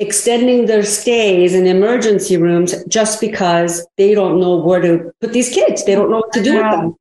extending 0.00 0.66
their 0.66 0.82
stays 0.82 1.54
in 1.54 1.68
emergency 1.68 2.36
rooms 2.36 2.74
just 2.88 3.20
because 3.20 3.86
they 3.96 4.12
don't 4.12 4.40
know 4.40 4.56
where 4.56 4.80
to 4.80 5.12
put 5.20 5.32
these 5.32 5.50
kids. 5.50 5.84
They 5.84 5.94
don't 5.94 6.10
know 6.10 6.18
what 6.18 6.32
to 6.32 6.42
do 6.42 6.54
with 6.54 6.70
them. 6.72 6.96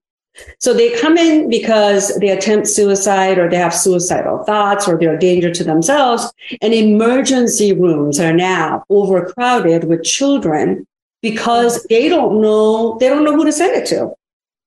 So 0.59 0.75
they 0.75 0.99
come 0.99 1.17
in 1.17 1.49
because 1.49 2.15
they 2.19 2.29
attempt 2.29 2.67
suicide 2.67 3.39
or 3.39 3.49
they 3.49 3.57
have 3.57 3.73
suicidal 3.73 4.43
thoughts 4.43 4.87
or 4.87 4.97
they're 4.97 5.15
a 5.15 5.19
danger 5.19 5.51
to 5.51 5.63
themselves. 5.63 6.31
And 6.61 6.71
emergency 6.71 7.73
rooms 7.73 8.19
are 8.19 8.33
now 8.33 8.83
overcrowded 8.91 9.85
with 9.85 10.03
children 10.03 10.85
because 11.23 11.81
they 11.85 12.09
don't 12.09 12.41
know, 12.41 12.97
they 12.99 13.09
don't 13.09 13.23
know 13.23 13.33
who 13.33 13.45
to 13.45 13.51
send 13.51 13.75
it 13.75 13.87
to. 13.87 14.11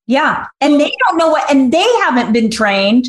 Yeah. 0.08 0.46
And 0.60 0.80
they 0.80 0.90
don't 1.06 1.18
know 1.18 1.30
what, 1.30 1.48
and 1.48 1.72
they 1.72 1.86
haven't 2.00 2.32
been 2.32 2.50
trained 2.50 3.08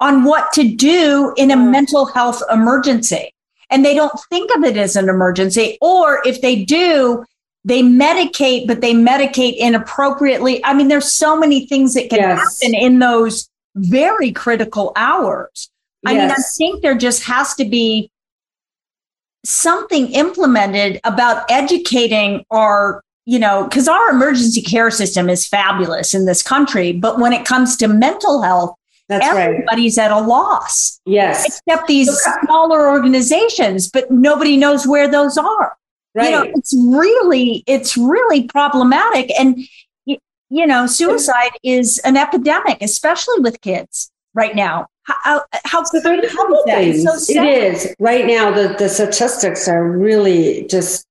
on 0.00 0.24
what 0.24 0.52
to 0.54 0.68
do 0.68 1.32
in 1.36 1.50
a 1.50 1.56
mm. 1.56 1.70
mental 1.70 2.06
health 2.06 2.42
emergency. 2.52 3.32
And 3.70 3.84
they 3.84 3.94
don't 3.94 4.18
think 4.28 4.50
of 4.56 4.64
it 4.64 4.76
as 4.76 4.96
an 4.96 5.08
emergency. 5.08 5.78
Or 5.80 6.20
if 6.26 6.40
they 6.40 6.64
do, 6.64 7.24
they 7.64 7.82
medicate, 7.82 8.66
but 8.66 8.80
they 8.80 8.94
medicate 8.94 9.56
inappropriately. 9.56 10.64
I 10.64 10.74
mean, 10.74 10.88
there's 10.88 11.12
so 11.12 11.38
many 11.38 11.66
things 11.66 11.94
that 11.94 12.10
can 12.10 12.18
Yes. 12.18 12.60
happen 12.60 12.74
in 12.74 12.98
those 12.98 13.48
very 13.76 14.32
critical 14.32 14.92
hours. 14.96 15.70
I 16.06 16.14
mean, 16.14 16.30
I 16.30 16.36
think 16.56 16.82
there 16.82 16.96
just 16.96 17.24
has 17.24 17.54
to 17.56 17.64
be 17.64 18.10
something 19.44 20.12
implemented 20.12 21.00
about 21.04 21.50
educating 21.50 22.44
our, 22.50 23.02
you 23.24 23.38
know, 23.38 23.64
because 23.64 23.88
our 23.88 24.10
emergency 24.10 24.62
care 24.62 24.90
system 24.90 25.28
is 25.28 25.46
fabulous 25.46 26.14
in 26.14 26.24
this 26.26 26.42
country. 26.42 26.92
But 26.92 27.18
when 27.18 27.32
it 27.32 27.44
comes 27.46 27.76
to 27.78 27.88
mental 27.88 28.42
health, 28.42 28.74
That's 29.08 29.26
right. 29.26 29.48
everybody's 29.48 29.96
at 29.98 30.10
a 30.10 30.20
loss 30.20 31.00
Yes. 31.06 31.46
except 31.46 31.86
these 31.88 32.10
smaller 32.44 32.88
organizations, 32.88 33.88
but 33.90 34.10
nobody 34.10 34.56
knows 34.56 34.86
where 34.86 35.08
those 35.08 35.38
are. 35.38 35.76
Right. 36.14 36.24
You 36.24 36.30
know, 36.30 36.52
it's 36.56 36.74
really, 36.76 37.62
it's 37.66 37.96
really 37.96 38.44
problematic. 38.44 39.30
And, 39.38 39.58
you 40.06 40.66
know, 40.66 40.86
suicide 40.86 41.50
is 41.62 41.98
an 41.98 42.16
epidemic, 42.16 42.78
especially 42.80 43.38
with 43.40 43.60
kids 43.60 44.10
right 44.34 44.56
now. 44.56 44.86
How, 45.08 45.42
how, 45.64 45.84
So 45.84 46.00
there 46.00 46.16
how 46.16 46.36
couple 46.36 46.56
is 46.56 46.64
that? 46.66 46.84
It's 46.84 47.04
so 47.04 47.16
sad. 47.16 47.46
it 47.46 47.74
is 47.74 47.94
right 47.98 48.26
now. 48.26 48.50
The 48.50 48.74
the 48.78 48.88
statistics 48.88 49.66
are 49.66 49.90
really 49.90 50.66
just 50.66 51.06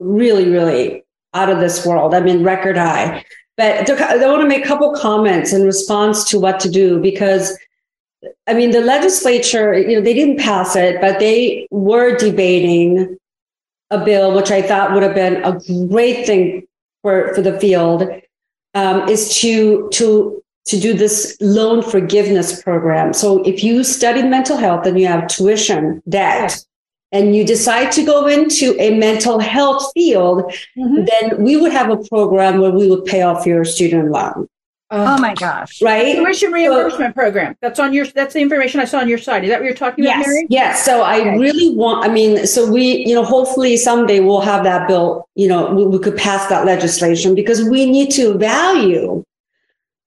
really 0.00 0.48
really 0.48 1.04
out 1.34 1.48
of 1.48 1.60
this 1.60 1.86
world. 1.86 2.14
I 2.14 2.20
mean, 2.20 2.42
record 2.42 2.76
high. 2.76 3.24
But 3.56 3.90
I 3.90 4.26
want 4.28 4.42
to 4.42 4.48
make 4.48 4.64
a 4.64 4.68
couple 4.68 4.94
comments 4.94 5.52
in 5.52 5.62
response 5.64 6.28
to 6.30 6.38
what 6.38 6.60
to 6.60 6.70
do 6.70 7.00
because, 7.00 7.58
I 8.46 8.54
mean, 8.54 8.70
the 8.70 8.80
legislature, 8.80 9.76
you 9.76 9.96
know, 9.96 10.00
they 10.00 10.14
didn't 10.14 10.38
pass 10.38 10.76
it, 10.76 11.00
but 11.00 11.18
they 11.18 11.66
were 11.70 12.16
debating 12.16 13.18
a 13.90 14.04
bill 14.04 14.34
which 14.34 14.50
I 14.50 14.62
thought 14.62 14.92
would 14.92 15.02
have 15.02 15.14
been 15.14 15.42
a 15.44 15.58
great 15.88 16.26
thing 16.26 16.66
for 17.02 17.34
for 17.34 17.42
the 17.42 17.58
field, 17.58 18.08
um, 18.74 19.08
is 19.08 19.34
to 19.40 19.88
to 19.92 20.42
to 20.68 20.78
do 20.78 20.92
this 20.94 21.36
loan 21.40 21.82
forgiveness 21.82 22.62
program. 22.62 23.12
So 23.12 23.42
if 23.44 23.64
you 23.64 23.82
studied 23.82 24.26
mental 24.26 24.56
health 24.56 24.86
and 24.86 24.98
you 25.00 25.06
have 25.06 25.26
tuition 25.26 26.02
debt 26.08 26.62
and 27.10 27.34
you 27.34 27.42
decide 27.44 27.90
to 27.92 28.04
go 28.04 28.26
into 28.26 28.76
a 28.78 28.94
mental 28.98 29.38
health 29.38 29.90
field, 29.94 30.52
Mhm. 30.76 31.08
then 31.10 31.42
we 31.42 31.56
would 31.56 31.72
have 31.72 31.88
a 31.90 31.96
program 31.96 32.60
where 32.60 32.70
we 32.70 32.86
would 32.90 33.04
pay 33.06 33.22
off 33.22 33.46
your 33.46 33.64
student 33.64 34.10
loan, 34.10 34.46
Oh 34.90 35.16
my 35.18 35.32
gosh. 35.32 35.80
right? 35.80 36.16
tuition 36.16 36.52
reimbursement 36.52 37.14
program. 37.14 37.54
That's 37.62 37.80
on 37.80 37.94
your. 37.94 38.04
That's 38.14 38.34
the 38.34 38.40
information 38.40 38.80
I 38.80 38.84
saw 38.84 38.98
on 38.98 39.08
your 39.08 39.16
site. 39.16 39.44
Is 39.44 39.48
that 39.50 39.60
what 39.60 39.64
you're 39.64 39.74
talking 39.74 40.04
about, 40.04 40.18
Yes. 40.18 40.26
Mary? 40.26 40.46
Yes. 40.50 40.84
So 40.84 41.00
I 41.00 41.20
Okay. 41.20 41.38
really 41.38 41.74
want, 41.74 42.04
I 42.04 42.08
mean, 42.12 42.46
so 42.46 42.70
we, 42.70 42.84
you 43.08 43.14
know, 43.14 43.24
hopefully 43.24 43.78
someday 43.78 44.20
we'll 44.20 44.40
have 44.52 44.62
that 44.64 44.86
bill, 44.86 45.24
you 45.34 45.48
know, 45.48 45.72
we, 45.72 45.86
we 45.86 45.98
could 45.98 46.16
pass 46.18 46.46
that 46.50 46.66
legislation 46.66 47.34
because 47.34 47.64
we 47.64 47.90
need 47.90 48.10
to 48.12 48.34
value 48.34 49.24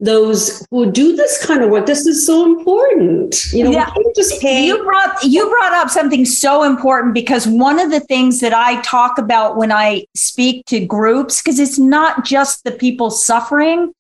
those 0.02 0.66
who 0.72 0.92
do 0.92 1.16
this 1.16 1.46
kind 1.46 1.62
of 1.62 1.70
work. 1.70 1.86
This 1.86 2.06
is 2.08 2.26
so 2.26 2.44
important. 2.46 3.36
You 3.54 3.66
know, 3.66 3.72
Yeah. 3.72 3.90
just 4.16 4.42
pay. 4.42 4.66
You 4.66 4.84
brought 4.84 5.24
you 5.24 5.48
brought 5.50 5.74
up 5.74 5.90
something 5.90 6.26
so 6.26 6.64
important 6.64 7.14
because 7.14 7.48
one 7.48 7.80
of 7.80 7.92
the 7.92 8.00
things 8.02 8.40
that 8.40 8.54
I 8.54 8.82
talk 8.82 9.18
about 9.20 9.58
when 9.58 9.72
I 9.72 10.06
speak 10.16 10.66
to 10.66 10.84
groups 10.84 11.42
because 11.42 11.60
it's 11.60 11.78
not 11.80 12.26
just 12.26 12.64
the 12.64 12.72
people 12.72 13.10
suffering 13.12 13.94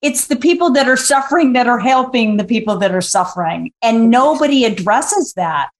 it's 0.00 0.28
the 0.28 0.36
people 0.36 0.70
that 0.70 0.88
are 0.88 0.96
suffering 0.96 1.54
that 1.54 1.66
are 1.66 1.80
helping 1.80 2.36
the 2.36 2.44
people 2.44 2.76
that 2.78 2.92
are 2.94 3.00
suffering 3.00 3.72
and 3.82 4.10
nobody 4.10 4.64
addresses 4.64 5.32
that 5.34 5.70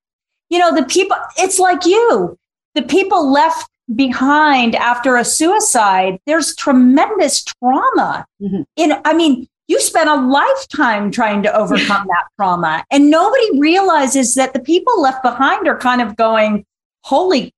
you 0.50 0.58
know 0.58 0.74
the 0.74 0.84
people 0.86 1.16
it's 1.36 1.60
like 1.60 1.86
you 1.86 2.36
the 2.74 2.82
people 2.82 3.30
left 3.30 3.68
behind 3.94 4.74
after 4.74 5.16
a 5.16 5.24
suicide 5.24 6.18
there's 6.26 6.54
tremendous 6.56 7.44
trauma 7.44 8.26
Mhm. 8.42 8.64
in 8.76 8.92
i 9.04 9.12
mean 9.14 9.46
you 9.68 9.80
spent 9.80 10.08
a 10.08 10.14
lifetime 10.16 11.10
trying 11.10 11.42
to 11.42 11.54
overcome 11.56 12.06
that 12.08 12.24
trauma 12.36 12.82
and 12.90 13.10
nobody 13.10 13.58
realizes 13.60 14.34
that 14.34 14.52
the 14.54 14.60
people 14.60 15.00
left 15.00 15.22
behind 15.22 15.68
are 15.68 15.76
kind 15.78 16.00
of 16.00 16.16
going 16.16 16.64
holy 17.04 17.54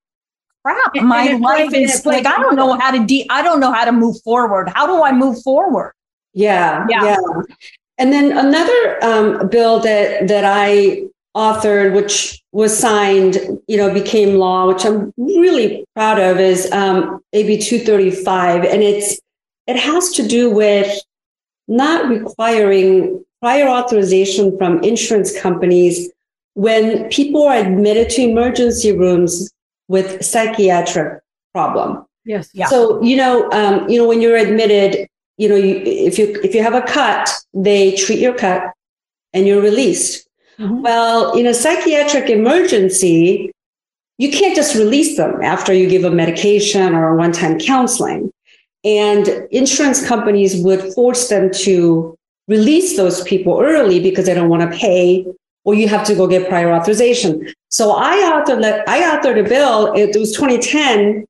crap 0.65 0.95
my 0.97 1.33
life 1.35 1.73
is 1.73 2.01
it 2.01 2.07
like 2.07 2.27
i 2.27 2.37
don't 2.37 2.57
know 2.57 2.75
how 2.79 2.91
to 2.91 3.05
de- 3.07 3.27
i 3.31 3.43
don't 3.43 3.61
know 3.61 3.73
how 3.73 3.85
to 3.85 3.93
move 3.93 4.21
forward 4.23 4.69
how 4.75 4.87
do 4.87 5.03
i 5.03 5.11
move 5.13 5.41
forward 5.43 5.93
Yeah, 6.35 6.87
Yeah. 6.89 7.05
yeah. 7.05 7.17
And 7.99 8.13
then 8.15 8.27
another 8.47 8.83
um, 9.05 9.49
bill 9.49 9.79
that 9.81 10.27
that 10.29 10.45
I 10.45 11.03
authored, 11.37 11.95
which 11.95 12.41
was 12.51 12.73
signed, 12.77 13.37
you 13.69 13.77
know, 13.77 13.93
became 13.93 14.37
law, 14.37 14.67
which 14.69 14.85
I'm 14.87 15.13
really 15.19 15.85
proud 15.95 16.19
of, 16.19 16.41
is 16.41 16.71
um, 16.73 17.21
AB 17.35 17.59
235, 17.61 18.65
and 18.65 18.83
it's 18.83 19.21
it 19.67 19.77
has 19.77 20.11
to 20.13 20.27
do 20.27 20.49
with 20.51 20.89
not 21.71 22.09
requiring 22.09 23.25
prior 23.41 23.69
authorization 23.69 24.57
from 24.59 24.83
insurance 24.83 25.39
companies 25.41 26.11
when 26.55 27.09
people 27.09 27.45
are 27.45 27.57
admitted 27.57 28.11
to 28.11 28.23
emergency 28.23 28.93
rooms 28.93 29.51
with 29.89 30.23
psychiatric 30.23 31.23
problem. 31.55 32.05
Yes. 32.25 32.51
Yeah. 32.53 32.67
So 32.67 33.03
you 33.03 33.17
know, 33.17 33.51
um, 33.53 33.89
you 33.89 33.99
know, 33.99 34.07
when 34.07 34.21
you're 34.21 34.37
admitted, 34.37 35.09
you 35.39 35.49
know, 35.49 35.57
you, 35.57 35.77
if 35.77 36.19
you 36.19 36.39
if 36.45 36.55
you 36.55 36.63
have 36.63 36.75
a 36.75 36.83
cut, 36.83 37.31
they 37.55 37.95
treat 37.97 38.19
your 38.19 38.35
cut, 38.35 38.63
and 39.33 39.47
you're 39.47 39.63
released. 39.63 40.29
Mhm. 40.59 40.83
Well, 40.83 41.33
in 41.33 41.47
a 41.47 41.55
psychiatric 41.55 42.29
emergency, 42.29 43.51
you 44.19 44.31
can't 44.31 44.55
just 44.55 44.75
release 44.75 45.17
them 45.17 45.41
after 45.43 45.73
you 45.73 45.89
give 45.89 46.05
a 46.05 46.11
medication 46.11 46.95
or 46.95 47.09
a 47.09 47.17
one-time 47.17 47.59
counseling, 47.59 48.31
and 48.85 49.29
insurance 49.51 50.07
companies 50.07 50.63
would 50.63 50.93
force 50.95 51.29
them 51.29 51.51
to 51.53 52.17
release 52.49 52.97
those 52.97 53.23
people 53.25 53.61
early 53.61 54.01
because 54.01 54.27
they 54.27 54.35
don't 54.35 54.49
want 54.49 54.71
to 54.71 54.77
pay, 54.77 55.27
or 55.65 55.75
you 55.75 55.89
have 55.89 56.07
to 56.07 56.15
go 56.15 56.27
get 56.27 56.49
prior 56.49 56.73
authorization. 56.73 57.53
So 57.69 57.93
I 57.93 58.17
authored 58.17 58.85
I 58.87 59.03
authored 59.03 59.45
a 59.45 59.49
bill. 59.49 59.93
It 59.95 60.17
was 60.19 60.33
2010 60.33 61.27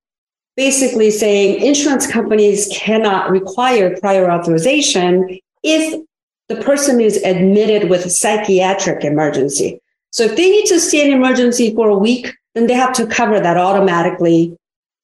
basically 0.57 1.11
saying 1.11 1.63
insurance 1.65 2.07
companies 2.07 2.69
cannot 2.73 3.31
require 3.31 3.97
prior 3.99 4.31
authorization 4.31 5.39
if 5.63 6.03
the 6.49 6.57
person 6.57 7.01
is 7.01 7.17
admitted 7.23 7.89
with 7.89 8.05
a 8.05 8.11
psychiatric 8.11 9.05
emergency. 9.05 9.81
So 10.11 10.25
if 10.25 10.37
they 10.37 10.51
need 10.51 10.67
to 10.67 10.81
stay 10.81 11.07
in 11.07 11.17
emergency 11.17 11.75
for 11.75 11.89
a 11.89 11.97
week, 11.97 12.35
then 12.55 12.67
they 12.67 12.75
have 12.75 12.93
to 12.95 13.07
cover 13.07 13.39
that 13.39 13.57
automatically. 13.57 14.57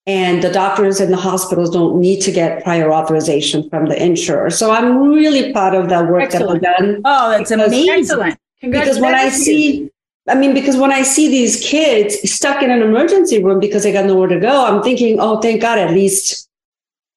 And 0.09 0.41
the 0.43 0.51
doctors 0.53 1.01
and 1.01 1.13
the 1.13 1.17
hospitals 1.17 1.71
don't 1.71 1.99
need 2.01 2.21
to 2.23 2.31
get 2.31 2.63
prior 2.63 2.93
authorization 2.93 3.69
from 3.69 3.87
the 3.87 4.01
insurer. 4.01 4.51
So 4.51 4.71
I'm 4.71 4.99
really 5.09 5.53
proud 5.53 5.75
of 5.75 5.89
that 5.89 6.07
work 6.09 6.23
Excellent. 6.23 6.63
that 6.63 6.77
we've 6.81 6.93
done. 6.95 7.03
oh 7.05 7.31
that's 7.31 7.51
Because- 7.51 7.67
amazing 7.73 7.91
Excellent. 7.99 8.39
Because 8.63 8.99
when 9.01 9.15
I 9.15 9.29
see, 9.29 9.91
I 10.29 10.35
mean, 10.35 10.55
because 10.55 10.77
when 10.77 10.91
I 10.93 11.03
see 11.03 11.29
these 11.29 11.61
kids 11.61 12.17
stuck 12.31 12.63
in 12.63 12.71
an 12.71 12.83
emergency 12.83 13.43
room 13.43 13.61
because 13.61 13.83
they 13.83 13.93
got 13.93 14.07
nowhere 14.07 14.29
to 14.29 14.41
go, 14.41 14.65
I'm 14.65 14.83
thinking, 14.83 15.19
oh, 15.21 15.41
thank 15.41 15.61
God, 15.61 15.79
at 15.79 15.91
least, 15.91 16.49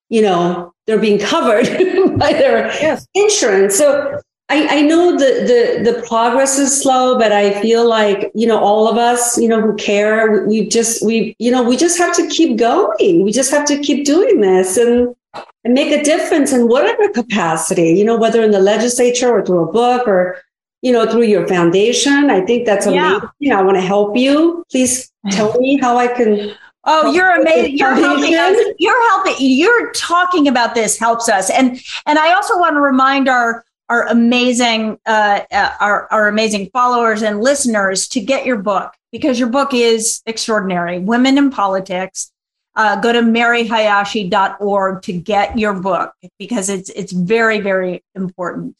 you 0.09 0.21
know, 0.21 0.73
they're 0.85 0.99
being 0.99 1.17
covered 1.19 1.65
by 2.17 2.33
their 2.33 2.67
Yes. 2.81 3.07
insurance. 3.13 3.75
So 3.75 4.19
I, 4.51 4.79
I 4.79 4.81
know 4.81 5.11
the, 5.11 5.79
the 5.85 5.91
the 5.91 6.01
progress 6.07 6.57
is 6.57 6.81
slow, 6.81 7.19
but 7.19 7.31
I 7.31 7.61
feel 7.61 7.87
like 7.87 8.31
you 8.33 8.47
know 8.47 8.57
all 8.59 8.87
of 8.87 8.97
us, 8.97 9.37
you 9.37 9.47
know, 9.47 9.61
who 9.61 9.75
care, 9.75 10.31
we, 10.47 10.61
we 10.61 10.67
just 10.67 11.05
we 11.05 11.35
you 11.37 11.51
know 11.51 11.61
we 11.61 11.77
just 11.77 11.97
have 11.99 12.15
to 12.15 12.27
keep 12.27 12.57
going. 12.57 13.23
We 13.23 13.31
just 13.31 13.51
have 13.51 13.65
to 13.67 13.77
keep 13.79 14.05
doing 14.05 14.41
this 14.41 14.75
and 14.77 15.15
and 15.63 15.73
make 15.75 15.91
a 15.91 16.03
difference 16.03 16.51
in 16.51 16.67
whatever 16.67 17.09
capacity, 17.09 17.91
you 17.91 18.03
know, 18.03 18.17
whether 18.17 18.41
in 18.43 18.49
the 18.51 18.59
legislature 18.59 19.29
or 19.29 19.45
through 19.45 19.69
a 19.69 19.71
book 19.71 20.07
or 20.07 20.37
you 20.81 20.91
know 20.91 21.05
through 21.05 21.23
your 21.25 21.47
foundation. 21.47 22.31
I 22.31 22.41
think 22.41 22.65
that's 22.65 22.87
Yeah. 22.87 23.17
amazing. 23.39 23.53
I 23.55 23.61
want 23.61 23.77
to 23.77 23.81
help 23.81 24.17
you. 24.17 24.65
Please 24.71 25.11
tell 25.31 25.53
me 25.59 25.77
how 25.79 25.97
I 25.97 26.07
can. 26.07 26.55
Oh, 26.85 27.11
you're 27.11 27.39
amazing. 27.39 27.77
You're 27.77 27.93
helping 27.93 28.33
us. 28.33 28.57
You're 28.79 29.09
helping. 29.09 29.35
You're 29.37 29.91
talking 29.91 30.47
about 30.47 30.73
this 30.73 30.97
helps 30.97 31.29
us. 31.29 31.51
And 31.51 31.79
and 32.07 32.17
I 32.17 32.33
also 32.33 32.57
want 32.57 32.73
to 32.77 32.81
remind 32.81 33.29
our 33.29 33.63
our 33.89 34.07
amazing 34.07 34.97
uh, 35.05 35.41
uh, 35.51 35.71
our 35.79 36.07
our 36.11 36.27
amazing 36.27 36.69
followers 36.71 37.21
and 37.21 37.41
listeners 37.41 38.07
to 38.09 38.21
get 38.21 38.45
your 38.45 38.57
book 38.57 38.93
because 39.11 39.39
your 39.39 39.49
book 39.49 39.73
is 39.73 40.21
extraordinary. 40.25 40.99
Women 40.99 41.37
in 41.37 41.49
Politics. 41.49 42.31
Uh, 42.75 42.95
go 43.01 43.11
to 43.11 43.19
maryhayashi.org 43.19 45.01
to 45.01 45.11
get 45.11 45.57
your 45.57 45.73
book 45.73 46.13
because 46.37 46.69
it's 46.69 46.89
it's 46.91 47.11
very 47.11 47.59
very 47.59 48.01
important. 48.15 48.73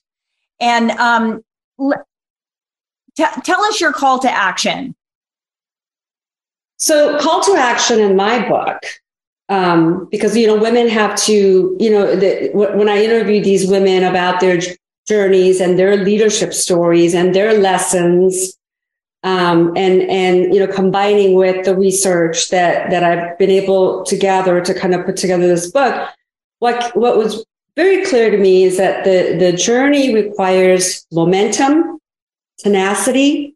And 0.61 0.91
um, 0.91 1.43
l- 1.79 2.05
t- 3.17 3.41
tell 3.43 3.61
us 3.63 3.81
your 3.81 3.91
call 3.91 4.19
to 4.19 4.31
action. 4.31 4.95
So, 6.77 7.19
call 7.19 7.41
to 7.43 7.55
action 7.57 7.99
in 7.99 8.15
my 8.15 8.47
book, 8.47 8.77
um, 9.49 10.07
because 10.11 10.37
you 10.37 10.47
know, 10.47 10.55
women 10.55 10.87
have 10.87 11.17
to, 11.23 11.75
you 11.77 11.89
know, 11.89 12.15
the, 12.15 12.51
when 12.53 12.87
I 12.87 13.03
interview 13.03 13.43
these 13.43 13.67
women 13.67 14.03
about 14.03 14.39
their 14.39 14.61
journeys 15.09 15.59
and 15.59 15.77
their 15.77 15.97
leadership 15.97 16.53
stories 16.53 17.13
and 17.15 17.33
their 17.33 17.59
lessons, 17.59 18.53
um, 19.23 19.73
and 19.75 20.03
and 20.03 20.53
you 20.53 20.59
know 20.65 20.71
combining 20.71 21.33
with 21.33 21.65
the 21.65 21.75
research 21.75 22.49
that 22.49 22.89
that 22.91 23.03
I've 23.03 23.37
been 23.37 23.49
able 23.49 24.03
to 24.05 24.15
gather 24.15 24.61
to 24.61 24.73
kind 24.73 24.95
of 24.95 25.05
put 25.05 25.17
together 25.17 25.47
this 25.47 25.71
book, 25.71 26.09
what 26.59 26.95
what 26.95 27.17
was 27.17 27.43
very 27.75 28.05
clear 28.05 28.29
to 28.29 28.37
me 28.37 28.63
is 28.63 28.77
that 28.77 29.03
the 29.03 29.35
the 29.37 29.51
journey 29.51 30.13
requires 30.13 31.05
momentum, 31.11 31.99
tenacity, 32.59 33.55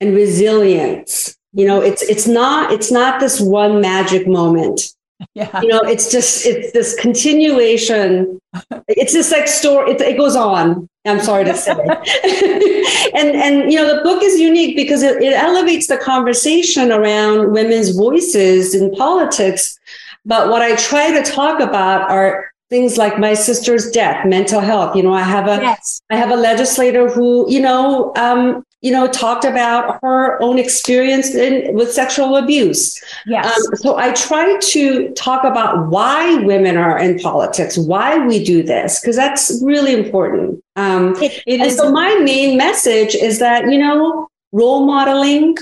and 0.00 0.14
resilience. 0.14 1.36
You 1.52 1.66
know, 1.66 1.80
it's 1.80 2.02
it's 2.02 2.26
not 2.26 2.72
it's 2.72 2.90
not 2.90 3.20
this 3.20 3.40
one 3.40 3.80
magic 3.80 4.26
moment. 4.26 4.94
Yeah. 5.34 5.60
You 5.60 5.68
know, 5.68 5.80
it's 5.80 6.12
just 6.12 6.46
it's 6.46 6.72
this 6.72 6.94
continuation. 7.00 8.40
It's 8.88 9.12
just 9.12 9.32
like 9.32 9.48
story. 9.48 9.92
It, 9.92 10.00
it 10.00 10.16
goes 10.16 10.36
on. 10.36 10.88
I'm 11.04 11.20
sorry 11.20 11.44
to 11.44 11.54
say. 11.54 11.72
and 13.14 13.36
and 13.36 13.72
you 13.72 13.78
know, 13.78 13.96
the 13.96 14.02
book 14.02 14.22
is 14.22 14.38
unique 14.38 14.76
because 14.76 15.02
it, 15.02 15.22
it 15.22 15.32
elevates 15.32 15.88
the 15.88 15.96
conversation 15.96 16.92
around 16.92 17.52
women's 17.52 17.90
voices 17.90 18.74
in 18.74 18.94
politics. 18.94 19.78
But 20.24 20.48
what 20.48 20.62
I 20.62 20.76
try 20.76 21.10
to 21.10 21.30
talk 21.30 21.60
about 21.60 22.10
are 22.10 22.50
things 22.70 22.96
like 22.96 23.18
my 23.18 23.34
sister's 23.34 23.90
death, 23.90 24.26
mental 24.26 24.60
health. 24.60 24.96
You 24.96 25.02
know, 25.02 25.14
I 25.14 25.22
have 25.22 25.46
a 25.46 25.62
Yes. 25.62 26.00
I 26.10 26.16
have 26.16 26.30
a 26.30 26.36
legislator 26.36 27.08
who, 27.08 27.50
you 27.50 27.60
know, 27.60 28.12
um, 28.16 28.64
you 28.84 28.92
know, 28.92 29.08
talked 29.08 29.46
about 29.46 29.98
her 30.02 30.40
own 30.42 30.58
experience 30.58 31.34
in, 31.34 31.74
with 31.74 31.90
sexual 31.90 32.36
abuse. 32.36 33.02
Yes. 33.24 33.46
Um, 33.46 33.76
so 33.76 33.96
I 33.96 34.12
try 34.12 34.58
to 34.58 35.10
talk 35.12 35.42
about 35.42 35.88
why 35.88 36.34
women 36.42 36.76
are 36.76 36.98
in 36.98 37.18
politics, 37.18 37.78
why 37.78 38.18
we 38.26 38.44
do 38.44 38.62
this, 38.62 39.00
because 39.00 39.16
that's 39.16 39.58
really 39.64 39.94
important. 39.94 40.62
Um, 40.76 41.16
it, 41.16 41.42
it 41.46 41.60
and 41.60 41.62
is. 41.62 41.78
so 41.78 41.90
my 41.90 42.14
main 42.16 42.58
message 42.58 43.14
is 43.14 43.38
that 43.38 43.70
you 43.70 43.78
know 43.78 44.28
role 44.52 44.84
modeling 44.84 45.56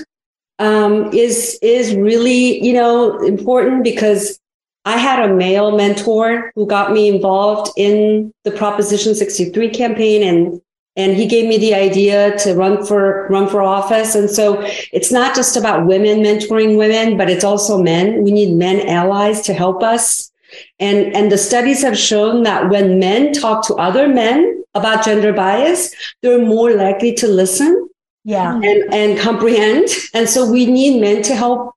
um, 0.58 1.08
is 1.12 1.60
is 1.62 1.94
really 1.94 2.60
you 2.64 2.72
know 2.72 3.20
important 3.20 3.84
because 3.84 4.36
I 4.84 4.98
had 4.98 5.30
a 5.30 5.32
male 5.32 5.76
mentor 5.76 6.50
who 6.56 6.66
got 6.66 6.92
me 6.92 7.06
involved 7.06 7.70
in 7.76 8.32
the 8.42 8.50
Proposition 8.50 9.14
63 9.14 9.68
campaign 9.68 10.24
and 10.24 10.60
and 10.96 11.16
he 11.16 11.26
gave 11.26 11.48
me 11.48 11.56
the 11.56 11.74
idea 11.74 12.36
to 12.38 12.54
run 12.54 12.84
for 12.84 13.26
run 13.28 13.48
for 13.48 13.62
office. 13.62 14.14
And 14.14 14.30
so 14.30 14.62
it's 14.92 15.10
not 15.10 15.34
just 15.34 15.56
about 15.56 15.86
women 15.86 16.18
mentoring 16.18 16.76
women 16.76 17.16
but 17.16 17.30
it's 17.30 17.44
also 17.44 17.82
men. 17.82 18.22
We 18.22 18.32
need 18.32 18.54
men 18.54 18.86
allies 18.86 19.40
to 19.42 19.54
help 19.54 19.82
us. 19.82 20.30
And 20.78 21.14
and 21.16 21.32
the 21.32 21.38
studies 21.38 21.82
have 21.82 21.96
shown 21.96 22.42
that 22.42 22.68
when 22.68 22.98
men 22.98 23.32
talk 23.32 23.66
to 23.68 23.74
other 23.74 24.06
men 24.06 24.64
about 24.74 25.04
gender 25.04 25.32
bias 25.32 25.94
they're 26.22 26.44
more 26.44 26.72
likely 26.74 27.14
to 27.14 27.28
listen 27.28 27.88
yeah. 28.24 28.54
and 28.56 28.94
and 28.94 29.18
comprehend. 29.18 29.88
And 30.14 30.28
so 30.28 30.50
we 30.50 30.66
need 30.66 31.00
men 31.00 31.22
to 31.22 31.34
help 31.34 31.74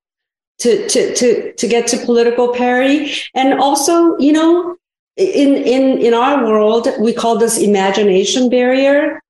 to 0.59 0.88
to 0.89 1.16
to 1.16 1.53
to 1.53 1.68
get 1.68 1.88
to 1.88 1.97
political 2.05 2.53
parity. 2.53 3.13
And 3.34 3.59
also 3.59 4.18
you 4.18 4.34
know 4.34 4.74
in 5.18 5.55
in 5.55 5.97
in 5.99 6.13
our 6.13 6.43
world 6.45 6.88
we 6.99 7.13
call 7.13 7.38
this 7.38 7.57
imagination 7.57 8.49
barrier. 8.49 9.22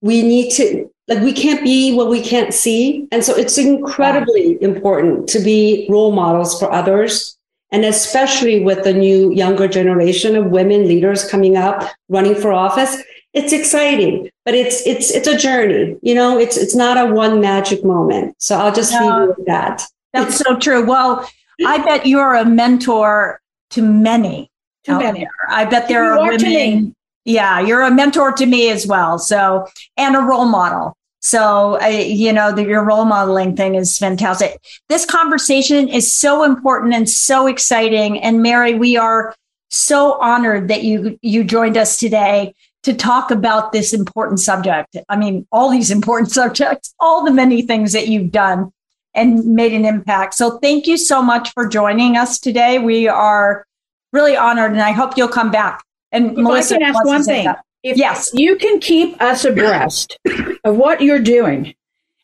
We 0.00 0.22
need 0.22 0.50
to 0.52 0.88
like 1.08 1.20
we 1.22 1.32
can't 1.32 1.62
be 1.64 1.94
what 1.94 2.08
we 2.08 2.22
can't 2.22 2.54
see. 2.54 3.06
And 3.12 3.24
so 3.24 3.34
it's 3.34 3.58
incredibly 3.58 4.62
important 4.62 5.28
to 5.30 5.40
be 5.40 5.86
role 5.90 6.12
models 6.12 6.58
for 6.58 6.72
others. 6.72 7.36
And 7.70 7.84
especially 7.86 8.62
with 8.62 8.84
the 8.84 8.92
new 8.92 9.32
younger 9.32 9.66
generation 9.66 10.36
of 10.36 10.46
women 10.46 10.86
leaders 10.86 11.28
coming 11.28 11.56
up 11.56 11.90
running 12.08 12.34
for 12.34 12.52
office 12.52 13.02
it's 13.34 13.50
exciting 13.50 14.28
but 14.44 14.52
it's 14.54 14.86
it's 14.86 15.10
it's 15.10 15.26
a 15.26 15.34
journey 15.38 15.96
you 16.02 16.14
know? 16.14 16.38
It's 16.38 16.58
it's 16.58 16.74
not 16.74 16.98
a 16.98 17.10
one 17.14 17.40
magic 17.40 17.82
moment. 17.82 18.34
So 18.38 18.58
i'll 18.58 18.74
just 18.74 18.92
leave 18.92 19.00
No. 19.00 19.22
you 19.22 19.34
with 19.34 19.46
that. 19.46 19.82
That's 20.12 20.36
so 20.36 20.58
true. 20.58 20.84
Well, 20.84 21.26
I 21.66 21.78
bet 21.82 22.04
you're 22.04 22.34
a 22.34 22.44
mentor 22.44 23.40
to 23.70 23.80
many. 23.80 24.50
Too 24.84 24.98
many. 24.98 25.20
there. 25.20 25.30
I 25.48 25.64
bet 25.64 25.88
there 25.88 26.04
You 26.04 26.10
are 26.10 26.18
are 26.18 26.30
women. 26.30 26.94
Yeah, 27.24 27.60
you're 27.60 27.82
a 27.82 27.90
mentor 27.90 28.32
to 28.32 28.46
me 28.46 28.70
as 28.70 28.86
well. 28.86 29.18
So, 29.18 29.68
and 29.96 30.16
a 30.16 30.20
role 30.20 30.46
model. 30.46 30.96
So, 31.20 31.78
I, 31.80 31.88
you 32.00 32.32
know, 32.32 32.50
the, 32.50 32.64
your 32.64 32.82
role 32.82 33.04
modeling 33.04 33.54
thing 33.54 33.76
is 33.76 33.96
fantastic. 33.96 34.58
This 34.88 35.06
conversation 35.06 35.88
is 35.88 36.12
so 36.12 36.42
important 36.42 36.94
and 36.94 37.08
so 37.08 37.46
exciting. 37.46 38.20
And 38.20 38.42
Mary, 38.42 38.74
we 38.74 38.96
are 38.96 39.34
so 39.70 40.20
honored 40.20 40.68
that 40.68 40.82
you 40.82 41.18
you 41.22 41.44
joined 41.44 41.76
us 41.76 41.96
today 41.96 42.54
to 42.82 42.92
talk 42.92 43.30
about 43.30 43.70
this 43.70 43.92
important 43.92 44.40
subject. 44.40 44.96
I 45.08 45.16
mean, 45.16 45.46
all 45.52 45.70
these 45.70 45.90
important 45.98 46.32
subjects, 46.32 46.92
all 46.98 47.24
the 47.24 47.30
many 47.30 47.62
things 47.62 47.92
that 47.92 48.08
you've 48.08 48.32
done 48.32 48.72
and 49.14 49.44
made 49.44 49.72
an 49.74 49.84
impact. 49.84 50.34
So, 50.34 50.58
thank 50.58 50.88
you 50.88 50.96
so 50.96 51.22
much 51.22 51.52
for 51.52 51.68
joining 51.68 52.16
us 52.16 52.40
today. 52.40 52.80
We 52.80 53.06
are 53.06 53.64
really 54.12 54.36
honored, 54.36 54.72
and 54.72 54.80
I 54.80 54.92
hope 54.92 55.16
you'll 55.16 55.28
come 55.28 55.50
back. 55.50 55.82
And 56.12 56.32
If 56.32 56.36
Melissa 56.38 56.74
I 56.76 56.78
can 56.78 56.86
ask 56.88 57.04
one 57.04 57.22
thing, 57.24 57.44
that. 57.46 57.64
if 57.82 57.96
Yes. 57.96 58.30
you 58.34 58.56
can 58.56 58.78
keep 58.80 59.20
us 59.20 59.44
abreast 59.44 60.18
of 60.64 60.76
what 60.76 61.00
you're 61.00 61.18
doing 61.18 61.74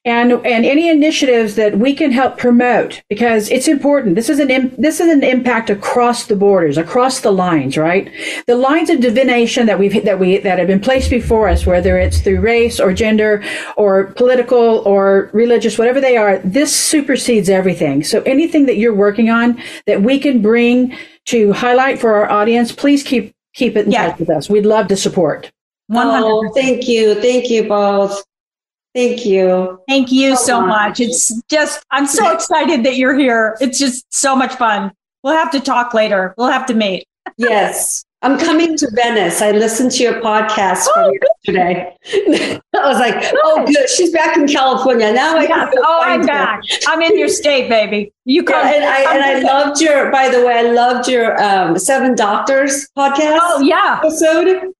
and 0.05 0.33
and 0.33 0.65
any 0.65 0.89
initiatives 0.89 1.57
that 1.57 1.79
we 1.79 1.93
can 1.93 2.13
help 2.13 2.39
promote 2.39 3.03
because 3.09 3.51
it's 3.51 3.69
important. 3.69 4.15
This 4.15 4.29
is 4.29 4.39
an 4.39 4.51
Im- 4.51 4.75
this 4.79 5.01
is 5.01 5.09
an 5.09 5.23
impact 5.23 5.71
across 5.71 6.27
the 6.27 6.37
borders 6.37 6.79
across 6.79 7.21
the 7.21 7.33
lines 7.33 7.77
right? 7.77 8.11
The 8.47 8.57
lines 8.57 8.91
of 8.91 9.01
divination 9.01 9.67
that 9.67 9.79
we've 9.79 10.05
that 10.05 10.19
we 10.19 10.39
that 10.39 10.59
have 10.59 10.69
been 10.69 10.81
placed 10.81 11.11
before 11.11 11.49
us 11.49 11.67
whether 11.67 11.99
it's 11.99 12.21
through 12.21 12.41
race 12.41 12.79
or 12.79 12.93
gender 12.93 13.43
or 13.77 14.05
political 14.13 14.79
or 14.87 15.31
religious 15.33 15.79
whatever 15.79 16.01
they 16.01 16.17
are 16.17 16.39
this 16.39 16.75
supersedes 16.75 17.49
everything. 17.51 18.05
So 18.05 18.23
anything 18.23 18.67
that 18.67 18.77
you're 18.77 18.95
working 18.95 19.31
on 19.31 19.61
that 19.87 20.03
we 20.03 20.19
can 20.21 20.41
bring 20.41 20.97
to 21.27 21.53
highlight 21.53 21.99
for 21.99 22.15
our 22.15 22.31
audience 22.31 22.73
please 22.73 23.03
keep 23.03 23.35
keep 23.55 23.77
it 23.77 23.87
in 23.87 23.93
Yeah. 23.93 24.11
touch 24.11 24.21
with 24.21 24.31
us. 24.31 24.49
We'd 24.49 24.65
love 24.65 24.87
to 24.89 24.97
support. 24.97 25.51
One 25.89 26.07
oh, 26.07 26.43
hundred. 26.43 26.55
thank 26.55 26.87
you. 26.87 27.15
Thank 27.15 27.51
you 27.51 27.67
both 27.67 28.23
thank 28.95 29.24
you 29.26 29.80
Thank 29.89 30.11
you 30.12 30.36
so 30.36 30.43
so 30.45 30.61
much. 30.61 30.68
much. 30.68 31.01
It's 31.01 31.32
just 31.51 31.84
I'm 31.91 32.07
so 32.07 32.30
excited 32.34 32.84
that 32.84 32.97
you're 32.97 33.16
here. 33.16 33.57
It's 33.61 33.78
just 33.78 34.05
so 34.12 34.34
much 34.36 34.55
fun. 34.55 34.93
We'll 35.22 35.34
have 35.36 35.51
to 35.53 35.61
talk 35.61 35.95
later. 35.95 36.34
We'll 36.39 36.51
have 36.51 36.66
to 36.66 36.74
meet. 36.74 37.05
yes 37.36 38.05
i'm 38.22 38.39
coming 38.39 38.74
to 38.76 38.91
venice 38.95 39.43
i 39.43 39.51
listened 39.53 39.91
to 39.93 40.03
your 40.03 40.14
podcast 40.22 40.86
Oh, 40.89 41.05
from 41.05 41.12
yesterday 41.55 41.95
i 42.74 42.89
was 42.89 42.99
like 42.99 43.22
oh 43.45 43.64
good 43.66 43.89
she's 43.91 44.11
back 44.12 44.34
in 44.36 44.49
california 44.49 45.12
now 45.12 45.36
i 45.36 45.43
Yes. 45.43 45.74
Oh, 45.76 46.01
I'm 46.03 46.20
find 46.20 46.22
her. 46.22 46.26
back. 46.26 46.61
I'm 46.89 47.03
in 47.03 47.18
your 47.18 47.28
state, 47.28 47.68
baby. 47.68 48.11
You 48.24 48.43
come. 48.45 48.66
Yeah, 48.66 48.72
and 48.76 48.84
I 48.84 49.14
and 49.14 49.47
I 49.47 49.53
loved 49.53 49.80
your. 49.82 50.11
By 50.11 50.30
the 50.30 50.45
way, 50.45 50.55
I 50.55 50.62
loved 50.72 51.07
your 51.09 51.41
um, 51.41 51.78
Seven 51.78 52.14
Doctors 52.16 52.89
podcast 52.99 53.39
Oh 53.43 53.61
yeah. 53.62 54.01
episode. 54.03 54.72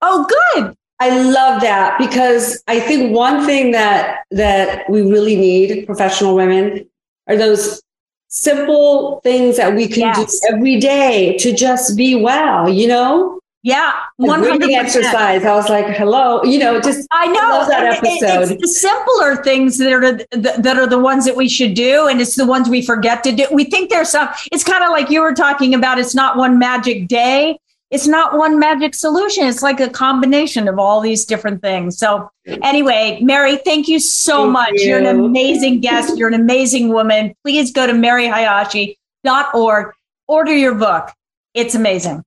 Oh 0.00 0.26
good. 0.54 0.74
I 0.98 1.20
love 1.22 1.60
that 1.60 1.98
because 1.98 2.62
I 2.68 2.80
think 2.80 3.14
one 3.14 3.44
thing 3.44 3.72
that 3.72 4.24
that 4.30 4.88
we 4.88 5.02
really 5.02 5.36
need 5.36 5.84
professional 5.86 6.34
women 6.34 6.88
are 7.26 7.36
those 7.36 7.82
simple 8.28 9.20
things 9.22 9.56
that 9.56 9.74
we 9.74 9.88
can 9.88 10.00
Yes. 10.00 10.40
do 10.40 10.54
every 10.54 10.78
day 10.80 11.36
to 11.38 11.52
just 11.54 11.96
be 11.96 12.14
well. 12.14 12.68
You 12.68 12.88
know, 12.88 13.40
Yeah. 13.62 13.92
One 14.16 14.42
hundred 14.44 14.70
exercise. 14.70 15.44
I 15.44 15.54
was 15.54 15.68
like, 15.68 15.86
hello. 15.88 16.42
You 16.44 16.58
know, 16.60 16.80
just 16.80 17.06
I 17.12 17.26
know 17.26 17.66
that 17.68 17.82
and 17.84 17.96
it- 17.96 18.02
it- 18.04 18.22
episode. 18.22 18.52
It's 18.52 18.62
the 18.62 18.68
simpler 18.68 19.42
things 19.42 19.78
that 19.78 19.92
are 19.92 20.12
the, 20.12 20.54
that 20.58 20.78
are 20.78 20.86
the 20.86 20.98
ones 21.00 21.24
that 21.24 21.34
we 21.36 21.48
should 21.48 21.74
do, 21.74 22.06
and 22.06 22.20
it's 22.20 22.36
the 22.36 22.46
ones 22.46 22.68
we 22.68 22.80
forget 22.80 23.24
to 23.24 23.32
do. 23.32 23.44
We 23.50 23.64
think 23.64 23.90
there's 23.90 24.10
some. 24.10 24.28
It's 24.52 24.62
kind 24.64 24.84
of 24.84 24.90
like 24.90 25.10
you 25.10 25.20
were 25.20 25.34
talking 25.34 25.74
about. 25.74 25.98
It's 25.98 26.14
not 26.14 26.36
one 26.36 26.58
magic 26.58 27.08
day. 27.08 27.58
It's 27.90 28.08
not 28.08 28.36
one 28.36 28.58
magic 28.58 28.94
solution. 28.94 29.46
It's 29.46 29.62
like 29.62 29.78
a 29.78 29.88
combination 29.88 30.66
of 30.66 30.78
all 30.78 31.00
these 31.00 31.24
different 31.24 31.62
things. 31.62 31.98
So, 31.98 32.28
anyway, 32.46 33.20
Mary, 33.22 33.58
thank 33.58 33.86
you 33.86 34.00
so 34.00 34.42
Thank 34.42 34.52
much. 34.52 34.72
You're 34.76 34.98
an 34.98 35.06
amazing 35.06 35.80
guest. 35.80 36.18
You're 36.18 36.28
an 36.28 36.34
amazing 36.34 36.88
woman. 36.88 37.34
Please 37.44 37.70
go 37.70 37.86
to 37.86 37.92
maryhayashi.org. 37.92 39.92
Order 40.26 40.54
your 40.54 40.74
book. 40.74 41.10
It's 41.54 41.76
amazing. 41.76 42.24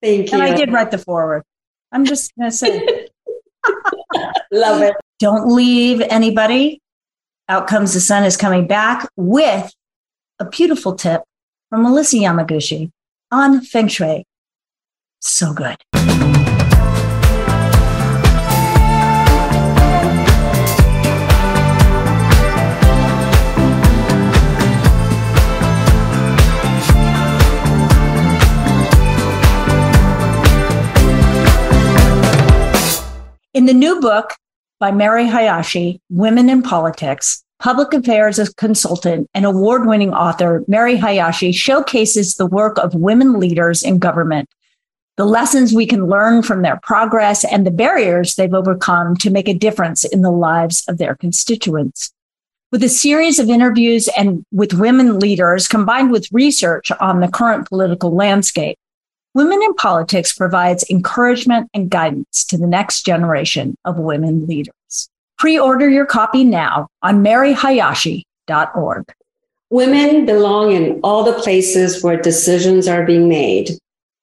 thank 0.00 0.30
you. 0.30 0.34
And 0.34 0.42
I 0.44 0.54
did 0.54 0.72
write 0.72 0.92
the 0.92 0.98
forward. 0.98 1.42
I'm 1.90 2.04
just 2.04 2.32
going 2.36 2.50
to 2.50 2.56
say. 2.56 3.08
love 4.52 4.82
it. 4.82 4.94
Don't 5.18 5.52
leave 5.52 6.02
anybody. 6.02 6.80
Out 7.48 7.66
comes 7.66 7.94
the 7.94 8.00
sun 8.00 8.22
is 8.22 8.36
coming 8.36 8.68
back 8.68 9.08
with 9.16 9.72
a 10.38 10.44
beautiful 10.44 10.94
tip 10.94 11.24
from 11.68 11.82
Melissa 11.82 12.16
Yamaguchi 12.16 12.92
on 13.32 13.60
Feng 13.60 13.88
Shui. 13.88 14.24
So 15.20 15.52
good. 15.52 15.76
In 33.52 33.66
the 33.66 33.74
new 33.74 34.00
book 34.00 34.32
by 34.78 34.90
Mary 34.90 35.26
Hayashi, 35.26 36.00
Women 36.08 36.48
in 36.48 36.62
Politics, 36.62 37.44
public 37.58 37.92
affairs 37.92 38.38
consultant 38.56 39.28
and 39.34 39.44
award 39.44 39.86
winning 39.86 40.14
author 40.14 40.64
Mary 40.66 40.96
Hayashi 40.96 41.52
showcases 41.52 42.36
the 42.36 42.46
work 42.46 42.78
of 42.78 42.94
women 42.94 43.38
leaders 43.38 43.82
in 43.82 43.98
government, 43.98 44.48
the 45.20 45.26
lessons 45.26 45.74
we 45.74 45.84
can 45.84 46.06
learn 46.06 46.42
from 46.42 46.62
their 46.62 46.80
progress, 46.82 47.44
and 47.44 47.66
the 47.66 47.70
barriers 47.70 48.36
they've 48.36 48.54
overcome 48.54 49.14
to 49.14 49.28
make 49.28 49.48
a 49.48 49.52
difference 49.52 50.02
in 50.02 50.22
the 50.22 50.30
lives 50.30 50.82
of 50.88 50.96
their 50.96 51.14
constituents. 51.14 52.10
With 52.72 52.82
a 52.82 52.88
series 52.88 53.38
of 53.38 53.50
interviews 53.50 54.08
and 54.16 54.46
with 54.50 54.72
women 54.72 55.18
leaders 55.18 55.68
combined 55.68 56.10
with 56.10 56.32
research 56.32 56.90
on 57.02 57.20
the 57.20 57.28
current 57.28 57.68
political 57.68 58.14
landscape, 58.14 58.78
Women 59.34 59.62
in 59.62 59.74
Politics 59.74 60.32
provides 60.32 60.88
encouragement 60.88 61.68
and 61.74 61.90
guidance 61.90 62.42
to 62.46 62.56
the 62.56 62.66
next 62.66 63.04
generation 63.04 63.76
of 63.84 63.98
women 63.98 64.46
leaders. 64.46 65.10
Pre-order 65.36 65.90
your 65.90 66.06
copy 66.06 66.44
now 66.44 66.88
on 67.02 67.22
maryhayashi.org. 67.22 69.12
Women 69.68 70.24
belong 70.24 70.72
in 70.72 70.98
all 71.04 71.24
the 71.24 71.38
places 71.42 72.02
where 72.02 72.16
decisions 72.16 72.88
are 72.88 73.04
being 73.04 73.28
made. 73.28 73.78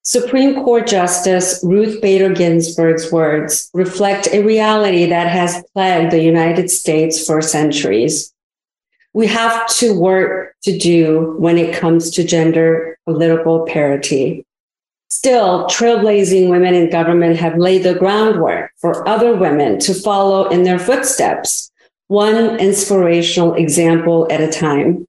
Supreme 0.08 0.64
Court 0.64 0.88
Justice 0.88 1.60
Ruth 1.64 2.02
Bader 2.02 2.34
Ginsburg's 2.34 3.12
words 3.12 3.70
reflect 3.74 4.30
a 4.32 4.42
reality 4.42 5.06
that 5.08 5.28
has 5.28 5.62
plagued 5.74 6.14
the 6.14 6.24
United 6.24 6.72
States 6.72 7.26
for 7.26 7.42
centuries. 7.42 8.34
We 9.12 9.28
have 9.28 9.68
to 9.80 10.00
work 10.00 10.56
to 10.64 10.78
do 10.78 11.36
when 11.40 11.58
it 11.58 11.76
comes 11.76 12.10
to 12.12 12.24
gender 12.24 12.98
political 13.04 13.66
parity. 13.66 14.46
Still, 15.10 15.66
trailblazing 15.66 16.48
women 16.50 16.74
in 16.74 16.90
government 16.90 17.36
have 17.36 17.58
laid 17.58 17.84
the 17.84 17.96
groundwork 17.96 18.72
for 18.78 19.06
other 19.10 19.36
women 19.36 19.78
to 19.80 19.94
follow 19.94 20.48
in 20.48 20.64
their 20.64 20.80
footsteps, 20.80 21.70
one 22.08 22.58
inspirational 22.62 23.56
example 23.56 24.26
at 24.32 24.40
a 24.40 24.50
time. 24.50 25.06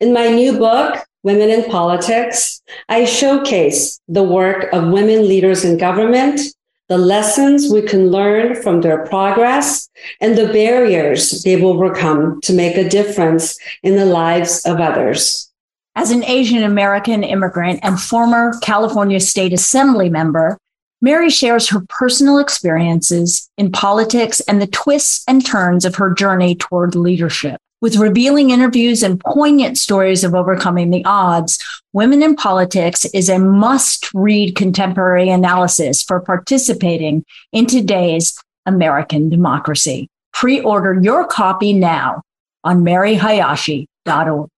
In 0.00 0.12
my 0.12 0.30
new 0.30 0.58
book, 0.58 1.06
Women 1.24 1.50
in 1.50 1.70
Politics, 1.70 2.60
I 2.88 3.04
showcase 3.04 4.00
the 4.08 4.24
work 4.24 4.72
of 4.72 4.88
women 4.88 5.28
leaders 5.28 5.64
in 5.64 5.78
government, 5.78 6.40
the 6.88 6.98
lessons 6.98 7.70
we 7.72 7.80
can 7.82 8.10
learn 8.10 8.60
from 8.60 8.80
their 8.80 9.06
progress, 9.06 9.88
and 10.20 10.36
the 10.36 10.52
barriers 10.52 11.42
they've 11.44 11.62
overcome 11.62 12.40
to 12.42 12.52
make 12.52 12.76
a 12.76 12.88
difference 12.88 13.56
in 13.84 13.94
the 13.94 14.04
lives 14.04 14.66
of 14.66 14.80
others. 14.80 15.48
As 15.94 16.10
an 16.10 16.24
Asian 16.24 16.64
American 16.64 17.22
immigrant 17.22 17.78
and 17.84 18.00
former 18.00 18.58
California 18.60 19.20
State 19.20 19.52
Assembly 19.52 20.10
member, 20.10 20.58
Mary 21.00 21.30
shares 21.30 21.68
her 21.68 21.84
personal 21.88 22.38
experiences 22.38 23.48
in 23.56 23.70
politics 23.70 24.40
and 24.40 24.60
the 24.60 24.66
twists 24.66 25.24
and 25.28 25.44
turns 25.44 25.84
of 25.84 25.96
her 25.96 26.12
journey 26.14 26.56
toward 26.56 26.94
leadership. 26.94 27.60
With 27.82 27.96
revealing 27.96 28.50
interviews 28.50 29.02
and 29.02 29.18
poignant 29.18 29.76
stories 29.76 30.22
of 30.22 30.36
overcoming 30.36 30.90
the 30.90 31.04
odds, 31.04 31.58
Women 31.92 32.22
in 32.22 32.36
Politics 32.36 33.04
is 33.06 33.28
a 33.28 33.40
must 33.40 34.08
read 34.14 34.54
contemporary 34.54 35.28
analysis 35.28 36.00
for 36.00 36.20
participating 36.20 37.24
in 37.50 37.66
today's 37.66 38.38
American 38.66 39.28
democracy. 39.28 40.08
Pre 40.32 40.60
order 40.60 41.00
your 41.02 41.26
copy 41.26 41.72
now 41.72 42.22
on 42.62 42.84
maryhayashi.org. 42.84 44.48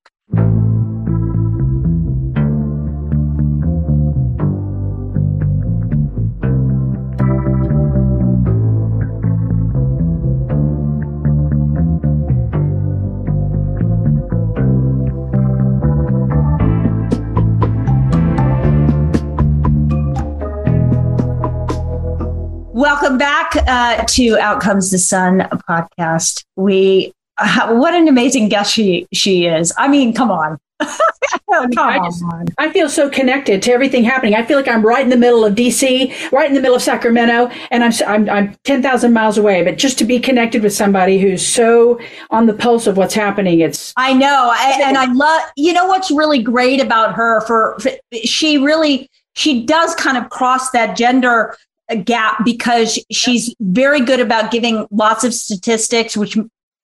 Welcome 23.05 23.19
back 23.19 23.55
uh, 23.55 24.03
to 24.03 24.39
Out 24.39 24.63
Comes 24.63 24.91
the 24.91 24.97
Sun 24.97 25.41
podcast. 25.69 26.43
We, 26.57 27.13
uh, 27.37 27.75
what 27.75 27.93
an 27.93 28.09
amazing 28.09 28.49
guest 28.49 28.73
she 28.73 29.07
she 29.13 29.45
is. 29.45 29.75
I 29.77 29.89
mean, 29.89 30.15
come 30.15 30.31
on. 30.31 30.57
come 30.81 31.71
I, 31.77 31.99
just, 32.03 32.25
on. 32.25 32.47
I 32.57 32.73
feel 32.73 32.89
so 32.89 33.11
connected 33.11 33.61
to 33.65 33.73
everything 33.73 34.05
happening. 34.05 34.35
I 34.35 34.43
feel 34.43 34.57
like 34.57 34.69
I'm 34.69 34.83
right 34.83 35.05
in 35.05 35.11
the 35.11 35.19
middle 35.19 35.45
of 35.45 35.55
DC, 35.55 36.33
right 36.33 36.49
in 36.49 36.55
the 36.55 36.63
middle 36.63 36.77
of 36.77 36.83
Sacramento, 36.83 37.51
and 37.71 37.85
I'm 37.85 37.93
I'm, 38.07 38.31
I'm 38.31 38.57
ten 38.65 38.81
thousand 38.81 39.13
miles 39.13 39.37
away. 39.37 39.63
But 39.63 39.77
just 39.77 39.99
to 39.99 40.07
be 40.07 40.19
connected 40.19 40.63
with 40.63 40.73
somebody 40.73 41.19
who's 41.19 41.47
so 41.47 42.01
on 42.31 42.47
the 42.47 42.55
pulse 42.55 42.87
of 42.87 42.97
what's 42.97 43.13
happening, 43.13 43.61
it's. 43.61 43.93
I 43.99 44.15
know, 44.15 44.51
I, 44.51 44.81
and 44.83 44.97
I 44.97 45.13
love. 45.13 45.43
You 45.57 45.75
know 45.75 45.85
what's 45.85 46.11
really 46.11 46.43
great 46.43 46.81
about 46.81 47.17
her? 47.17 47.43
For, 47.43 47.77
for 47.81 47.91
she 48.23 48.57
really 48.57 49.11
she 49.35 49.67
does 49.67 49.95
kind 49.95 50.17
of 50.17 50.31
cross 50.31 50.71
that 50.71 50.97
gender 50.97 51.55
gap 51.97 52.45
because 52.45 52.99
she's 53.11 53.55
very 53.61 54.01
good 54.01 54.20
about 54.20 54.51
giving 54.51 54.86
lots 54.90 55.24
of 55.24 55.34
statistics, 55.34 56.16
which 56.16 56.36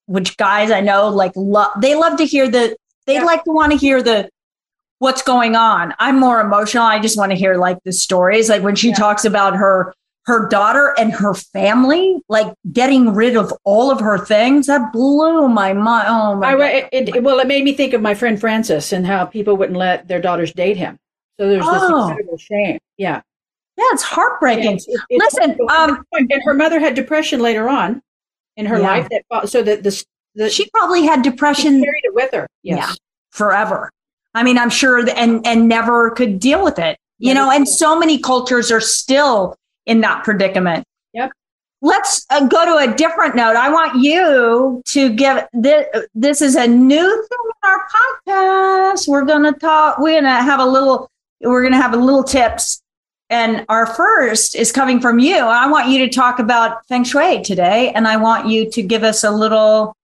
which 0.05 0.37
guys 0.37 0.71
I 0.71 0.81
know 0.81 1.09
like 1.09 1.31
love. 1.35 1.71
They 1.81 1.95
love 1.95 2.17
to 2.17 2.25
hear 2.25 2.49
the. 2.49 2.75
They 3.07 3.15
yeah. 3.15 3.23
like 3.23 3.43
to 3.45 3.51
want 3.51 3.71
to 3.71 3.77
hear 3.77 4.01
the 4.03 4.29
what's 4.99 5.23
going 5.23 5.55
on. 5.55 5.93
I'm 5.99 6.19
more 6.19 6.39
emotional. 6.39 6.83
I 6.83 6.99
just 6.99 7.17
want 7.17 7.31
to 7.31 7.37
hear 7.37 7.55
like 7.55 7.79
the 7.83 7.91
stories. 7.91 8.49
Like 8.49 8.61
when 8.61 8.75
she 8.75 8.89
yeah. 8.89 8.95
talks 8.95 9.25
about 9.25 9.55
her 9.55 9.93
her 10.25 10.47
daughter 10.47 10.93
and 10.99 11.11
her 11.11 11.33
family, 11.33 12.19
like 12.29 12.53
getting 12.71 13.13
rid 13.15 13.35
of 13.35 13.51
all 13.63 13.89
of 13.89 13.99
her 13.99 14.19
things, 14.19 14.67
that 14.67 14.93
blew 14.93 15.47
my 15.47 15.73
mind. 15.73 16.07
Oh 16.07 16.35
my! 16.35 16.53
I, 16.53 16.89
it, 16.91 17.15
it, 17.15 17.23
well, 17.23 17.39
it 17.39 17.47
made 17.47 17.63
me 17.63 17.73
think 17.73 17.93
of 17.93 18.01
my 18.01 18.13
friend 18.13 18.39
Francis 18.39 18.93
and 18.93 19.05
how 19.05 19.25
people 19.25 19.57
wouldn't 19.57 19.77
let 19.77 20.07
their 20.07 20.21
daughters 20.21 20.53
date 20.53 20.77
him. 20.77 20.99
So 21.39 21.49
there's 21.49 21.65
this 21.65 21.73
oh. 21.73 22.09
incredible 22.09 22.37
shame. 22.37 22.77
Yeah. 22.97 23.21
Yeah, 23.81 23.93
it's 23.93 24.03
heartbreaking. 24.03 24.73
It's, 24.73 24.85
it's, 24.87 25.37
Listen, 25.39 25.57
um, 25.71 26.05
and 26.13 26.31
her 26.43 26.53
mother 26.53 26.79
had 26.79 26.93
depression 26.93 27.39
later 27.39 27.67
on 27.67 27.99
in 28.55 28.67
her 28.67 28.77
yeah. 28.77 28.87
life. 28.87 29.07
That 29.09 29.49
so 29.49 29.63
that 29.63 29.81
the, 29.81 30.05
the 30.35 30.51
she 30.51 30.69
probably 30.69 31.03
had 31.03 31.23
depression 31.23 31.81
carried 31.81 32.03
it 32.03 32.13
with 32.13 32.31
her. 32.31 32.47
Yes. 32.61 32.77
Yeah, 32.77 32.93
forever. 33.31 33.89
I 34.35 34.43
mean, 34.43 34.59
I'm 34.59 34.69
sure, 34.69 35.09
and 35.09 35.45
and 35.47 35.67
never 35.67 36.11
could 36.11 36.39
deal 36.39 36.63
with 36.63 36.77
it. 36.77 36.95
You 37.17 37.33
never 37.33 37.47
know, 37.47 37.55
and 37.55 37.67
so 37.67 37.97
many 37.97 38.19
cultures 38.19 38.71
are 38.71 38.81
still 38.81 39.55
in 39.87 40.01
that 40.01 40.23
predicament. 40.23 40.85
Yep. 41.13 41.31
Let's 41.81 42.27
uh, 42.29 42.45
go 42.45 42.63
to 42.65 42.91
a 42.91 42.95
different 42.95 43.35
note. 43.35 43.55
I 43.55 43.71
want 43.71 43.99
you 43.99 44.83
to 44.85 45.09
give 45.09 45.43
this. 45.53 45.87
This 46.13 46.43
is 46.43 46.55
a 46.55 46.67
new 46.67 47.27
thing 47.27 47.39
in 47.45 47.69
our 47.69 47.87
podcast. 48.29 49.07
We're 49.07 49.25
going 49.25 49.51
to 49.51 49.59
talk. 49.59 49.97
We're 49.97 50.21
going 50.21 50.25
to 50.25 50.29
have 50.29 50.59
a 50.59 50.65
little. 50.65 51.09
We're 51.39 51.63
going 51.63 51.73
to 51.73 51.81
have 51.81 51.95
a 51.95 51.97
little 51.97 52.23
tips 52.23 52.80
and 53.31 53.65
our 53.69 53.87
first 53.87 54.55
is 54.55 54.71
coming 54.71 54.99
from 54.99 55.17
you. 55.17 55.37
I 55.37 55.67
want 55.67 55.87
you 55.87 56.05
to 56.05 56.09
talk 56.09 56.37
about 56.37 56.85
feng 56.87 57.05
shui 57.05 57.41
today, 57.41 57.91
and 57.93 58.07
I 58.07 58.17
want 58.17 58.47
you 58.47 58.69
to 58.69 58.83
give 58.83 59.03
us 59.03 59.23
a 59.23 59.31
little 59.31 59.95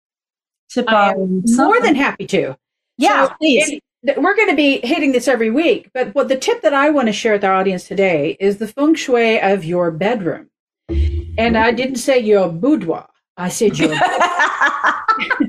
tip 0.70 0.92
on. 0.92 1.44
More 1.46 1.82
than 1.82 1.94
happy 1.94 2.26
to. 2.28 2.58
Yeah, 2.98 3.28
so 3.28 3.34
please. 3.40 3.80
we're 4.16 4.36
going 4.36 4.50
to 4.50 4.56
be 4.56 4.80
hitting 4.80 5.12
this 5.12 5.28
every 5.28 5.52
week, 5.52 5.92
but 5.94 6.16
what 6.16 6.30
the 6.30 6.38
tip 6.38 6.62
that 6.62 6.74
I 6.74 6.90
want 6.90 7.08
to 7.08 7.14
share 7.14 7.34
with 7.34 7.44
our 7.44 7.54
audience 7.54 7.86
today 7.88 8.38
is 8.40 8.58
the 8.58 8.68
feng 8.68 8.96
shui 8.96 9.40
of 9.42 9.66
your 9.66 9.92
bedroom. 9.92 10.50
And 10.90 11.58
I 11.58 11.72
didn't 11.72 11.98
say 11.98 12.20
your 12.20 12.50
boudoir. 12.50 13.08
I 13.36 13.50
said 13.50 13.78
your. 13.78 13.94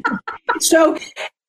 so 0.61 0.99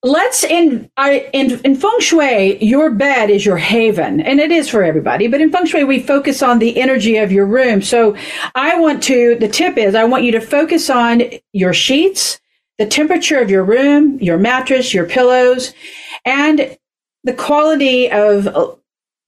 Let's 0.01 0.45
in 0.45 0.89
I 0.95 1.29
in, 1.33 1.59
in 1.65 1.75
feng 1.75 1.99
shui, 1.99 2.63
your 2.63 2.89
bed 2.89 3.29
is 3.29 3.45
your 3.45 3.57
haven, 3.57 4.21
and 4.21 4.39
it 4.39 4.49
is 4.49 4.69
for 4.69 4.81
everybody. 4.81 5.27
But 5.27 5.41
in 5.41 5.51
feng 5.51 5.65
shui, 5.65 5.83
we 5.83 5.99
focus 5.99 6.41
on 6.41 6.59
the 6.59 6.79
energy 6.79 7.17
of 7.17 7.33
your 7.33 7.45
room. 7.45 7.81
So 7.81 8.15
I 8.55 8.79
want 8.79 9.03
to. 9.03 9.35
The 9.35 9.49
tip 9.49 9.77
is 9.77 9.95
I 9.95 10.05
want 10.05 10.23
you 10.23 10.31
to 10.31 10.41
focus 10.41 10.89
on 10.89 11.23
your 11.51 11.73
sheets, 11.73 12.39
the 12.77 12.85
temperature 12.85 13.41
of 13.41 13.49
your 13.49 13.65
room, 13.65 14.17
your 14.21 14.37
mattress, 14.37 14.93
your 14.93 15.05
pillows, 15.05 15.73
and 16.23 16.77
the 17.25 17.33
quality 17.33 18.09
of 18.09 18.78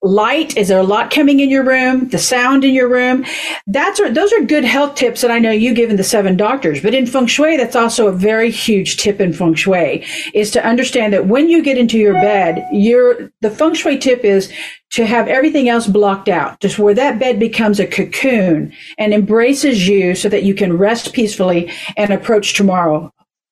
light 0.03 0.57
is 0.57 0.67
there 0.67 0.79
a 0.79 0.83
lot 0.83 1.11
coming 1.11 1.39
in 1.39 1.49
your 1.49 1.63
room? 1.63 2.09
The 2.09 2.17
sound 2.17 2.63
in 2.63 2.73
your 2.73 2.89
room? 2.89 3.25
That's 3.67 3.99
those 4.13 4.33
are 4.33 4.41
good 4.41 4.63
health 4.63 4.95
tips 4.95 5.21
that 5.21 5.31
i 5.31 5.39
know 5.39 5.51
you 5.51 5.73
give 5.73 5.89
in 5.89 5.95
the 5.95 6.03
seven 6.03 6.35
doctors 6.35 6.81
but 6.81 6.93
in 6.93 7.05
feng 7.05 7.27
shui 7.27 7.57
that's 7.57 7.75
also 7.75 8.07
a 8.07 8.11
very 8.11 8.49
huge 8.49 8.97
tip 8.97 9.19
in 9.19 9.33
feng 9.33 9.53
shui 9.53 10.05
is 10.33 10.49
to 10.51 10.65
understand 10.65 11.13
that 11.13 11.27
when 11.27 11.49
you 11.49 11.61
get 11.61 11.77
into 11.77 11.97
your 11.97 12.13
bed 12.13 12.65
your 12.71 13.31
the 13.41 13.49
feng 13.49 13.73
shui 13.73 13.97
tip 13.97 14.23
is 14.23 14.51
to 14.91 15.05
have 15.05 15.27
everything 15.27 15.69
else 15.69 15.87
blocked 15.87 16.29
out 16.29 16.59
just 16.59 16.79
where 16.79 16.93
that 16.93 17.19
bed 17.19 17.39
becomes 17.39 17.79
a 17.79 17.87
cocoon 17.87 18.73
and 18.97 19.13
embraces 19.13 19.87
you 19.87 20.15
so 20.15 20.27
that 20.29 20.43
you 20.43 20.53
can 20.53 20.77
rest 20.77 21.13
peacefully 21.13 21.71
and 21.97 22.11
approach 22.11 22.53
tomorrow 22.53 23.11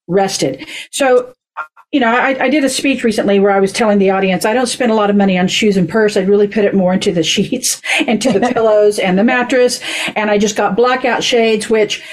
rested. 0.10 0.68
So 0.91 1.34
you 1.92 2.00
know, 2.00 2.08
I, 2.08 2.44
I, 2.44 2.50
did 2.50 2.64
a 2.64 2.70
speech 2.70 3.04
recently 3.04 3.40
where 3.40 3.52
I 3.52 3.60
was 3.60 3.74
telling 3.74 3.98
the 3.98 4.12
audience 4.12 4.46
I 4.46 4.54
don't 4.54 4.68
spend 4.68 4.92
a 4.92 4.96
lot 4.96 5.10
of 5.10 5.16
money 5.16 5.40
on 5.40 5.48
shoes 5.48 5.76
and 5.76 5.90
purse. 5.90 6.16
I'd 6.16 6.30
really 6.30 6.48
put 6.48 6.66
it 6.66 6.76
more 6.76 6.94
into 6.94 7.12
the 7.12 7.24
sheets, 7.24 7.82
into 8.08 8.32
the 8.32 8.40
pillows 8.54 9.00
and 9.00 9.18
the 9.18 9.24
mattress. 9.24 9.82
And 10.16 10.30
I 10.30 10.38
just 10.38 10.56
got 10.56 10.76
blackout 10.76 11.24
shades, 11.24 11.70
which 11.70 12.04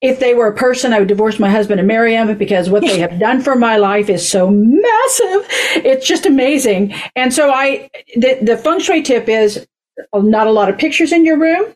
if 0.00 0.18
they 0.18 0.34
were 0.34 0.48
a 0.48 0.54
person, 0.54 0.92
I 0.92 0.98
would 0.98 1.08
divorce 1.08 1.38
my 1.38 1.50
husband 1.50 1.78
and 1.78 1.86
marry 1.86 2.14
him 2.14 2.36
because 2.36 2.70
what 2.70 2.82
they 2.82 2.98
have 2.98 3.18
done 3.20 3.42
for 3.42 3.54
my 3.54 3.76
life 3.76 4.08
is 4.08 4.28
so 4.28 4.50
massive. 4.50 5.46
It's 5.84 6.06
just 6.06 6.24
amazing. 6.26 6.94
And 7.14 7.32
so 7.34 7.50
I, 7.50 7.90
the, 8.16 8.38
the 8.42 8.56
feng 8.56 8.80
shui 8.80 9.02
tip 9.02 9.28
is 9.28 9.66
not 10.14 10.46
a 10.46 10.50
lot 10.50 10.70
of 10.70 10.78
pictures 10.78 11.12
in 11.12 11.24
your 11.24 11.38
room. 11.38 11.74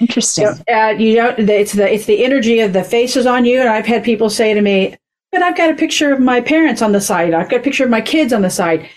Interesting. 0.00 0.48
Uh, 0.68 0.94
you 0.98 1.16
know, 1.16 1.34
it's 1.38 1.72
the 1.72 1.92
it's 1.92 2.06
the 2.06 2.24
energy 2.24 2.60
of 2.60 2.72
the 2.72 2.82
faces 2.82 3.26
on 3.26 3.44
you. 3.44 3.60
And 3.60 3.68
I've 3.68 3.86
had 3.86 4.02
people 4.02 4.30
say 4.30 4.52
to 4.52 4.60
me, 4.60 4.96
"But 5.32 5.42
I've 5.42 5.56
got 5.56 5.70
a 5.70 5.74
picture 5.74 6.12
of 6.12 6.20
my 6.20 6.40
parents 6.40 6.82
on 6.82 6.92
the 6.92 7.00
side. 7.00 7.34
I've 7.34 7.48
got 7.48 7.60
a 7.60 7.62
picture 7.62 7.84
of 7.84 7.90
my 7.90 8.02
kids 8.02 8.32
on 8.32 8.42
the 8.42 8.50
side." 8.50 8.88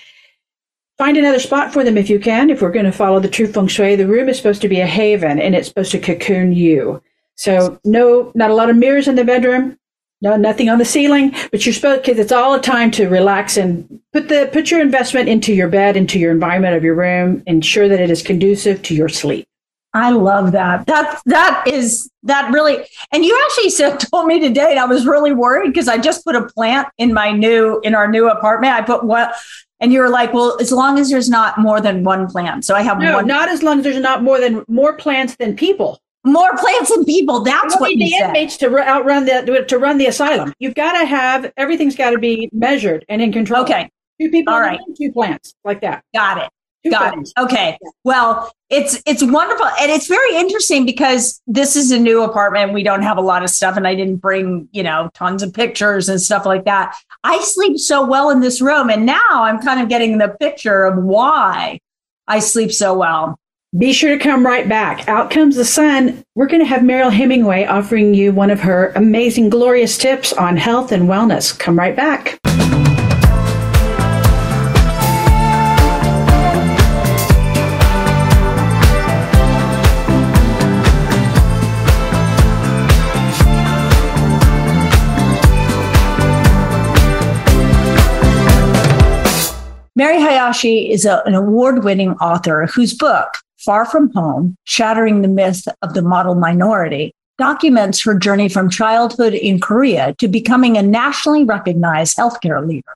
Find 0.98 1.18
another 1.18 1.40
spot 1.40 1.74
for 1.74 1.84
them 1.84 1.98
if 1.98 2.10
you 2.10 2.20
can. 2.20 2.50
If 2.50 2.62
we're 2.62 2.72
going 2.72 2.86
to 2.86 2.92
follow 2.92 3.20
the 3.20 3.28
true 3.28 3.48
feng 3.48 3.68
shui, 3.68 3.96
the 3.96 4.08
room 4.08 4.30
is 4.30 4.38
supposed 4.38 4.62
to 4.62 4.70
be 4.70 4.80
a 4.80 4.86
haven, 4.86 5.40
and 5.40 5.56
it's 5.56 5.68
supposed 5.68 5.92
to 5.92 6.00
cocoon 6.00 6.54
you. 6.54 7.02
So 7.36 7.80
no, 7.84 8.32
not 8.34 8.52
a 8.52 8.54
lot 8.54 8.70
of 8.70 8.78
mirrors 8.78 9.08
in 9.08 9.16
the 9.16 9.26
bedroom. 9.26 9.78
No, 10.22 10.38
nothing 10.38 10.70
on 10.70 10.78
the 10.78 10.86
ceiling, 10.86 11.36
but 11.52 11.66
you're 11.66 11.74
supposed 11.74 12.04
because 12.04 12.18
it's 12.18 12.32
all 12.32 12.54
a 12.54 12.62
time 12.62 12.90
to 12.92 13.10
relax 13.10 13.58
and 13.58 14.00
put 14.14 14.30
the 14.30 14.50
put 14.52 14.72
your 14.72 14.80
investment 14.80 15.28
into 15.28 15.54
your 15.54 15.68
bed, 15.68 15.98
into 15.98 16.18
your 16.18 16.32
environment 16.32 16.76
of 16.76 16.84
your 16.84 16.96
room, 16.96 17.44
ensure 17.46 17.90
that 17.90 18.00
it 18.00 18.10
is 18.10 18.24
conducive 18.24 18.82
to 18.84 18.96
your 18.96 19.10
sleep. 19.10 19.48
I 19.96 20.12
love 20.12 20.52
that. 20.52 20.86
That 20.88 21.22
that 21.26 21.64
is 21.66 22.10
that 22.24 22.52
really. 22.52 22.86
And 23.12 23.24
you 23.24 23.40
actually 23.46 23.70
said 23.80 23.98
told 23.98 24.28
me 24.28 24.40
today, 24.40 24.72
and 24.72 24.80
I 24.80 24.86
was 24.86 25.08
really 25.08 25.32
worried 25.32 25.70
because 25.70 25.88
I 25.88 25.98
just 25.98 26.26
put 26.26 26.36
a 26.36 26.46
plant 26.46 26.90
in 26.98 27.14
my 27.14 27.32
new 27.32 27.80
in 27.82 27.96
our 27.96 28.08
new 28.08 28.30
apartment. 28.30 28.74
I 28.74 28.82
put 28.82 29.06
one, 29.06 29.30
and 29.80 29.94
you 29.94 30.02
were 30.02 30.10
like, 30.10 30.34
"Well, 30.34 30.58
as 30.60 30.72
long 30.72 31.00
as 31.00 31.10
there's 31.10 31.30
not 31.30 31.58
more 31.58 31.80
than 31.80 32.04
one 32.04 32.28
plant." 32.28 32.66
So 32.66 32.76
I 32.76 32.82
have 32.82 33.00
no, 33.00 33.16
one. 33.16 33.28
not 33.28 33.48
as 33.48 33.64
long 33.64 33.78
as 33.78 33.84
there's 33.86 34.02
not 34.02 34.22
more 34.22 34.40
than 34.40 34.66
more 34.68 34.98
plants 34.98 35.38
than 35.38 35.56
people 35.56 36.00
more 36.26 36.58
plants 36.58 36.90
than 36.94 37.06
people. 37.06 37.42
That's 37.42 37.80
what 37.80 37.96
the 37.96 38.10
said. 38.10 38.30
inmates 38.30 38.58
to 38.58 38.78
outrun 38.80 39.26
the 39.26 39.64
to 39.68 39.78
run 39.78 39.98
the 39.98 40.08
asylum. 40.08 40.54
You've 40.60 40.76
got 40.76 41.00
to 41.00 41.06
have 41.06 41.54
everything's 41.56 41.96
got 41.96 42.10
to 42.10 42.18
be 42.18 42.50
measured 42.52 43.06
and 43.08 43.22
in 43.22 43.32
control. 43.32 43.62
Okay, 43.62 43.90
two 44.20 44.30
people, 44.30 44.54
all 44.54 44.60
right, 44.60 44.80
two 44.98 45.12
plants 45.12 45.54
like 45.64 45.82
that. 45.82 46.04
Got 46.14 46.40
it. 46.40 46.50
Got 46.90 47.18
it. 47.18 47.30
Okay. 47.40 47.78
Well, 48.04 48.52
it's 48.70 49.02
it's 49.06 49.24
wonderful 49.24 49.66
and 49.66 49.92
it's 49.92 50.08
very 50.08 50.36
interesting 50.36 50.86
because 50.86 51.42
this 51.48 51.76
is 51.76 51.92
a 51.92 52.00
new 52.00 52.24
apartment. 52.24 52.74
We 52.74 52.84
don't 52.84 53.02
have 53.02 53.18
a 53.18 53.22
lot 53.22 53.44
of 53.44 53.50
stuff, 53.50 53.78
and 53.78 53.88
I 53.88 53.96
didn't 53.96 54.18
bring 54.18 54.68
you 54.72 54.84
know 54.84 55.10
tons 55.14 55.44
of 55.44 55.54
pictures 55.54 56.10
and 56.10 56.22
stuff 56.22 56.46
like 56.46 56.66
that. 56.66 56.96
I 57.24 57.40
sleep 57.40 57.80
so 57.80 58.06
well 58.06 58.30
in 58.30 58.40
this 58.40 58.62
room, 58.62 58.90
and 58.90 59.06
now 59.06 59.24
I'm 59.30 59.60
kind 59.60 59.80
of 59.80 59.90
getting 59.90 60.18
the 60.18 60.36
picture 60.40 60.86
of 60.86 61.04
why 61.04 61.80
I 62.28 62.40
sleep 62.40 62.72
so 62.72 62.94
well. 62.94 63.40
Be 63.78 63.92
sure 63.92 64.18
to 64.18 64.24
come 64.24 64.46
right 64.46 64.70
back. 64.70 65.08
Out 65.10 65.30
comes 65.30 65.58
the 65.58 65.66
sun. 65.66 66.24
We're 66.36 66.48
going 66.48 66.62
to 66.62 66.68
have 66.68 66.84
Mariel 66.84 67.10
Hemingway 67.10 67.66
offering 67.66 68.14
you 68.14 68.32
one 68.32 68.50
of 68.50 68.62
her 68.62 68.94
amazing, 68.96 69.50
glorious 69.50 69.98
tips 69.98 70.32
on 70.32 70.56
health 70.56 70.94
and 70.94 71.10
wellness. 71.10 71.58
Come 71.58 71.78
right 71.78 71.96
back. 71.96 72.40
Mary 89.98 90.20
Hayashi 90.20 90.92
is 90.92 91.06
a, 91.06 91.24
an 91.26 91.36
award 91.36 91.86
winning 91.86 92.12
author 92.18 92.66
whose 92.66 92.94
book, 92.94 93.38
Far 93.60 93.86
From 93.86 94.12
Home 94.12 94.58
Shattering 94.66 95.22
the 95.22 95.30
Myth 95.30 95.70
of 95.82 95.94
the 95.94 96.02
Model 96.02 96.36
Minority, 96.36 97.14
documents 97.38 98.04
her 98.04 98.20
journey 98.20 98.50
from 98.50 98.70
childhood 98.70 99.34
in 99.34 99.62
Korea 99.62 100.14
to 100.16 100.28
becoming 100.28 100.76
a 100.76 100.82
nationally 100.82 101.46
recognized 101.46 102.18
healthcare 102.18 102.66
leader, 102.68 102.94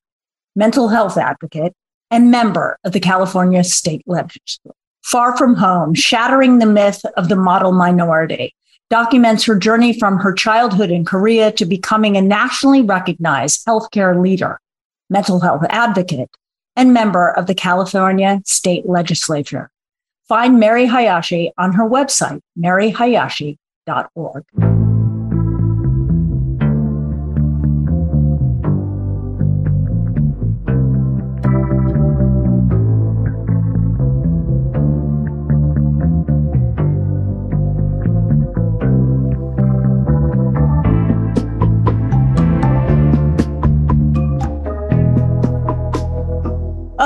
mental 0.58 0.90
health 0.90 1.18
advocate, 1.18 1.72
and 2.12 2.32
member 2.32 2.78
of 2.84 2.92
the 2.92 3.00
California 3.00 3.64
state 3.64 4.04
legislature. 4.06 4.76
Far 5.02 5.38
From 5.38 5.56
Home 5.56 5.94
Shattering 5.94 6.60
the 6.60 6.66
Myth 6.66 7.06
of 7.16 7.30
the 7.30 7.38
Model 7.38 7.72
Minority 7.72 8.54
documents 8.90 9.46
her 9.46 9.58
journey 9.58 9.98
from 9.98 10.18
her 10.18 10.34
childhood 10.34 10.92
in 10.92 11.06
Korea 11.06 11.54
to 11.54 11.66
becoming 11.66 12.18
a 12.18 12.22
nationally 12.22 12.82
recognized 12.82 13.66
healthcare 13.66 14.22
leader, 14.22 14.60
mental 15.10 15.40
health 15.40 15.64
advocate, 15.70 16.30
and 16.80 16.94
member 16.94 17.32
of 17.32 17.46
the 17.46 17.54
California 17.54 18.42
state 18.46 18.88
legislature. 18.88 19.70
Find 20.30 20.62
Mary 20.62 20.86
Hayashi 20.86 21.52
on 21.58 21.74
her 21.74 21.84
website, 21.84 22.40
maryhayashi.org. 22.58 24.89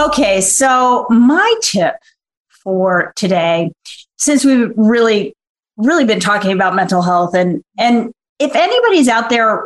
Okay, 0.03 0.41
so 0.41 1.05
my 1.09 1.55
tip 1.61 1.95
for 2.61 3.13
today, 3.15 3.71
since 4.17 4.43
we've 4.43 4.73
really, 4.75 5.33
really 5.77 6.03
been 6.03 6.19
talking 6.19 6.51
about 6.51 6.75
mental 6.75 7.01
health, 7.01 7.33
and 7.33 7.63
and 7.77 8.11
if 8.37 8.53
anybody's 8.53 9.07
out 9.07 9.29
there 9.29 9.63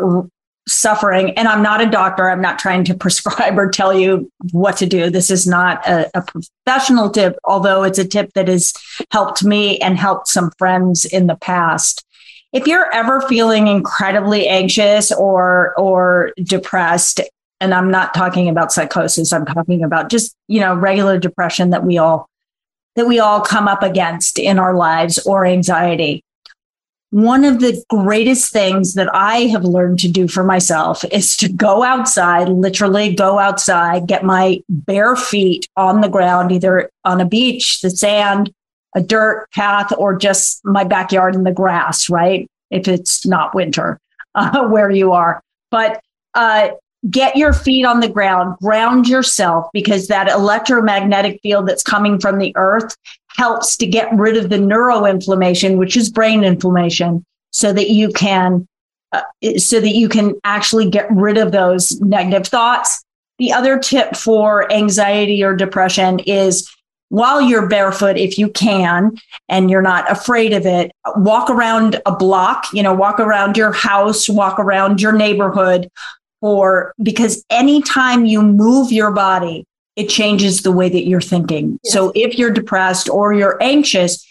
suffering, 0.67 1.31
and 1.31 1.47
I'm 1.47 1.63
not 1.63 1.81
a 1.81 1.89
doctor, 1.89 2.29
I'm 2.29 2.41
not 2.41 2.59
trying 2.59 2.83
to 2.83 2.93
prescribe 3.03 3.57
or 3.57 3.71
tell 3.71 3.97
you 3.97 4.29
what 4.51 4.77
to 4.77 4.85
do. 4.85 5.09
This 5.09 5.31
is 5.31 5.47
not 5.47 5.87
a, 5.87 6.07
a 6.15 6.21
professional 6.21 7.09
tip, 7.09 7.35
although 7.43 7.81
it's 7.81 7.97
a 7.97 8.07
tip 8.07 8.33
that 8.33 8.47
has 8.47 8.73
helped 9.09 9.43
me 9.43 9.79
and 9.79 9.97
helped 9.97 10.27
some 10.27 10.51
friends 10.59 11.03
in 11.03 11.25
the 11.25 11.37
past. 11.37 12.05
If 12.53 12.67
you're 12.67 12.93
ever 12.93 13.21
feeling 13.21 13.67
incredibly 13.67 14.47
anxious 14.47 15.11
or 15.11 15.73
or 15.79 16.31
depressed 16.43 17.21
and 17.59 17.73
I'm 17.73 17.89
not 17.91 18.13
talking 18.13 18.49
about 18.49 18.71
psychosis. 18.71 19.33
I'm 19.33 19.45
talking 19.45 19.83
about 19.83 20.09
just, 20.09 20.35
you 20.47 20.59
know, 20.59 20.75
regular 20.75 21.17
depression 21.17 21.71
that 21.71 21.83
we 21.83 21.97
all 21.97 22.27
that 22.95 23.07
we 23.07 23.19
all 23.19 23.41
come 23.41 23.67
up 23.67 23.83
against 23.83 24.39
in 24.39 24.57
our 24.57 24.75
lives 24.75 25.19
or 25.19 25.45
anxiety. 25.45 26.23
One 27.11 27.45
of 27.45 27.59
the 27.59 27.81
greatest 27.89 28.51
things 28.51 28.95
that 28.95 29.13
I 29.13 29.41
have 29.47 29.63
learned 29.63 29.99
to 29.99 30.09
do 30.09 30.27
for 30.27 30.43
myself 30.43 31.05
is 31.05 31.37
to 31.37 31.47
go 31.47 31.83
outside, 31.83 32.49
literally 32.49 33.13
go 33.13 33.39
outside, 33.39 34.07
get 34.07 34.25
my 34.25 34.61
bare 34.67 35.15
feet 35.15 35.67
on 35.77 36.01
the 36.01 36.09
ground, 36.09 36.51
either 36.51 36.89
on 37.05 37.21
a 37.21 37.25
beach, 37.25 37.81
the 37.81 37.91
sand, 37.91 38.51
a 38.95 39.01
dirt 39.01 39.47
path, 39.53 39.93
or 39.97 40.17
just 40.17 40.59
my 40.65 40.83
backyard 40.83 41.35
in 41.35 41.43
the 41.43 41.53
grass, 41.53 42.09
right? 42.09 42.49
If 42.71 42.87
it's 42.87 43.25
not 43.25 43.55
winter 43.55 43.99
uh, 44.35 44.67
where 44.67 44.89
you 44.89 45.13
are. 45.13 45.41
But 45.69 46.01
uh, 46.33 46.69
get 47.09 47.35
your 47.35 47.53
feet 47.53 47.85
on 47.85 47.99
the 47.99 48.09
ground, 48.09 48.57
ground 48.59 49.07
yourself 49.07 49.67
because 49.73 50.07
that 50.07 50.29
electromagnetic 50.29 51.39
field 51.41 51.67
that's 51.67 51.83
coming 51.83 52.19
from 52.19 52.37
the 52.37 52.53
earth 52.55 52.95
helps 53.29 53.77
to 53.77 53.85
get 53.85 54.11
rid 54.13 54.35
of 54.35 54.49
the 54.49 54.57
neuroinflammation, 54.57 55.77
which 55.77 55.95
is 55.95 56.09
brain 56.09 56.43
inflammation, 56.43 57.23
so 57.51 57.71
that 57.71 57.91
you 57.91 58.11
can 58.11 58.67
uh, 59.13 59.21
so 59.57 59.79
that 59.79 59.95
you 59.95 60.09
can 60.09 60.35
actually 60.43 60.89
get 60.89 61.09
rid 61.11 61.37
of 61.37 61.51
those 61.51 61.99
negative 62.01 62.47
thoughts. 62.47 63.03
The 63.39 63.53
other 63.53 63.79
tip 63.79 64.15
for 64.15 64.71
anxiety 64.71 65.43
or 65.43 65.55
depression 65.55 66.19
is 66.19 66.69
while 67.09 67.39
you're 67.39 67.67
barefoot, 67.67 68.17
if 68.17 68.37
you 68.37 68.49
can, 68.49 69.15
and 69.47 69.71
you're 69.71 69.81
not 69.81 70.11
afraid 70.11 70.51
of 70.51 70.65
it, 70.65 70.91
walk 71.15 71.49
around 71.49 72.01
a 72.05 72.13
block, 72.13 72.65
you 72.73 72.83
know, 72.83 72.93
walk 72.93 73.19
around 73.19 73.55
your 73.55 73.71
house, 73.71 74.27
walk 74.27 74.59
around 74.59 75.01
your 75.01 75.13
neighborhood, 75.13 75.89
for 76.41 76.93
because 77.01 77.43
anytime 77.49 78.25
you 78.25 78.41
move 78.41 78.91
your 78.91 79.11
body, 79.11 79.65
it 79.95 80.09
changes 80.09 80.61
the 80.61 80.71
way 80.71 80.89
that 80.89 81.07
you're 81.07 81.21
thinking. 81.21 81.79
Yes. 81.83 81.93
So 81.93 82.11
if 82.15 82.37
you're 82.37 82.51
depressed 82.51 83.09
or 83.09 83.33
you're 83.33 83.61
anxious, 83.61 84.23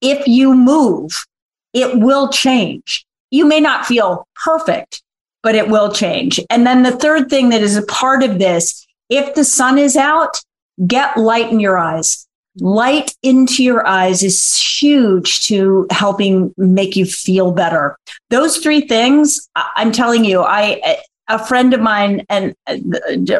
if 0.00 0.26
you 0.26 0.54
move, 0.54 1.26
it 1.72 1.98
will 1.98 2.28
change. 2.28 3.04
You 3.30 3.46
may 3.46 3.60
not 3.60 3.86
feel 3.86 4.26
perfect, 4.44 5.02
but 5.42 5.54
it 5.54 5.68
will 5.68 5.92
change. 5.92 6.38
And 6.50 6.66
then 6.66 6.82
the 6.82 6.92
third 6.92 7.28
thing 7.28 7.48
that 7.48 7.62
is 7.62 7.76
a 7.76 7.86
part 7.86 8.22
of 8.22 8.38
this, 8.38 8.86
if 9.08 9.34
the 9.34 9.44
sun 9.44 9.78
is 9.78 9.96
out, 9.96 10.40
get 10.86 11.16
light 11.16 11.50
in 11.50 11.60
your 11.60 11.78
eyes. 11.78 12.26
Light 12.58 13.14
into 13.22 13.64
your 13.64 13.86
eyes 13.86 14.22
is 14.22 14.60
huge 14.60 15.46
to 15.46 15.86
helping 15.90 16.54
make 16.56 16.96
you 16.96 17.06
feel 17.06 17.52
better. 17.52 17.96
Those 18.30 18.58
three 18.58 18.82
things, 18.82 19.48
I'm 19.56 19.92
telling 19.92 20.24
you, 20.24 20.42
I 20.42 20.98
a 21.28 21.38
friend 21.38 21.72
of 21.72 21.80
mine 21.80 22.26
and 22.28 22.54
uh, 22.66 22.76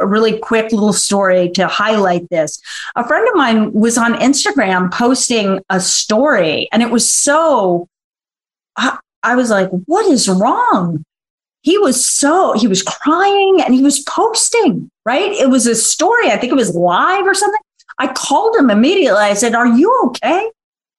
a 0.01 0.07
really 0.07 0.39
quick 0.39 0.73
little 0.73 0.93
story 0.93 1.51
to 1.51 1.67
highlight 1.67 2.27
this. 2.31 2.61
A 2.97 3.07
friend 3.07 3.29
of 3.29 3.35
mine 3.35 3.73
was 3.73 3.99
on 3.99 4.15
Instagram 4.15 4.91
posting 4.91 5.61
a 5.69 5.81
story 5.81 6.69
and 6.73 6.83
it 6.83 6.91
was 6.91 7.11
so 7.11 7.89
I 9.23 9.37
was 9.37 9.51
like, 9.51 9.71
what 9.87 10.07
is 10.07 10.29
wrong? 10.29 11.05
He 11.63 11.79
was 11.79 12.05
so, 12.05 12.55
he 12.55 12.67
was 12.67 12.83
crying 12.83 13.63
and 13.65 13.73
he 13.73 13.83
was 13.83 14.01
posting, 14.01 14.91
right? 15.07 15.31
It 15.31 15.49
was 15.49 15.67
a 15.67 15.77
story. 15.77 16.31
I 16.31 16.37
think 16.37 16.53
it 16.53 16.57
was 16.57 16.75
live 16.75 17.25
or 17.25 17.35
something. 17.35 17.61
I 18.03 18.13
called 18.13 18.57
him 18.57 18.69
immediately. 18.71 19.21
I 19.21 19.35
said, 19.35 19.55
Are 19.55 19.67
you 19.67 19.97
okay? 20.07 20.51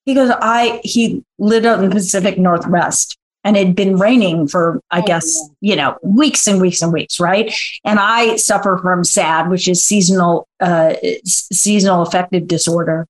He 0.06 0.14
goes, 0.14 0.32
I, 0.34 0.80
he 0.84 1.24
lived 1.38 1.66
out 1.66 1.82
in 1.82 1.89
the 1.89 1.95
Pacific 1.95 2.38
Northwest 2.38 3.18
and 3.43 3.58
it 3.58 3.68
had 3.68 3.76
been 3.76 3.97
raining 3.97 4.47
for, 4.47 4.80
I 4.89 4.99
Oh, 4.99 5.06
guess, 5.06 5.38
yeah. 5.60 5.70
you 5.72 5.76
know, 5.76 5.97
weeks 6.01 6.47
and 6.47 6.62
weeks 6.62 6.82
and 6.82 6.93
weeks, 6.93 7.20
right? 7.20 7.54
And 7.84 7.99
I 7.99 8.38
suffer 8.38 8.80
from 8.82 9.04
SAD, 9.04 9.49
which 9.49 9.68
is 9.68 9.84
seasonal, 9.84 10.47
uh, 10.62 10.93
seasonal 11.26 12.04
affective 12.04 12.47
disorder. 12.47 13.06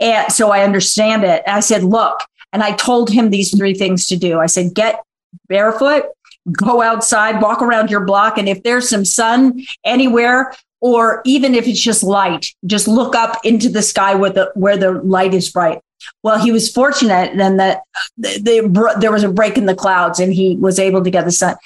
And 0.00 0.32
so 0.32 0.50
I 0.50 0.62
understand 0.64 1.24
it. 1.24 1.42
I 1.46 1.60
said, 1.60 1.84
look, 1.84 2.18
and 2.52 2.62
I 2.64 2.72
told 2.72 3.10
him 3.10 3.30
these 3.30 3.56
three 3.56 3.74
things 3.74 4.06
to 4.08 4.16
do. 4.16 4.40
I 4.40 4.46
said, 4.46 4.74
get 4.74 5.02
barefoot, 5.48 6.04
go 6.52 6.82
outside, 6.82 7.40
walk 7.40 7.62
around 7.62 7.90
your 7.90 8.04
block. 8.04 8.38
And 8.38 8.48
if 8.48 8.62
there's 8.64 8.88
some 8.88 9.04
sun 9.04 9.62
anywhere, 9.84 10.52
or 10.80 11.22
even 11.24 11.54
if 11.54 11.66
it's 11.66 11.80
just 11.80 12.02
light, 12.02 12.46
just 12.66 12.88
look 12.88 13.14
up 13.14 13.38
into 13.44 13.68
the 13.68 13.82
sky 13.82 14.14
where 14.14 14.30
the, 14.30 14.50
where 14.54 14.76
the 14.76 14.92
light 14.92 15.34
is 15.34 15.50
bright. 15.50 15.80
Well, 16.22 16.38
he 16.38 16.50
was 16.50 16.72
fortunate 16.72 17.36
then 17.36 17.58
that 17.58 17.82
the, 18.16 18.40
the, 18.40 18.96
there 19.00 19.12
was 19.12 19.22
a 19.22 19.30
break 19.30 19.58
in 19.58 19.66
the 19.66 19.74
clouds 19.74 20.18
and 20.18 20.32
he 20.32 20.56
was 20.56 20.78
able 20.78 21.04
to 21.04 21.10
get 21.10 21.24
the 21.24 21.32
sun. 21.32 21.56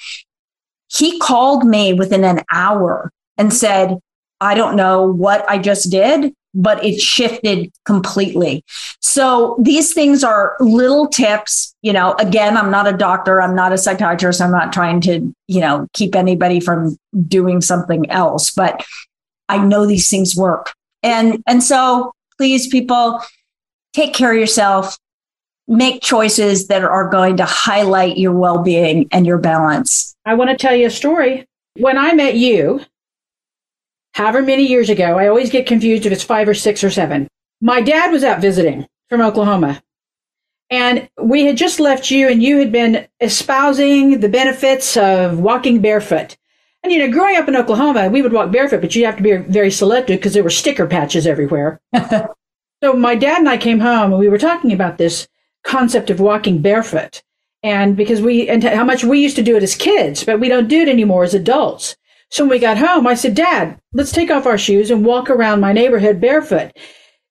He 0.91 1.19
called 1.19 1.65
me 1.65 1.93
within 1.93 2.23
an 2.23 2.41
hour 2.51 3.11
and 3.37 3.53
said, 3.53 3.97
I 4.41 4.55
don't 4.55 4.75
know 4.75 5.09
what 5.09 5.49
I 5.49 5.57
just 5.57 5.89
did, 5.89 6.33
but 6.55 6.83
it 6.83 6.99
shifted 6.99 7.71
completely. 7.85 8.63
So 9.01 9.57
these 9.61 9.93
things 9.93 10.23
are 10.23 10.55
little 10.59 11.07
tips. 11.07 11.75
You 11.81 11.93
know, 11.93 12.13
again, 12.13 12.57
I'm 12.57 12.71
not 12.71 12.87
a 12.87 12.97
doctor, 12.97 13.41
I'm 13.41 13.55
not 13.55 13.73
a 13.73 13.77
psychiatrist, 13.77 14.41
I'm 14.41 14.51
not 14.51 14.73
trying 14.73 15.01
to, 15.01 15.35
you 15.47 15.59
know, 15.59 15.87
keep 15.93 16.15
anybody 16.15 16.59
from 16.59 16.97
doing 17.27 17.61
something 17.61 18.09
else, 18.09 18.51
but 18.51 18.83
I 19.49 19.57
know 19.57 19.85
these 19.85 20.09
things 20.09 20.35
work. 20.35 20.73
And 21.03 21.43
and 21.45 21.61
so 21.61 22.13
please 22.37 22.67
people 22.67 23.21
take 23.93 24.13
care 24.13 24.31
of 24.31 24.39
yourself. 24.39 24.97
Make 25.67 26.03
choices 26.03 26.67
that 26.67 26.83
are 26.83 27.09
going 27.09 27.37
to 27.37 27.45
highlight 27.45 28.17
your 28.19 28.33
well-being 28.33 29.07
and 29.11 29.25
your 29.25 29.39
balance. 29.39 30.15
I 30.23 30.35
want 30.35 30.51
to 30.51 30.55
tell 30.55 30.75
you 30.75 30.85
a 30.85 30.91
story. 30.91 31.47
When 31.77 31.97
I 31.97 32.13
met 32.13 32.35
you, 32.35 32.81
however 34.15 34.41
many 34.41 34.63
years 34.65 34.89
ago, 34.89 35.17
I 35.17 35.27
always 35.27 35.49
get 35.49 35.67
confused 35.67 36.05
if 36.05 36.11
it's 36.11 36.23
five 36.23 36.47
or 36.47 36.53
six 36.53 36.83
or 36.83 36.89
seven. 36.89 37.27
My 37.61 37.81
dad 37.81 38.11
was 38.11 38.23
out 38.23 38.41
visiting 38.41 38.87
from 39.09 39.21
Oklahoma. 39.21 39.83
And 40.71 41.07
we 41.21 41.45
had 41.45 41.57
just 41.57 41.79
left 41.79 42.09
you, 42.09 42.27
and 42.27 42.41
you 42.41 42.57
had 42.57 42.71
been 42.71 43.07
espousing 43.19 44.21
the 44.21 44.29
benefits 44.29 44.97
of 44.97 45.39
walking 45.39 45.79
barefoot. 45.79 46.37
And, 46.81 46.91
you 46.91 46.99
know, 46.99 47.11
growing 47.11 47.35
up 47.35 47.47
in 47.47 47.55
Oklahoma, 47.55 48.09
we 48.09 48.21
would 48.21 48.33
walk 48.33 48.51
barefoot, 48.51 48.81
but 48.81 48.95
you 48.95 49.05
have 49.05 49.17
to 49.17 49.23
be 49.23 49.35
very 49.35 49.69
selective 49.69 50.17
because 50.17 50.33
there 50.33 50.43
were 50.43 50.49
sticker 50.49 50.87
patches 50.87 51.27
everywhere. 51.27 51.81
so 52.83 52.93
my 52.93 53.15
dad 53.15 53.39
and 53.39 53.49
I 53.49 53.57
came 53.57 53.79
home, 53.79 54.11
and 54.11 54.19
we 54.19 54.29
were 54.29 54.39
talking 54.39 54.71
about 54.71 54.97
this 54.97 55.27
concept 55.63 56.09
of 56.09 56.19
walking 56.19 56.61
barefoot 56.61 57.21
and 57.63 57.97
because 57.97 58.21
we 58.21 58.47
and 58.47 58.63
how 58.63 58.83
much 58.83 59.03
we 59.03 59.19
used 59.19 59.35
to 59.35 59.41
do 59.41 59.57
it 59.57 59.63
as 59.63 59.73
kids, 59.73 60.23
but 60.23 60.39
we 60.39 60.47
don't 60.47 60.67
do 60.67 60.81
it 60.81 60.87
anymore 60.87 61.23
as 61.23 61.33
adults. 61.33 61.97
So 62.35 62.43
when 62.43 62.49
we 62.49 62.59
got 62.59 62.77
home, 62.77 63.07
I 63.07 63.13
said, 63.13 63.33
"Dad, 63.33 63.77
let's 63.93 64.11
take 64.11 64.29
off 64.29 64.45
our 64.45 64.57
shoes 64.57 64.91
and 64.91 65.05
walk 65.05 65.29
around 65.29 65.61
my 65.61 65.71
neighborhood 65.71 66.19
barefoot." 66.19 66.73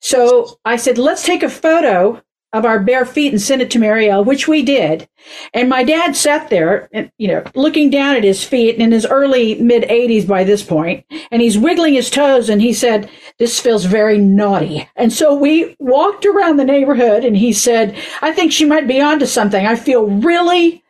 So 0.00 0.56
I 0.64 0.76
said, 0.76 0.96
"Let's 0.96 1.22
take 1.22 1.42
a 1.42 1.50
photo 1.50 2.22
of 2.54 2.64
our 2.64 2.78
bare 2.78 3.04
feet 3.04 3.30
and 3.30 3.42
send 3.42 3.60
it 3.60 3.68
to 3.72 3.78
Mariel," 3.78 4.24
which 4.24 4.48
we 4.48 4.62
did. 4.62 5.06
And 5.52 5.68
my 5.68 5.84
dad 5.84 6.16
sat 6.16 6.48
there, 6.48 6.88
and 6.90 7.10
you 7.18 7.28
know, 7.28 7.42
looking 7.54 7.90
down 7.90 8.16
at 8.16 8.24
his 8.24 8.44
feet 8.44 8.76
in 8.76 8.92
his 8.92 9.04
early 9.04 9.56
mid 9.56 9.84
80s 9.90 10.24
by 10.24 10.42
this 10.42 10.62
point, 10.62 11.04
and 11.30 11.42
he's 11.42 11.58
wiggling 11.58 11.92
his 11.92 12.08
toes, 12.08 12.48
and 12.48 12.62
he 12.62 12.72
said, 12.72 13.10
"This 13.38 13.60
feels 13.60 13.84
very 13.84 14.16
naughty." 14.16 14.88
And 14.96 15.12
so 15.12 15.34
we 15.34 15.76
walked 15.80 16.24
around 16.24 16.56
the 16.56 16.64
neighborhood, 16.64 17.26
and 17.26 17.36
he 17.36 17.52
said, 17.52 17.94
"I 18.22 18.32
think 18.32 18.52
she 18.52 18.64
might 18.64 18.88
be 18.88 19.02
onto 19.02 19.26
something. 19.26 19.66
I 19.66 19.74
feel 19.74 20.06
really." 20.06 20.82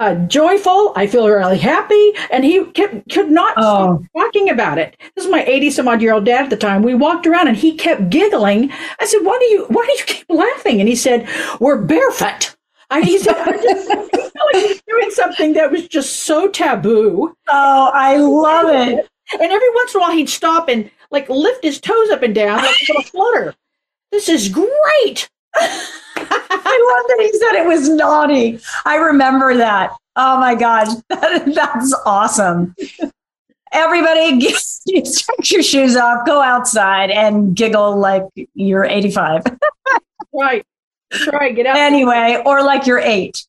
Uh, 0.00 0.14
joyful. 0.26 0.94
I 0.96 1.06
feel 1.06 1.28
really 1.28 1.58
happy, 1.58 2.12
and 2.30 2.42
he 2.42 2.64
kept, 2.72 3.10
could 3.10 3.30
not 3.30 3.52
stop 3.52 4.00
Oh. 4.00 4.06
talking 4.18 4.48
about 4.48 4.78
it. 4.78 4.96
This 5.14 5.26
is 5.26 5.30
my 5.30 5.44
eighty 5.44 5.70
some 5.70 5.86
odd 5.88 6.00
year 6.00 6.14
old 6.14 6.24
dad 6.24 6.44
at 6.44 6.50
the 6.50 6.56
time. 6.56 6.82
We 6.82 6.94
walked 6.94 7.26
around, 7.26 7.48
and 7.48 7.56
he 7.56 7.74
kept 7.76 8.08
giggling. 8.08 8.72
I 8.98 9.04
said, 9.04 9.18
"Why 9.22 9.36
do 9.38 9.44
you 9.44 9.66
Why 9.68 9.84
do 9.84 9.92
you 9.92 10.04
keep 10.06 10.24
laughing?" 10.30 10.80
And 10.80 10.88
he 10.88 10.96
said, 10.96 11.28
"We're 11.60 11.82
barefoot." 11.82 12.56
I, 12.88 13.02
he 13.02 13.18
said, 13.18 13.36
"I 13.36 13.52
just 13.52 13.90
I 13.90 13.94
felt 13.96 14.54
like 14.54 14.62
he 14.62 14.68
was 14.68 14.82
doing 14.88 15.10
something 15.10 15.52
that 15.52 15.70
was 15.70 15.86
just 15.86 16.20
so 16.24 16.48
taboo." 16.48 17.34
Oh, 17.50 17.90
I 17.92 18.16
love 18.16 18.70
it. 18.70 19.06
And 19.34 19.52
every 19.52 19.70
once 19.74 19.94
in 19.94 20.00
a 20.00 20.02
while, 20.02 20.12
he'd 20.16 20.30
stop 20.30 20.70
and 20.70 20.90
like 21.10 21.28
lift 21.28 21.62
his 21.62 21.78
toes 21.78 22.08
up 22.08 22.22
and 22.22 22.34
down 22.34 22.56
like 22.56 22.74
a 22.74 22.92
little 22.92 23.02
flutter. 23.02 23.54
This 24.12 24.30
is 24.30 24.48
great. 24.48 25.28
I 25.54 26.94
love 26.96 27.06
that 27.08 27.18
he 27.20 27.38
said 27.38 27.62
it 27.62 27.66
was 27.66 27.88
naughty. 27.88 28.60
I 28.84 28.96
remember 28.96 29.56
that. 29.56 29.92
Oh 30.16 30.38
my 30.38 30.54
gosh, 30.54 30.88
that, 31.08 31.52
that's 31.54 31.94
awesome. 32.04 32.74
Everybody, 33.72 34.38
get, 34.40 34.56
take 34.86 35.50
your 35.50 35.62
shoes 35.62 35.96
off, 35.96 36.26
go 36.26 36.42
outside, 36.42 37.10
and 37.10 37.54
giggle 37.54 37.96
like 37.96 38.24
you're 38.54 38.84
85. 38.84 39.44
Right. 40.32 40.64
That's 41.10 41.26
right. 41.32 41.56
Get 41.56 41.66
out. 41.66 41.76
anyway, 41.76 42.40
or 42.46 42.62
like 42.62 42.86
you're 42.86 43.00
eight. 43.00 43.44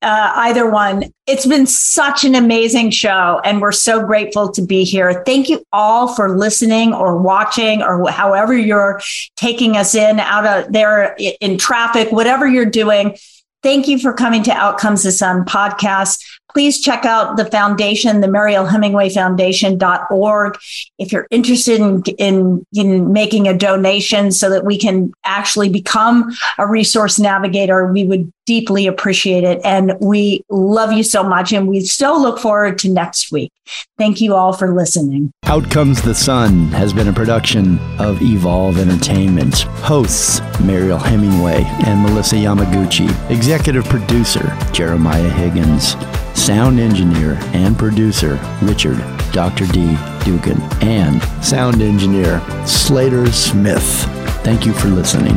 Uh, 0.00 0.32
either 0.36 0.70
one. 0.70 1.02
It's 1.26 1.44
been 1.44 1.66
such 1.66 2.24
an 2.24 2.36
amazing 2.36 2.92
show, 2.92 3.40
and 3.44 3.60
we're 3.60 3.72
so 3.72 4.06
grateful 4.06 4.48
to 4.52 4.62
be 4.62 4.84
here. 4.84 5.24
Thank 5.26 5.48
you 5.48 5.64
all 5.72 6.14
for 6.14 6.38
listening 6.38 6.94
or 6.94 7.20
watching, 7.20 7.82
or 7.82 8.08
however 8.08 8.56
you're 8.56 9.00
taking 9.36 9.76
us 9.76 9.96
in 9.96 10.20
out 10.20 10.46
of 10.46 10.72
there 10.72 11.16
in 11.40 11.58
traffic, 11.58 12.12
whatever 12.12 12.46
you're 12.46 12.64
doing. 12.64 13.16
Thank 13.64 13.88
you 13.88 13.98
for 13.98 14.12
coming 14.12 14.44
to 14.44 14.52
Out 14.52 14.78
Comes 14.78 15.02
the 15.02 15.10
Sun 15.10 15.44
podcast. 15.44 16.24
Please 16.52 16.80
check 16.80 17.04
out 17.04 17.36
the 17.36 17.44
foundation, 17.44 18.20
the 18.20 18.28
Mariel 18.28 18.66
Hemingway 18.66 19.10
Foundation.org. 19.10 20.58
If 20.98 21.12
you're 21.12 21.26
interested 21.30 21.80
in, 21.80 22.02
in, 22.18 22.64
in 22.72 23.12
making 23.12 23.48
a 23.48 23.58
donation 23.58 24.30
so 24.30 24.48
that 24.50 24.64
we 24.64 24.78
can 24.78 25.12
actually 25.24 25.68
become 25.68 26.32
a 26.56 26.66
resource 26.68 27.18
navigator, 27.18 27.92
we 27.92 28.04
would 28.04 28.32
deeply 28.48 28.86
appreciate 28.86 29.44
it. 29.44 29.60
And 29.62 29.92
we 30.00 30.42
love 30.48 30.90
you 30.90 31.02
so 31.02 31.22
much. 31.22 31.52
And 31.52 31.68
we 31.68 31.84
so 31.84 32.16
look 32.18 32.38
forward 32.38 32.78
to 32.78 32.88
next 32.88 33.30
week. 33.30 33.52
Thank 33.98 34.22
you 34.22 34.34
all 34.34 34.54
for 34.54 34.74
listening. 34.74 35.30
Out 35.44 35.70
Comes 35.70 36.00
the 36.00 36.14
Sun 36.14 36.68
has 36.68 36.94
been 36.94 37.08
a 37.08 37.12
production 37.12 37.78
of 37.98 38.22
Evolve 38.22 38.78
Entertainment. 38.78 39.60
Hosts 39.84 40.40
Mariel 40.62 40.96
Hemingway 40.96 41.62
and 41.84 42.02
Melissa 42.02 42.36
Yamaguchi. 42.36 43.08
Executive 43.30 43.84
producer 43.84 44.56
Jeremiah 44.72 45.28
Higgins. 45.28 45.94
Sound 46.32 46.80
engineer 46.80 47.38
and 47.52 47.76
producer 47.76 48.40
Richard 48.62 48.96
Dr. 49.32 49.66
D. 49.66 49.94
Dugan. 50.24 50.58
And 50.82 51.22
sound 51.44 51.82
engineer 51.82 52.40
Slater 52.66 53.30
Smith. 53.30 54.06
Thank 54.42 54.64
you 54.64 54.72
for 54.72 54.88
listening. 54.88 55.36